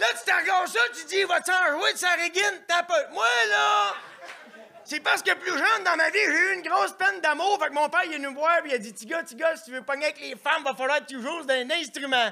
Là, 0.00 0.06
tu 0.10 0.30
te 0.30 0.36
regardes 0.36 0.68
ça, 0.68 0.80
tu 0.94 1.04
dis, 1.06 1.24
va-tu 1.24 1.50
en 1.50 1.78
jouer 1.78 1.92
de 1.92 1.98
sa 1.98 2.10
régine? 2.10 2.62
T'as 2.68 2.82
peu. 2.82 3.12
Moi, 3.12 3.26
là, 3.48 3.94
c'est 4.86 5.00
parce 5.00 5.20
que 5.20 5.34
plus 5.34 5.50
jeune 5.50 5.84
dans 5.84 5.96
ma 5.96 6.10
vie, 6.10 6.18
j'ai 6.24 6.52
eu 6.52 6.54
une 6.54 6.62
grosse 6.62 6.92
peine 6.92 7.20
d'amour. 7.20 7.58
Fait 7.60 7.68
que 7.68 7.74
mon 7.74 7.88
père, 7.88 8.02
il 8.06 8.12
est 8.12 8.16
venu 8.16 8.28
me 8.28 8.34
voir, 8.34 8.58
puis 8.62 8.70
il 8.70 8.74
a 8.74 8.78
dit, 8.78 8.94
Tiga, 8.94 9.22
Tiga, 9.24 9.56
si 9.56 9.64
tu 9.64 9.72
veux 9.72 9.82
pogner 9.82 10.04
avec 10.04 10.20
les 10.20 10.36
femmes, 10.36 10.62
va 10.64 10.74
falloir 10.74 11.00
que 11.00 11.06
tu 11.06 11.20
joues 11.20 11.42
d'un 11.42 11.68
instrument. 11.70 12.30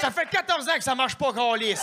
Ça 0.00 0.10
fait 0.10 0.26
14 0.30 0.68
ans 0.68 0.72
que 0.76 0.82
ça 0.82 0.94
marche 0.94 1.14
pas, 1.14 1.32
Carlis. 1.32 1.78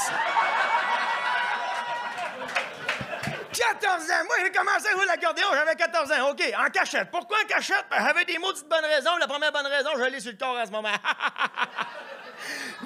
14 3.90 4.12
ans! 4.12 4.24
Moi, 4.26 4.36
j'ai 4.44 4.52
commencé 4.52 4.88
à 4.88 4.92
jouer 4.92 5.06
l'accordéon, 5.08 5.48
j'avais 5.52 5.76
14 5.76 6.12
ans. 6.12 6.30
OK, 6.30 6.44
en 6.58 6.70
cachette. 6.70 7.10
Pourquoi 7.10 7.38
en 7.44 7.48
cachette? 7.48 7.86
J'avais 7.92 8.26
des 8.26 8.38
maudites 8.38 8.68
bonnes 8.70 8.86
raisons. 8.86 9.18
La 9.20 9.28
première 9.28 9.52
bonne 9.52 9.66
raison, 9.66 9.90
je 9.98 10.04
l'ai 10.04 10.20
sur 10.20 10.32
le 10.32 10.38
corps 10.38 10.58
en 10.58 10.66
ce 10.66 10.72
moment. 10.72 10.90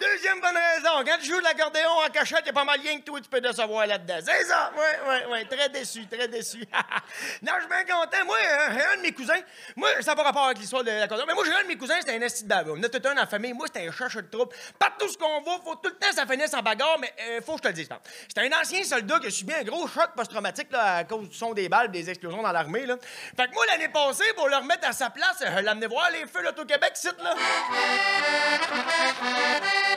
Deuxième 0.04 0.42
bonne 0.42 0.58
raison, 0.58 1.04
quand 1.06 1.18
tu 1.22 1.28
joues 1.28 1.40
de 1.40 1.44
l'accordéon 1.44 1.90
en 2.06 2.10
cachette, 2.10 2.42
il 2.44 2.48
y 2.48 2.50
a 2.50 2.54
pas 2.54 2.66
mal 2.66 2.78
rien 2.82 3.00
que 3.00 3.06
toi 3.06 3.22
tu 3.22 3.30
peux 3.30 3.40
décevoir 3.40 3.88
là-dedans. 3.88 4.20
C'est 4.22 4.44
ça! 4.44 4.72
Oui, 4.76 4.82
oui, 5.08 5.16
oui. 5.32 5.48
Très 5.48 5.70
déçu, 5.70 6.06
très 6.08 6.28
déçu. 6.28 6.58
non, 7.42 7.54
je 7.56 7.60
suis 7.62 7.70
bien 7.70 7.96
content. 7.96 8.26
Moi, 8.26 8.38
euh, 8.38 8.94
un 8.94 8.98
de 8.98 9.02
mes 9.02 9.14
cousins. 9.14 9.40
Moi, 9.78 9.90
ça 10.02 10.12
n'a 10.12 10.16
pas 10.16 10.24
rapport 10.24 10.46
avec 10.46 10.58
l'histoire 10.58 10.84
de 10.84 10.92
l'accordéon. 10.92 11.26
Mais 11.26 11.34
moi, 11.34 11.46
j'ai 11.46 11.54
un 11.54 11.64
de 11.64 11.68
mes 11.68 11.78
cousins, 11.78 11.96
c'était 12.00 12.18
un 12.18 12.22
esti 12.22 12.44
de. 12.44 12.54
On 12.68 12.84
a 12.84 12.90
tout 12.90 13.08
un 13.08 13.14
la 13.14 13.28
famille. 13.28 13.54
Moi, 13.54 13.68
c'était 13.68 13.88
un 13.88 13.92
chercheur 13.94 14.24
de 14.24 14.28
troupe. 14.28 14.54
Partout 14.78 15.08
ce 15.08 15.18
qu'on 15.18 15.42
va, 15.42 15.52
faut 15.64 15.76
tout 15.76 15.90
le 15.90 15.96
temps 15.96 16.12
ça 16.14 16.26
finisse 16.26 16.54
en 16.54 16.62
bagarre, 16.62 16.98
mais 17.00 17.14
euh, 17.22 17.42
faut 17.42 17.54
que 17.54 17.60
je 17.60 17.64
te 17.64 17.68
le 17.70 17.74
dise. 17.74 17.90
C'était 18.28 18.42
un 18.42 18.60
ancien 18.60 18.84
soldat 18.84 19.20
qui 19.20 19.28
a 19.28 19.32
subi 19.32 19.54
un 19.54 19.64
gros 19.64 19.88
choc 19.88 20.10
post-traumatique 20.16 20.72
là, 20.72 20.98
à 20.98 21.04
cause 21.06 21.30
du 21.30 21.36
son 21.36 21.54
des 21.54 21.70
balles, 21.70 21.92
des 21.92 22.10
explosions 22.10 22.42
dans 22.42 22.52
l'armée. 22.52 22.86
Là. 22.86 22.98
Fait 23.38 23.48
que 23.48 23.54
moi, 23.54 23.66
l'année 23.68 23.88
passée, 23.88 24.34
pour 24.36 24.50
le 24.50 24.58
remettre 24.58 24.86
à 24.86 24.92
sa 24.92 25.10
place, 25.10 25.40
l'ai 25.40 25.68
amené 25.68 25.88
voir 25.88 26.10
les 26.12 26.26
feux 26.28 26.44
site 26.94 27.18
là. 27.24 27.24
Là, 27.24 27.36
où, 27.36 27.74
Gaulet? 27.74 27.94
J'ai 29.04 29.14
pas 29.14 29.93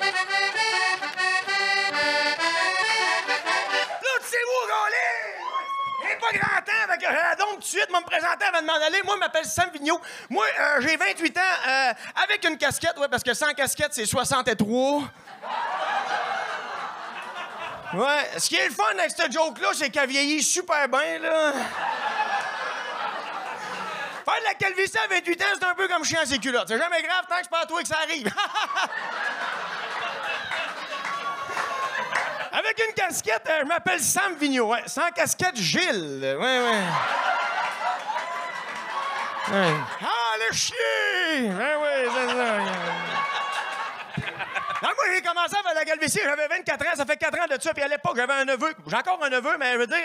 grand 6.32 6.60
temps, 6.64 6.92
fait 6.92 6.98
que 6.98 7.06
j'ai 7.06 7.36
donc 7.36 7.54
tout 7.54 7.58
de 7.58 7.64
suite, 7.64 7.90
me 7.90 8.04
présenter 8.04 8.44
avant 8.44 8.60
de 8.60 8.66
m'en 8.66 8.74
aller. 8.74 9.02
Moi, 9.04 9.14
je 9.14 9.20
m'appelle 9.20 9.44
Sam 9.44 9.70
Vigneault. 9.72 10.00
Moi, 10.30 10.46
euh, 10.58 10.80
j'ai 10.80 10.96
28 10.96 11.38
ans, 11.38 11.40
euh, 11.40 11.92
avec 12.24 12.44
une 12.44 12.58
casquette, 12.58 12.98
ouais, 12.98 13.08
parce 13.08 13.22
que 13.22 13.34
sans 13.34 13.52
casquette, 13.54 13.92
c'est 13.92 14.06
63. 14.06 15.02
Ouais, 17.94 18.30
ce 18.38 18.48
qui 18.48 18.56
est 18.56 18.68
le 18.68 18.74
fun 18.74 18.84
avec 18.98 19.10
cette 19.10 19.32
joke-là, 19.32 19.68
c'est 19.74 19.90
qu'elle 19.90 20.08
vieillit 20.08 20.42
super 20.42 20.88
bien, 20.88 21.18
là. 21.20 21.52
Faire 24.24 24.40
de 24.40 24.44
la 24.44 24.54
calvitie 24.54 24.98
à 24.98 25.06
28 25.06 25.42
ans, 25.42 25.44
c'est 25.54 25.64
un 25.64 25.74
peu 25.74 25.86
comme 25.86 26.04
chien 26.04 26.20
à 26.20 26.26
ses. 26.26 26.40
C'est 26.42 26.78
jamais 26.78 27.02
grave 27.02 27.26
tant 27.28 27.36
que 27.36 27.42
c'est 27.42 27.50
pas 27.50 27.60
à 27.60 27.66
toi 27.66 27.80
que 27.80 27.88
ça 27.88 27.98
arrive. 28.02 28.28
Avec 32.58 32.82
une 32.88 32.94
casquette, 32.94 33.46
euh, 33.50 33.60
je 33.64 33.66
m'appelle 33.66 34.00
Sam 34.00 34.34
Vigneault. 34.40 34.68
Ouais. 34.68 34.82
Sans 34.86 35.10
casquette, 35.10 35.56
Gilles. 35.56 36.20
Ouais, 36.22 36.58
ouais. 36.58 36.82
Ouais. 39.52 39.74
Ah, 40.00 40.34
le 40.48 40.56
chien! 40.56 40.74
Ouais, 41.36 41.76
ouais, 41.76 42.08
c'est 42.14 42.28
ça. 42.28 42.58
Non, 44.82 44.88
moi, 44.94 45.04
j'ai 45.12 45.22
commencé 45.22 45.54
à 45.58 45.62
faire 45.62 45.74
la 45.74 45.84
calvitie, 45.84 46.20
j'avais 46.24 46.48
24 46.48 46.86
ans, 46.86 46.96
ça 46.96 47.04
fait 47.04 47.16
4 47.16 47.38
ans 47.40 47.56
de 47.56 47.60
ça, 47.60 47.74
puis 47.74 47.82
à 47.82 47.88
l'époque, 47.88 48.16
j'avais 48.16 48.32
un 48.32 48.44
neveu. 48.46 48.74
J'ai 48.86 48.96
encore 48.96 49.22
un 49.22 49.28
neveu, 49.28 49.56
mais 49.58 49.72
je 49.74 49.78
veux 49.78 49.86
dire. 49.86 49.98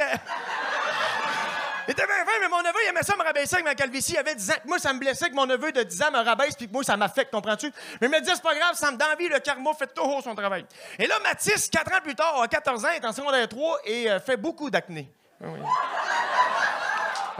Il 1.88 1.92
était 1.92 2.06
bien 2.06 2.26
fin, 2.26 2.40
mais 2.40 2.48
mon 2.48 2.60
neveu, 2.60 2.80
il 2.86 2.90
aimait 2.90 3.04
ça 3.04 3.16
me 3.16 3.24
rabaisser 3.24 3.56
avec 3.56 3.66
ma 3.66 3.76
calvitie. 3.76 4.14
Il 4.14 4.18
avait 4.18 4.36
10 4.36 4.52
ans. 4.52 4.56
Moi, 4.66 4.80
ça 4.80 4.94
me 4.94 5.00
blessait 5.00 5.30
que 5.30 5.36
mon 5.36 5.46
neveu 5.46 5.72
de 5.72 5.84
10 5.84 6.02
ans 6.04 6.12
me 6.12 6.24
rabaisse, 6.24 6.56
puis 6.56 6.68
que 6.68 6.74
moi, 6.74 6.84
ça 6.84 6.98
m'affecte, 6.98 7.32
comprends-tu? 7.32 7.72
Mais 8.00 8.08
il 8.08 8.10
me 8.10 8.20
disait, 8.20 8.36
c'est 8.36 8.44
pas 8.44 8.56
grave, 8.56 8.76
ça 8.76 8.92
me 8.92 8.98
donne 8.98 9.10
envie, 9.14 9.28
le 9.28 9.40
karma 9.40 9.74
fait 9.74 9.94
toujours 9.94 10.22
son 10.24 10.36
travail. 10.36 10.66
Et 11.00 11.08
là, 11.08 11.20
Mathis, 11.24 11.70
4 11.70 11.94
ans 11.94 12.02
plus 12.04 12.16
tard, 12.16 12.42
a 12.42 12.48
14 12.48 12.86
ans, 12.86 12.90
est 12.90 13.06
en 13.06 13.14
secondaire 13.14 13.48
3 13.48 13.80
et 13.86 14.10
euh, 14.10 14.20
fait 14.20 14.38
beaucoup 14.38 14.70
d'acné. 14.70 15.12
Ah 15.44 15.48
oui. 15.50 15.60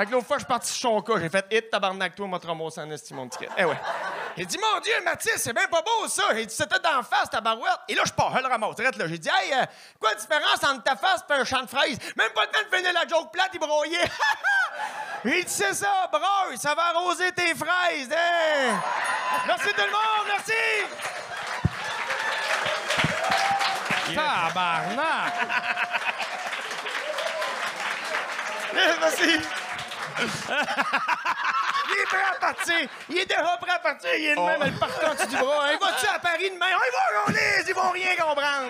Fait 0.02 0.08
que 0.08 0.14
l'autre 0.14 0.26
fois, 0.26 0.38
je 0.38 0.42
suis 0.42 0.48
parti 0.48 0.72
sur 0.74 0.90
son 0.90 1.02
cas, 1.04 1.20
j'ai 1.20 1.30
fait 1.30 1.46
hit 1.52 1.70
tabarnak, 1.70 2.16
toi, 2.16 2.28
m'a 2.28 2.40
ramassé 2.40 2.82
en 2.82 2.90
estime 2.90 3.18
mon 3.18 3.30
ticket. 3.30 3.50
Eh 3.56 3.66
ouais. 3.66 3.80
J'ai 4.36 4.48
dit, 4.48 4.58
mon 4.58 4.80
Dieu, 4.80 4.94
Mathis, 5.06 5.34
c'est 5.38 5.54
bien 5.54 5.68
pas 5.68 5.84
beau, 5.84 6.08
ça. 6.08 6.24
J'ai 6.34 6.48
dit, 6.48 6.56
c'était 6.56 6.80
d'en 6.80 7.04
face, 7.04 7.30
ta 7.30 7.40
barouette. 7.40 7.82
Et 7.88 7.94
là, 7.94 8.02
je 8.04 8.12
pars, 8.12 8.36
je 8.36 8.42
le 8.42 8.48
ramasse, 8.48 8.80
là. 8.80 8.90
J'ai 9.06 9.20
dit, 9.20 9.30
hey, 9.30 9.54
euh, 9.54 9.64
quoi 10.00 10.10
la 10.10 10.16
différence 10.16 10.64
entre 10.64 10.82
ta 10.82 10.96
face 10.96 11.24
et 11.30 11.34
un 11.34 11.46
champ 11.46 11.62
de 11.62 11.68
fraises? 11.68 12.00
Même 12.18 12.32
pas 12.32 12.46
le 12.46 12.48
temps 12.48 12.68
de 12.68 12.76
finir 12.76 12.92
la 12.94 13.08
joke 13.08 13.32
plate, 13.32 13.52
il 13.54 13.60
broyait. 13.60 14.00
J'ai 15.24 15.44
dit, 15.44 15.52
c'est 15.52 15.76
ça, 15.76 16.10
broye, 16.12 16.58
ça 16.58 16.74
va 16.74 16.82
arroser 16.96 17.32
tes 17.34 17.54
fraises, 17.54 18.10
hein? 18.12 18.82
Merci 19.46 19.68
tout 19.68 19.86
le 19.86 19.92
monde, 19.92 20.26
merci! 20.26 20.54
Tabarnak! 24.16 25.34
Merci. 29.02 29.62
Il 30.22 31.98
est 32.00 32.06
prêt 32.06 32.26
à 32.30 32.40
partir. 32.40 32.88
Il 33.10 33.18
est 33.18 33.26
déjà 33.26 33.58
prêt 33.60 33.72
à 33.72 33.80
partir. 33.80 34.10
Il 34.16 34.26
est 34.26 34.36
de 34.36 34.40
même, 34.40 34.62
le 34.62 35.08
en 35.08 35.14
dessous 35.14 35.28
du 35.28 35.38
bras. 35.38 35.72
Il 35.74 35.80
va-tu 35.80 36.08
à 36.08 36.20
Paris 36.20 36.50
demain? 36.54 36.68
Oh, 36.74 36.84
il 36.88 36.92
va 36.92 37.22
rouler. 37.26 37.64
Ils 37.68 37.74
vont 37.74 37.90
rien 37.90 38.16
comprendre. 38.16 38.70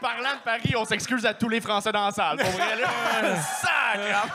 Parlant 0.00 0.34
de 0.34 0.40
Paris, 0.44 0.74
on 0.76 0.84
s'excuse 0.84 1.24
à 1.26 1.34
tous 1.34 1.48
les 1.48 1.60
Français 1.60 1.92
dans 1.92 2.06
la 2.06 2.10
salle. 2.10 2.36
Pour 2.38 2.50
vrai, 2.50 2.76
là. 2.76 3.36
Sacre! 3.36 4.28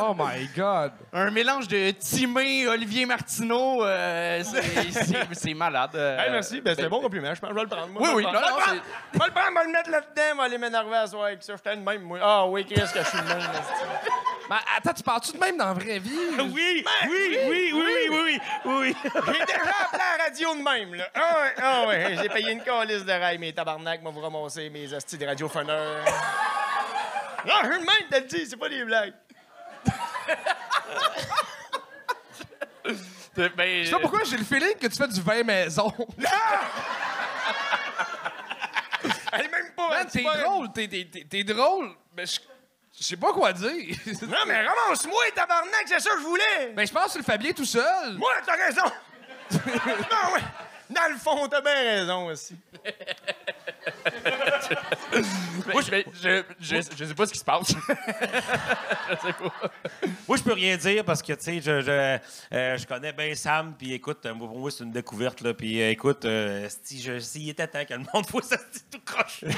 Oh 0.00 0.14
my 0.16 0.48
God! 0.56 0.92
Un 1.12 1.30
mélange 1.30 1.66
de 1.68 1.90
Timé, 1.92 2.68
Olivier 2.68 3.06
Martineau, 3.06 3.84
euh, 3.84 4.42
c'est- 4.44 5.54
malade. 5.54 5.90
euh. 5.94 6.18
Hey, 6.18 6.30
merci. 6.30 6.60
Ben, 6.60 6.74
c'est 6.74 6.84
un 6.84 6.88
bon 6.88 7.00
compliment. 7.00 7.34
Je 7.34 7.40
pense 7.40 7.50
que 7.50 7.54
je 7.54 7.58
vais 7.60 7.64
le 7.64 7.68
prendre. 7.70 7.88
Moi, 7.88 8.02
Oui, 8.02 8.08
je 8.10 8.16
oui, 8.16 8.24
non, 8.24 8.32
non, 8.32 8.38
Je 8.40 8.44
vais 8.44 8.50
le 8.50 8.62
prendre. 8.62 8.82
Je 9.12 9.18
vais 9.18 9.24
le 9.26 9.30
prendre, 9.32 9.48
je 9.50 9.58
vais 9.60 9.66
le 9.66 9.72
mettre 9.72 9.90
là-dedans, 9.90 10.22
je 10.32 10.36
vais 10.36 10.42
aller 10.44 10.58
m'énerver 10.58 10.96
à 10.96 11.06
soir 11.06 11.24
avec 11.24 11.42
ça. 11.42 11.54
J'étais 11.56 11.76
de 11.76 11.82
même, 11.82 12.02
moi. 12.02 12.18
Ah 12.22 12.46
oui, 12.46 12.64
qu'est-ce 12.64 12.92
que 12.92 13.00
je 13.02 13.08
suis 13.08 13.18
même, 13.18 13.38
Mais 14.50 14.56
attends, 14.76 14.92
tu 14.92 15.02
parles-tu 15.02 15.32
de 15.32 15.38
même 15.38 15.56
dans 15.56 15.66
la 15.66 15.72
vraie 15.74 15.98
vie? 15.98 16.10
Oui, 16.38 16.52
oui, 16.52 16.84
oui, 17.08 17.72
oui, 17.72 17.72
oui, 17.72 18.08
oui, 18.10 18.40
oui. 18.64 18.96
J'ai 19.04 19.44
déjà 19.44 19.74
appelé 19.84 20.02
à 20.02 20.16
la 20.18 20.24
radio 20.24 20.54
de 20.54 20.62
même, 20.62 20.94
là. 20.94 21.08
Ah 21.14 21.40
ouais, 21.40 21.54
ah 21.62 21.86
ouais. 21.86 22.16
J'ai 22.22 22.28
payé 22.28 22.52
une 22.52 22.62
calice 22.62 23.04
de 23.04 23.12
rail, 23.12 23.38
mes 23.38 23.52
tabarnak, 23.52 24.02
moi, 24.02 24.12
vous 24.12 24.60
mes 24.70 24.92
hosties 24.92 25.18
de 25.18 25.26
radiophoneurs. 25.26 26.04
Non, 27.46 27.54
je 27.62 27.66
suis 27.68 27.74
de 27.80 27.84
même, 27.86 28.08
t'as 28.10 28.20
le 28.20 28.26
dit, 28.26 28.46
c'est 28.46 28.56
pas 28.56 28.68
des 28.68 28.84
blagues. 28.84 29.14
Ben, 33.36 33.82
Je 33.82 33.86
sais 33.86 33.90
pas 33.90 33.98
pourquoi 33.98 34.22
j'ai 34.24 34.36
le 34.36 34.44
feeling 34.44 34.76
que 34.76 34.86
tu 34.86 34.96
fais 34.96 35.08
du 35.08 35.20
vin 35.20 35.42
maison. 35.42 35.92
Elle 39.32 39.40
est 39.40 39.48
même 39.50 39.72
pas... 39.76 39.88
Man, 39.88 40.06
t'es 40.06 40.22
drôle, 40.22 40.72
t'es, 40.72 40.86
t'es- 40.86 41.08
t'es- 41.10 41.24
t'es 41.24 41.42
drôle, 41.42 41.90
mais 42.16 42.26
je 42.26 42.38
je 42.98 43.04
sais 43.04 43.16
pas 43.16 43.32
quoi 43.32 43.52
dire. 43.52 43.96
Non, 44.22 44.38
mais 44.46 44.66
ramasse-moi, 44.66 45.24
tabarnak, 45.34 45.84
c'est 45.86 46.00
ça 46.00 46.10
que 46.10 46.18
je 46.20 46.24
voulais. 46.24 46.72
Ben, 46.74 46.86
je 46.86 46.92
pense 46.92 47.12
que 47.12 47.18
le 47.18 47.24
Fabien 47.24 47.52
tout 47.52 47.64
seul. 47.64 48.14
Moi, 48.16 48.30
t'as 48.46 48.56
raison. 48.56 48.84
non, 49.52 49.58
ouais. 50.34 50.40
Dans 50.94 51.12
le 51.12 51.18
fond, 51.18 51.48
t'as 51.48 51.60
bien 51.60 51.74
raison 51.74 52.26
aussi. 52.26 52.56
Moi, 55.72 55.82
je, 55.82 56.02
je, 56.20 56.42
je, 56.60 56.76
je 56.96 57.04
sais 57.04 57.14
pas 57.14 57.26
ce 57.26 57.32
qui 57.32 57.38
se 57.38 57.44
passe. 57.44 57.68
je 57.68 57.74
sais 57.74 59.32
pas. 59.32 59.70
Moi, 60.26 60.36
je 60.36 60.42
peux 60.42 60.52
rien 60.52 60.76
dire 60.76 61.04
parce 61.04 61.22
que, 61.22 61.32
tu 61.32 61.42
sais, 61.42 61.60
je, 61.60 61.80
je, 61.80 61.90
euh, 61.90 62.18
je 62.76 62.86
connais 62.86 63.12
bien 63.12 63.34
Sam, 63.34 63.74
puis 63.76 63.92
écoute, 63.92 64.24
euh, 64.26 64.34
moi, 64.34 64.48
pour 64.48 64.58
moi, 64.58 64.70
c'est 64.70 64.84
une 64.84 64.92
découverte, 64.92 65.40
là. 65.40 65.54
Puis 65.54 65.80
euh, 65.80 65.90
écoute, 65.90 66.24
euh, 66.24 66.68
si 66.82 67.00
je, 67.00 67.18
s'il 67.18 67.48
était 67.48 67.66
temps 67.66 67.84
que 67.84 67.94
le 67.94 68.04
monde 68.12 68.26
voit 68.30 68.42
ça, 68.42 68.56
c'est 68.72 68.90
tout 68.90 69.00
croche. 69.04 69.42
Il 69.42 69.48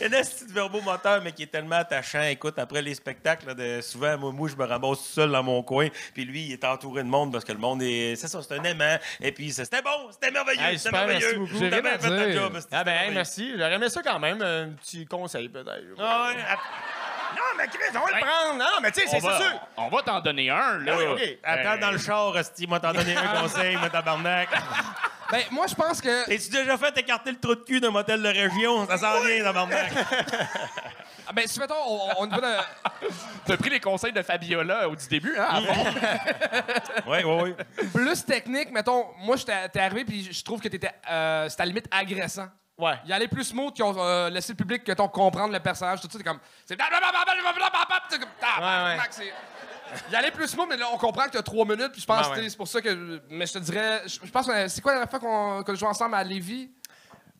y 0.00 0.04
a 0.04 0.18
un 0.18 0.22
petit 0.22 0.46
verbomoteur, 0.52 1.22
mais 1.22 1.32
qui 1.32 1.44
est 1.44 1.46
tellement 1.46 1.76
attachant. 1.76 2.22
Écoute, 2.22 2.58
après 2.58 2.82
les 2.82 2.94
spectacles, 2.94 3.46
là, 3.48 3.54
de, 3.54 3.80
souvent, 3.80 4.18
moi, 4.18 4.32
moi, 4.32 4.48
je 4.48 4.56
me 4.56 4.64
ramasse 4.64 4.98
tout 4.98 5.04
seul 5.04 5.30
dans 5.30 5.42
mon 5.42 5.62
coin, 5.62 5.88
puis 6.14 6.24
lui, 6.24 6.46
il 6.46 6.52
est 6.52 6.64
entouré 6.64 7.02
de 7.02 7.08
monde 7.08 7.32
parce 7.32 7.44
que 7.44 7.52
le 7.52 7.58
monde 7.58 7.82
est. 7.82 8.16
C'est 8.16 8.28
ça, 8.28 8.40
c'est 8.42 8.54
un 8.58 8.64
aimant. 8.64 8.96
Et 9.20 9.32
puis, 9.32 9.50
c'était 9.52 9.82
bon, 9.82 10.08
c'était 10.12 10.30
merveilleux, 10.30 10.60
Hey, 10.62 10.78
c'était 10.78 10.92
merveilleux. 10.92 11.18
merci 11.20 11.36
beaucoup. 11.38 11.58
J'ai 11.58 11.80
bien 11.80 11.98
fait 11.98 12.08
ta 12.08 12.30
job. 12.32 12.58
Ah 12.72 12.84
ben, 12.84 12.92
hey, 13.02 13.14
merci. 13.14 13.52
J'aurais 13.56 13.74
aimé 13.74 13.88
ça 13.88 14.02
quand 14.02 14.18
même. 14.18 14.42
Un 14.42 14.70
petit 14.80 15.06
conseil, 15.06 15.48
peut-être. 15.48 15.70
Ah 15.98 16.28
ouais, 16.28 16.34
Non, 16.36 17.42
mais 17.58 17.66
Chris, 17.68 17.78
on 17.94 17.98
va 18.06 18.18
le 18.18 18.24
prendre. 18.24 18.58
Non, 18.58 18.80
mais 18.82 18.90
tu 18.92 19.00
sais, 19.00 19.06
On 19.08 19.20
c'est 19.20 19.20
sûr. 19.42 19.60
on 19.76 19.88
va 19.88 20.02
t'en 20.02 20.20
donner 20.20 20.50
un, 20.50 20.78
là. 20.78 20.92
Ah 20.94 20.98
oui, 20.98 21.04
OK. 21.06 21.38
Attends 21.42 21.78
dans 21.78 21.90
le 21.90 21.98
char, 21.98 22.36
Esti, 22.38 22.66
moi 22.66 22.78
t'en 22.80 22.92
donner 22.92 23.16
un 23.16 23.40
conseil, 23.42 23.76
moi 23.76 23.88
tabarnak. 23.90 24.48
Ben, 25.28 25.42
moi, 25.50 25.66
je 25.66 25.74
pense 25.74 26.00
que. 26.00 26.24
T'es-tu 26.26 26.50
déjà 26.50 26.78
fait 26.78 26.96
écarter 26.98 27.32
le 27.32 27.40
trou 27.40 27.56
de 27.56 27.60
cul 27.64 27.80
d'un 27.80 27.90
motel 27.90 28.22
de 28.22 28.28
région? 28.28 28.86
Ça 28.86 28.96
sent 28.96 29.18
rien, 29.24 29.42
tabarnak. 29.42 29.90
Ah, 31.28 31.32
Ben, 31.32 31.46
si 31.46 31.58
mettons, 31.58 31.74
on, 31.86 32.10
on 32.18 32.26
y 32.26 32.30
T'as 33.46 33.56
pris 33.56 33.70
les 33.70 33.80
conseils 33.80 34.12
de 34.12 34.22
Fabiola 34.22 34.88
au 34.88 34.96
du 34.96 35.06
début, 35.08 35.36
hein? 35.38 35.46
à 35.48 35.60
fond? 35.60 35.84
Oui, 37.08 37.18
oui, 37.24 37.54
oui. 37.78 37.86
plus 37.92 38.24
technique, 38.24 38.70
mettons, 38.70 39.06
moi, 39.18 39.36
j'étais 39.36 39.68
t'es 39.68 39.80
arrivé, 39.80 40.04
puis 40.04 40.32
je 40.32 40.44
trouve 40.44 40.60
que 40.60 40.68
t'étais. 40.68 40.92
Euh, 41.10 41.48
c'était 41.48 41.62
à 41.62 41.64
la 41.64 41.68
limite 41.68 41.86
agressant. 41.90 42.48
Ouais. 42.78 42.94
Il 43.04 43.10
y 43.10 43.12
allait 43.14 43.28
plus 43.28 43.44
smooth 43.44 43.72
qui 43.72 43.82
ont 43.82 43.94
euh, 43.98 44.28
laissé 44.28 44.52
le 44.52 44.56
public 44.56 44.84
que 44.84 44.92
ton 44.92 45.08
comprendre 45.08 45.52
le 45.52 45.60
personnage, 45.60 46.00
tout 46.00 46.08
ça, 46.10 46.18
t'es 46.18 46.24
comme. 46.24 46.38
C'est. 46.64 46.76
Il 50.10 50.16
allait 50.16 50.30
plus 50.30 50.48
smooth, 50.48 50.68
mais 50.68 50.76
là, 50.76 50.86
on 50.92 50.98
comprend 50.98 51.24
que 51.24 51.30
t'as 51.30 51.42
trois 51.42 51.64
minutes, 51.64 51.92
puis 51.92 52.00
je 52.02 52.06
pense 52.06 52.26
Ouais, 52.28 52.34
que 52.36 52.40
ouais. 52.40 52.48
c'est 52.50 52.56
pour 52.56 52.68
ça 52.68 52.80
que. 52.82 53.22
Mais 53.30 53.46
je 53.46 53.54
te 53.54 53.58
dirais. 53.60 54.02
Je 54.06 54.30
pense 54.30 54.46
que. 54.46 54.68
C'est 54.68 54.80
quoi 54.82 54.92
la 54.92 54.98
dernière 55.06 55.10
fois 55.10 55.20
qu'on 55.20 55.62
qu'on 55.62 55.74
joue 55.74 55.86
ensemble 55.86 56.16
à 56.16 56.24
Lévis? 56.24 56.70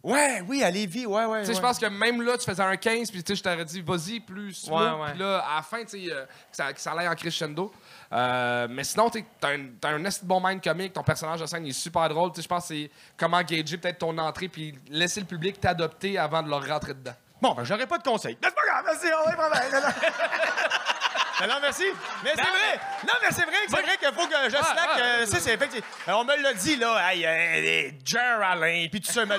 Ouais, 0.07 0.41
oui, 0.47 0.63
à 0.63 0.71
Lévis, 0.71 1.05
ouais, 1.05 1.25
ouais. 1.25 1.41
Tu 1.41 1.47
sais, 1.47 1.55
je 1.55 1.61
pense 1.61 1.81
que 1.81 1.87
même 1.87 2.23
là, 2.23 2.39
tu 2.39 2.45
faisais 2.45 2.63
un 2.63 2.77
15, 2.77 3.11
puis 3.11 3.25
tu 3.25 3.33
sais, 3.33 3.39
je 3.39 3.43
t'aurais 3.43 3.65
dit, 3.65 3.81
vas-y, 3.81 4.21
plus 4.21 4.69
ouais. 4.69 5.11
Puis 5.11 5.19
là, 5.19 5.39
à 5.39 5.57
la 5.57 5.63
fin, 5.63 5.83
tu 5.83 5.99
sais, 6.07 6.13
euh, 6.13 6.25
que 6.25 6.57
ça, 6.57 6.73
que 6.73 6.81
ça 6.81 6.93
aille 6.93 7.09
en 7.09 7.15
crescendo. 7.17 7.73
Euh, 8.13 8.69
mais 8.71 8.85
sinon, 8.85 9.11
tu 9.11 9.19
sais, 9.19 9.27
t'as 9.41 9.55
un, 9.55 9.67
t'as 9.81 9.89
un 9.91 10.03
bon 10.23 10.41
mind 10.41 10.63
comique, 10.63 10.93
ton 10.93 11.03
personnage 11.03 11.41
de 11.41 11.47
scène 11.47 11.67
il 11.67 11.71
est 11.71 11.73
super 11.73 12.09
drôle. 12.09 12.31
Tu 12.31 12.37
sais, 12.37 12.43
je 12.43 12.49
pense 12.49 12.69
que 12.69 12.75
c'est 12.75 12.91
comment 13.17 13.43
gager 13.43 13.79
peut-être 13.79 13.99
ton 13.99 14.17
entrée, 14.17 14.47
puis 14.47 14.79
laisser 14.91 15.19
le 15.19 15.27
public 15.27 15.61
t'adopter 15.61 16.17
avant 16.19 16.41
de 16.41 16.51
leur 16.51 16.65
rentrer 16.65 16.95
dedans. 16.95 17.15
Bon, 17.43 17.55
ben, 17.55 17.65
j'aurais 17.65 17.89
pas 17.89 17.99
de 17.99 18.05
conseil. 18.05 18.39
Mais 18.41 18.49
c'est 18.49 18.55
pas 18.55 18.63
grave, 18.65 18.85
merci, 18.87 19.07
on 19.13 19.37
va 19.37 19.81
y. 19.81 20.93
Non, 21.41 21.55
merci. 21.61 21.85
Mais 22.25 22.31
c'est 22.35 22.41
vrai. 22.41 22.81
Non, 23.07 23.13
mais 23.23 23.29
c'est 23.31 23.43
vrai 23.43 23.53
que 23.67 23.71
c'est 23.71 23.83
vrai 23.83 23.97
qu'il 23.99 24.09
faut 24.09 24.27
que 24.27 24.45
je 24.47 24.51
slack. 24.57 24.79
ah, 24.79 24.99
euh, 25.01 25.27
sais, 25.27 25.41
c'est 25.41 25.55
effectivement. 25.55 25.87
euh, 26.09 26.13
On 26.13 26.25
me 26.25 26.43
l'a 26.43 26.55
dit, 26.55 26.77
là. 26.77 27.13
Hey, 27.13 27.27
euh, 27.27 27.91
Jer 28.05 28.41
Alain, 28.43 28.87
puis 28.91 29.01
tout 29.01 29.13
ça, 29.13 29.25
me 29.27 29.31
l'a 29.35 29.39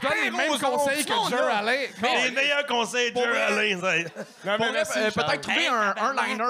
Toi, 0.00 0.10
les 0.24 0.30
mêmes 0.30 0.58
conseils 0.58 1.04
que 1.04 1.12
Jer 1.30 1.42
Alain. 1.56 1.76
Les 2.24 2.30
meilleurs 2.32 2.66
conseils 2.66 3.12
de 3.12 3.18
Jerry 3.18 3.38
Alain, 3.38 3.80
ça. 3.80 3.96
Non, 3.98 4.04
Pour 4.04 4.44
mais 4.44 4.56
vrai, 4.58 4.72
merci, 4.72 4.98
euh, 4.98 5.10
Charles. 5.10 5.26
peut-être 5.28 5.40
trouver 5.42 5.66
un, 5.68 5.94
un 5.96 6.12
liner 6.26 6.44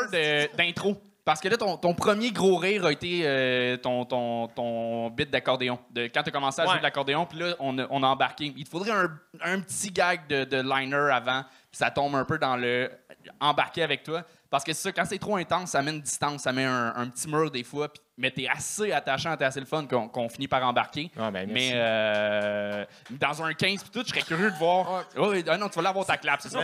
de- 0.51 0.57
d'intro. 0.57 0.97
Parce 1.25 1.41
que 1.41 1.49
là, 1.49 1.57
ton, 1.57 1.77
ton 1.77 1.93
premier 1.93 2.31
gros 2.31 2.57
rire 2.57 2.87
a 2.87 2.93
été 2.93 3.23
euh, 3.25 3.77
ton, 3.79 4.05
ton, 4.05 4.47
ton 4.47 5.11
bit 5.11 5.29
d'accordéon. 5.29 5.77
De, 5.91 6.05
quand 6.07 6.23
tu 6.23 6.29
as 6.29 6.33
commencé 6.33 6.63
à 6.63 6.67
jouer 6.67 6.79
de 6.79 6.83
l'accordéon, 6.85 7.27
puis 7.27 7.41
là, 7.41 7.57
on 7.59 7.77
a, 7.81 7.87
on 7.91 8.01
a 8.05 8.07
embarqué. 8.07 8.55
Il 8.57 8.63
te 8.63 8.71
faudrait 8.71 8.93
un, 8.93 9.11
un 9.43 9.59
petit 9.61 9.91
gag 9.91 10.29
de, 10.29 10.45
de 10.45 10.59
liner 10.63 11.11
avant, 11.13 11.43
puis 11.43 11.79
ça 11.79 11.91
tombe 11.91 12.15
un 12.15 12.25
peu 12.25 12.39
dans 12.39 12.57
le 12.57 12.93
embarquer 13.41 13.83
avec 13.83 14.03
toi. 14.03 14.25
Parce 14.51 14.65
que 14.65 14.73
c'est 14.73 14.83
ça, 14.83 14.93
quand 14.93 15.05
c'est 15.05 15.19
trop 15.19 15.37
intense, 15.37 15.71
ça 15.71 15.83
met 15.83 15.91
une 15.93 16.01
distance, 16.01 16.43
ça 16.43 16.53
met 16.53 16.65
un, 16.65 16.93
un 16.95 17.09
petit 17.09 17.29
mur 17.29 17.51
des 17.51 17.65
fois, 17.65 17.93
puis- 17.93 18.03
mais 18.19 18.31
t'es 18.31 18.49
assez 18.49 18.93
attachant, 18.93 19.37
t'es 19.37 19.45
assez 19.45 19.61
le 19.61 19.67
fun 19.67 19.87
qu'on 19.87 20.29
finit 20.29 20.49
par 20.49 20.65
embarquer. 20.65 21.11
Ah, 21.19 21.31
ben, 21.31 21.49
mais 21.51 21.73
euh, 21.75 22.85
dans 23.11 23.43
un 23.43 23.53
15 23.53 23.83
puis 23.83 23.91
tout, 23.93 24.03
je 24.05 24.09
serais 24.09 24.23
curieux 24.23 24.51
de 24.51 24.57
voir. 24.57 25.05
Oh, 25.17 25.31
oui, 25.33 25.45
ah 25.47 25.59
non, 25.59 25.69
tu 25.69 25.77
vas 25.77 25.83
l'avoir 25.83 26.07
ta 26.07 26.17
clap, 26.17 26.41
c'est 26.41 26.49
ça? 26.49 26.61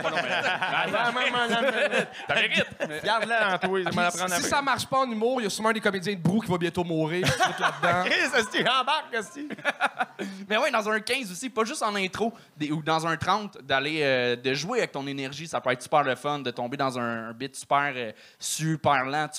T'as 2.27 2.35
mérite. 2.35 2.65
Garde-la 3.03 3.55
en 3.55 3.57
toi, 3.59 3.79
je 3.79 3.89
vais 3.89 4.01
la 4.01 4.11
prendre 4.11 4.33
Si 4.33 4.43
ça 4.43 4.61
marche 4.61 4.87
pas 4.87 4.99
en 4.99 5.11
humour, 5.11 5.41
il 5.41 5.43
y 5.43 5.47
a 5.47 5.49
sûrement 5.49 5.71
des 5.71 5.79
comédiens 5.79 6.13
de 6.13 6.19
brou 6.19 6.41
qui 6.41 6.47
vont 6.47 6.57
bientôt 6.57 6.83
mourir. 6.83 7.27
là-dedans. 7.59 8.09
Chris, 8.09 8.63
embarque. 8.67 9.15
Mais 10.49 10.57
ouais, 10.57 10.71
dans 10.71 10.89
un 10.89 10.99
15 10.99 11.31
aussi, 11.31 11.49
pas 11.49 11.65
juste 11.65 11.83
en 11.83 11.95
intro 11.95 12.33
ou 12.71 12.81
dans 12.81 13.05
un 13.05 13.17
30, 13.17 13.59
d'aller 13.61 13.99
euh, 14.01 14.35
de 14.35 14.53
jouer 14.53 14.79
avec 14.79 14.91
ton 14.91 15.05
énergie, 15.05 15.47
ça 15.47 15.61
peut 15.61 15.71
être 15.71 15.81
super 15.81 16.03
le 16.03 16.15
fun, 16.15 16.39
de 16.39 16.51
tomber 16.51 16.77
dans 16.77 16.97
un, 16.97 17.31
bit 17.33 17.55
super 17.55 17.93
euh, 17.95 18.11
super 18.39 19.05
lent. 19.05 19.29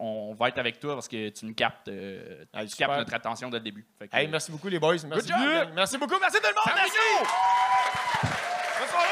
On 0.00 0.34
va 0.38 0.48
être 0.48 0.58
avec 0.58 0.78
toi 0.78 0.94
parce 0.94 1.08
que 1.08 1.28
tu 1.30 1.46
nous 1.46 1.55
captes, 1.56 1.88
euh, 1.88 2.44
Hey, 2.54 2.68
tu 2.68 2.76
captes 2.76 2.96
notre 2.96 3.14
attention 3.14 3.50
dès 3.50 3.58
le 3.58 3.64
début. 3.64 3.84
Fait 3.98 4.06
que, 4.06 4.16
Hey, 4.16 4.28
merci 4.28 4.52
beaucoup, 4.52 4.68
les 4.68 4.78
boys. 4.78 4.96
Merci, 5.08 5.28
job. 5.28 5.36
beaucoup. 5.38 5.74
merci 5.74 5.98
beaucoup. 5.98 6.14
Merci 6.20 6.38
tout 6.38 6.48
le 6.48 6.54
monde. 6.54 6.76
Merci. 6.76 6.96
Bonne 8.78 8.88
soirée. 8.88 9.06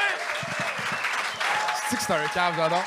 C'est 1.99 2.11
un 2.13 2.27
cave, 2.27 2.53
j'adore. 2.55 2.83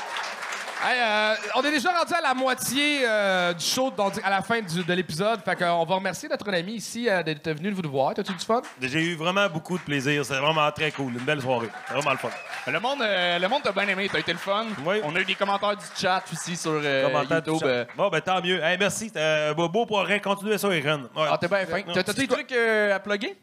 Hey, 0.81 0.97
euh, 0.97 1.35
on 1.55 1.61
est 1.63 1.71
déjà 1.71 1.91
rendu 1.91 2.13
à 2.13 2.21
la 2.21 2.33
moitié 2.33 3.01
euh, 3.05 3.53
du 3.53 3.65
show, 3.65 3.91
donc 3.91 4.13
à 4.23 4.29
la 4.29 4.41
fin 4.41 4.61
du- 4.61 4.81
de 4.81 4.93
l'épisode. 4.93 5.41
Fait 5.43 5.55
qu'on 5.57 5.83
va 5.83 5.95
remercier 5.95 6.29
notre 6.29 6.47
ami 6.53 6.73
ici 6.75 7.09
euh, 7.09 7.21
d'être 7.21 7.49
venu 7.51 7.71
vous 7.71 7.81
voir. 7.89 8.13
T'as-tu 8.13 8.31
du 8.31 8.45
fun? 8.45 8.61
J'ai 8.81 9.01
eu 9.01 9.15
vraiment 9.15 9.49
beaucoup 9.49 9.77
de 9.77 9.83
plaisir. 9.83 10.23
C'est 10.23 10.37
vraiment 10.39 10.71
très 10.71 10.89
cool. 10.91 11.11
Une 11.13 11.19
belle 11.25 11.41
soirée. 11.41 11.67
C'est 11.87 11.93
vraiment 11.95 12.11
le 12.11 12.17
fun. 12.17 12.29
Le 12.67 12.79
monde, 12.79 13.01
euh, 13.01 13.39
le 13.39 13.47
monde 13.49 13.61
t'a 13.61 13.73
bien 13.73 13.89
aimé, 13.89 14.07
t'as 14.09 14.19
été 14.19 14.31
le 14.31 14.37
fun. 14.37 14.67
Oui. 14.85 15.01
On 15.03 15.13
a 15.15 15.19
eu 15.19 15.25
des 15.25 15.35
commentaires 15.35 15.75
du 15.75 15.83
chat 15.99 16.23
aussi 16.31 16.55
sur 16.55 16.71
euh, 16.81 17.07
Commentaire, 17.07 17.43
tout 17.43 17.51
YouTube. 17.53 17.67
ça. 17.67 17.73
euh. 17.73 17.85
Bon, 17.97 18.07
ben 18.09 18.21
tant 18.21 18.41
mieux. 18.41 18.63
Hey, 18.63 18.77
merci. 18.79 19.11
Euh, 19.17 19.53
beau 19.53 19.67
beau 19.67 19.85
pour 19.85 19.99
rien. 19.99 20.19
Continuez 20.19 20.57
ça, 20.57 20.67
Aaron. 20.69 21.01
Ouais. 21.13 21.27
Ah, 21.29 21.37
t'es 21.37 21.49
bien 21.49 21.65
fin. 21.65 21.81
T'as 21.93 22.03
t'as 22.03 22.13
des 22.13 22.27
trucs 22.27 22.51
euh, 22.53 22.95
à 22.95 22.99
plugger? 22.99 23.35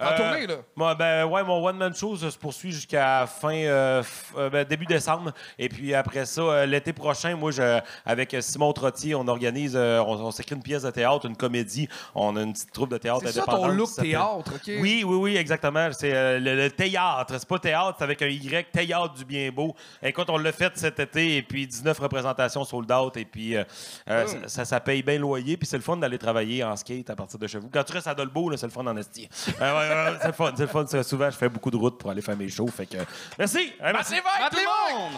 En 0.00 0.06
Euh, 0.06 0.16
tournée, 0.16 0.46
là. 0.48 0.56
Moi, 0.74 0.94
ben, 0.96 1.24
ouais, 1.26 1.44
mon 1.44 1.64
one-man 1.64 1.94
show 1.94 2.16
ça 2.16 2.28
se 2.30 2.36
poursuit 2.36 2.72
jusqu'à 2.72 3.26
fin, 3.26 3.54
euh, 3.54 4.02
euh, 4.36 4.50
ben, 4.50 4.64
début 4.64 4.86
décembre. 4.86 5.32
Et 5.56 5.68
puis 5.68 5.94
après 5.94 6.26
ça, 6.26 6.40
euh, 6.40 6.66
l'été 6.66 6.92
prochain, 6.92 7.36
moi, 7.36 7.52
je, 7.52 7.78
avec 8.04 8.36
Simon 8.40 8.72
Trottier, 8.72 9.14
on 9.14 9.28
organise, 9.28 9.76
on, 9.76 9.80
on 10.08 10.30
s'écrit 10.32 10.56
une 10.56 10.62
pièce 10.62 10.82
de 10.82 10.90
théâtre, 10.90 11.26
une 11.26 11.36
comédie. 11.36 11.88
On 12.14 12.34
a 12.36 12.42
une 12.42 12.52
petite 12.52 12.72
troupe 12.72 12.90
de 12.90 12.98
théâtre 12.98 13.20
C'est 13.26 13.32
ça 13.32 13.44
ton 13.44 13.68
look 13.68 13.90
théâtre, 13.94 14.52
OK? 14.54 14.62
Oui, 14.66 15.04
oui, 15.06 15.16
oui, 15.16 15.36
exactement. 15.36 15.88
C'est 15.92 16.40
le, 16.40 16.56
le 16.56 16.70
théâtre. 16.70 17.36
C'est 17.38 17.48
pas 17.48 17.58
théâtre, 17.60 17.94
c'est 17.98 18.04
avec 18.04 18.20
un 18.22 18.26
Y, 18.28 18.72
théâtre 18.72 19.14
du 19.14 19.24
bien 19.24 19.50
beau. 19.52 19.76
Écoute, 20.02 20.28
on 20.28 20.38
l'a 20.38 20.50
fait 20.52 20.72
cet 20.76 20.98
été, 20.98 21.36
et 21.36 21.42
puis 21.42 21.68
19 21.68 21.96
représentations 22.00 22.64
sold 22.64 22.90
out, 22.90 23.16
et 23.16 23.24
puis 23.24 23.56
euh, 23.56 23.64
ça, 24.06 24.26
ça, 24.48 24.64
ça 24.64 24.80
paye 24.80 25.02
bien 25.04 25.14
le 25.14 25.20
loyer, 25.20 25.56
puis 25.56 25.66
c'est 25.68 25.76
le 25.76 25.82
fun 25.82 25.96
d'aller 25.96 26.18
travailler 26.18 26.64
en 26.64 26.74
skate 26.74 27.10
à 27.10 27.14
partir 27.14 27.38
de 27.38 27.46
chez 27.46 27.58
vous. 27.58 27.68
Quand 27.72 27.84
tu 27.84 27.92
restes 27.92 28.08
à 28.08 28.14
Dolbeau, 28.14 28.50
c'est 28.56 28.66
le 28.66 28.72
fun 28.72 28.84
en 28.86 28.96
esti. 28.96 29.28
Ouais, 29.60 29.83
ouais, 29.88 30.10
ouais, 30.12 30.18
c'est 30.20 30.26
le 30.28 30.32
fun, 30.32 30.52
c'est 30.56 30.62
le 30.62 30.68
fun. 30.68 30.84
C'est- 30.86 31.02
Souvent, 31.02 31.30
je 31.30 31.36
fais 31.36 31.48
beaucoup 31.48 31.70
de 31.70 31.76
routes 31.76 31.98
pour 31.98 32.10
aller 32.10 32.22
faire 32.22 32.36
mes 32.36 32.48
shows, 32.48 32.68
fait 32.68 32.86
que... 32.86 32.98
Merci! 33.38 33.72
Euh, 33.82 33.90
merci! 33.92 34.14
Bye 34.14 34.50
tout 34.50 34.56
le 34.58 34.94
monde! 34.94 35.12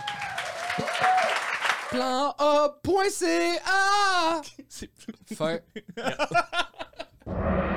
Plan 1.90 2.34
A.ca. 2.38 4.42
C'est 4.68 4.90
fin. 5.36 5.58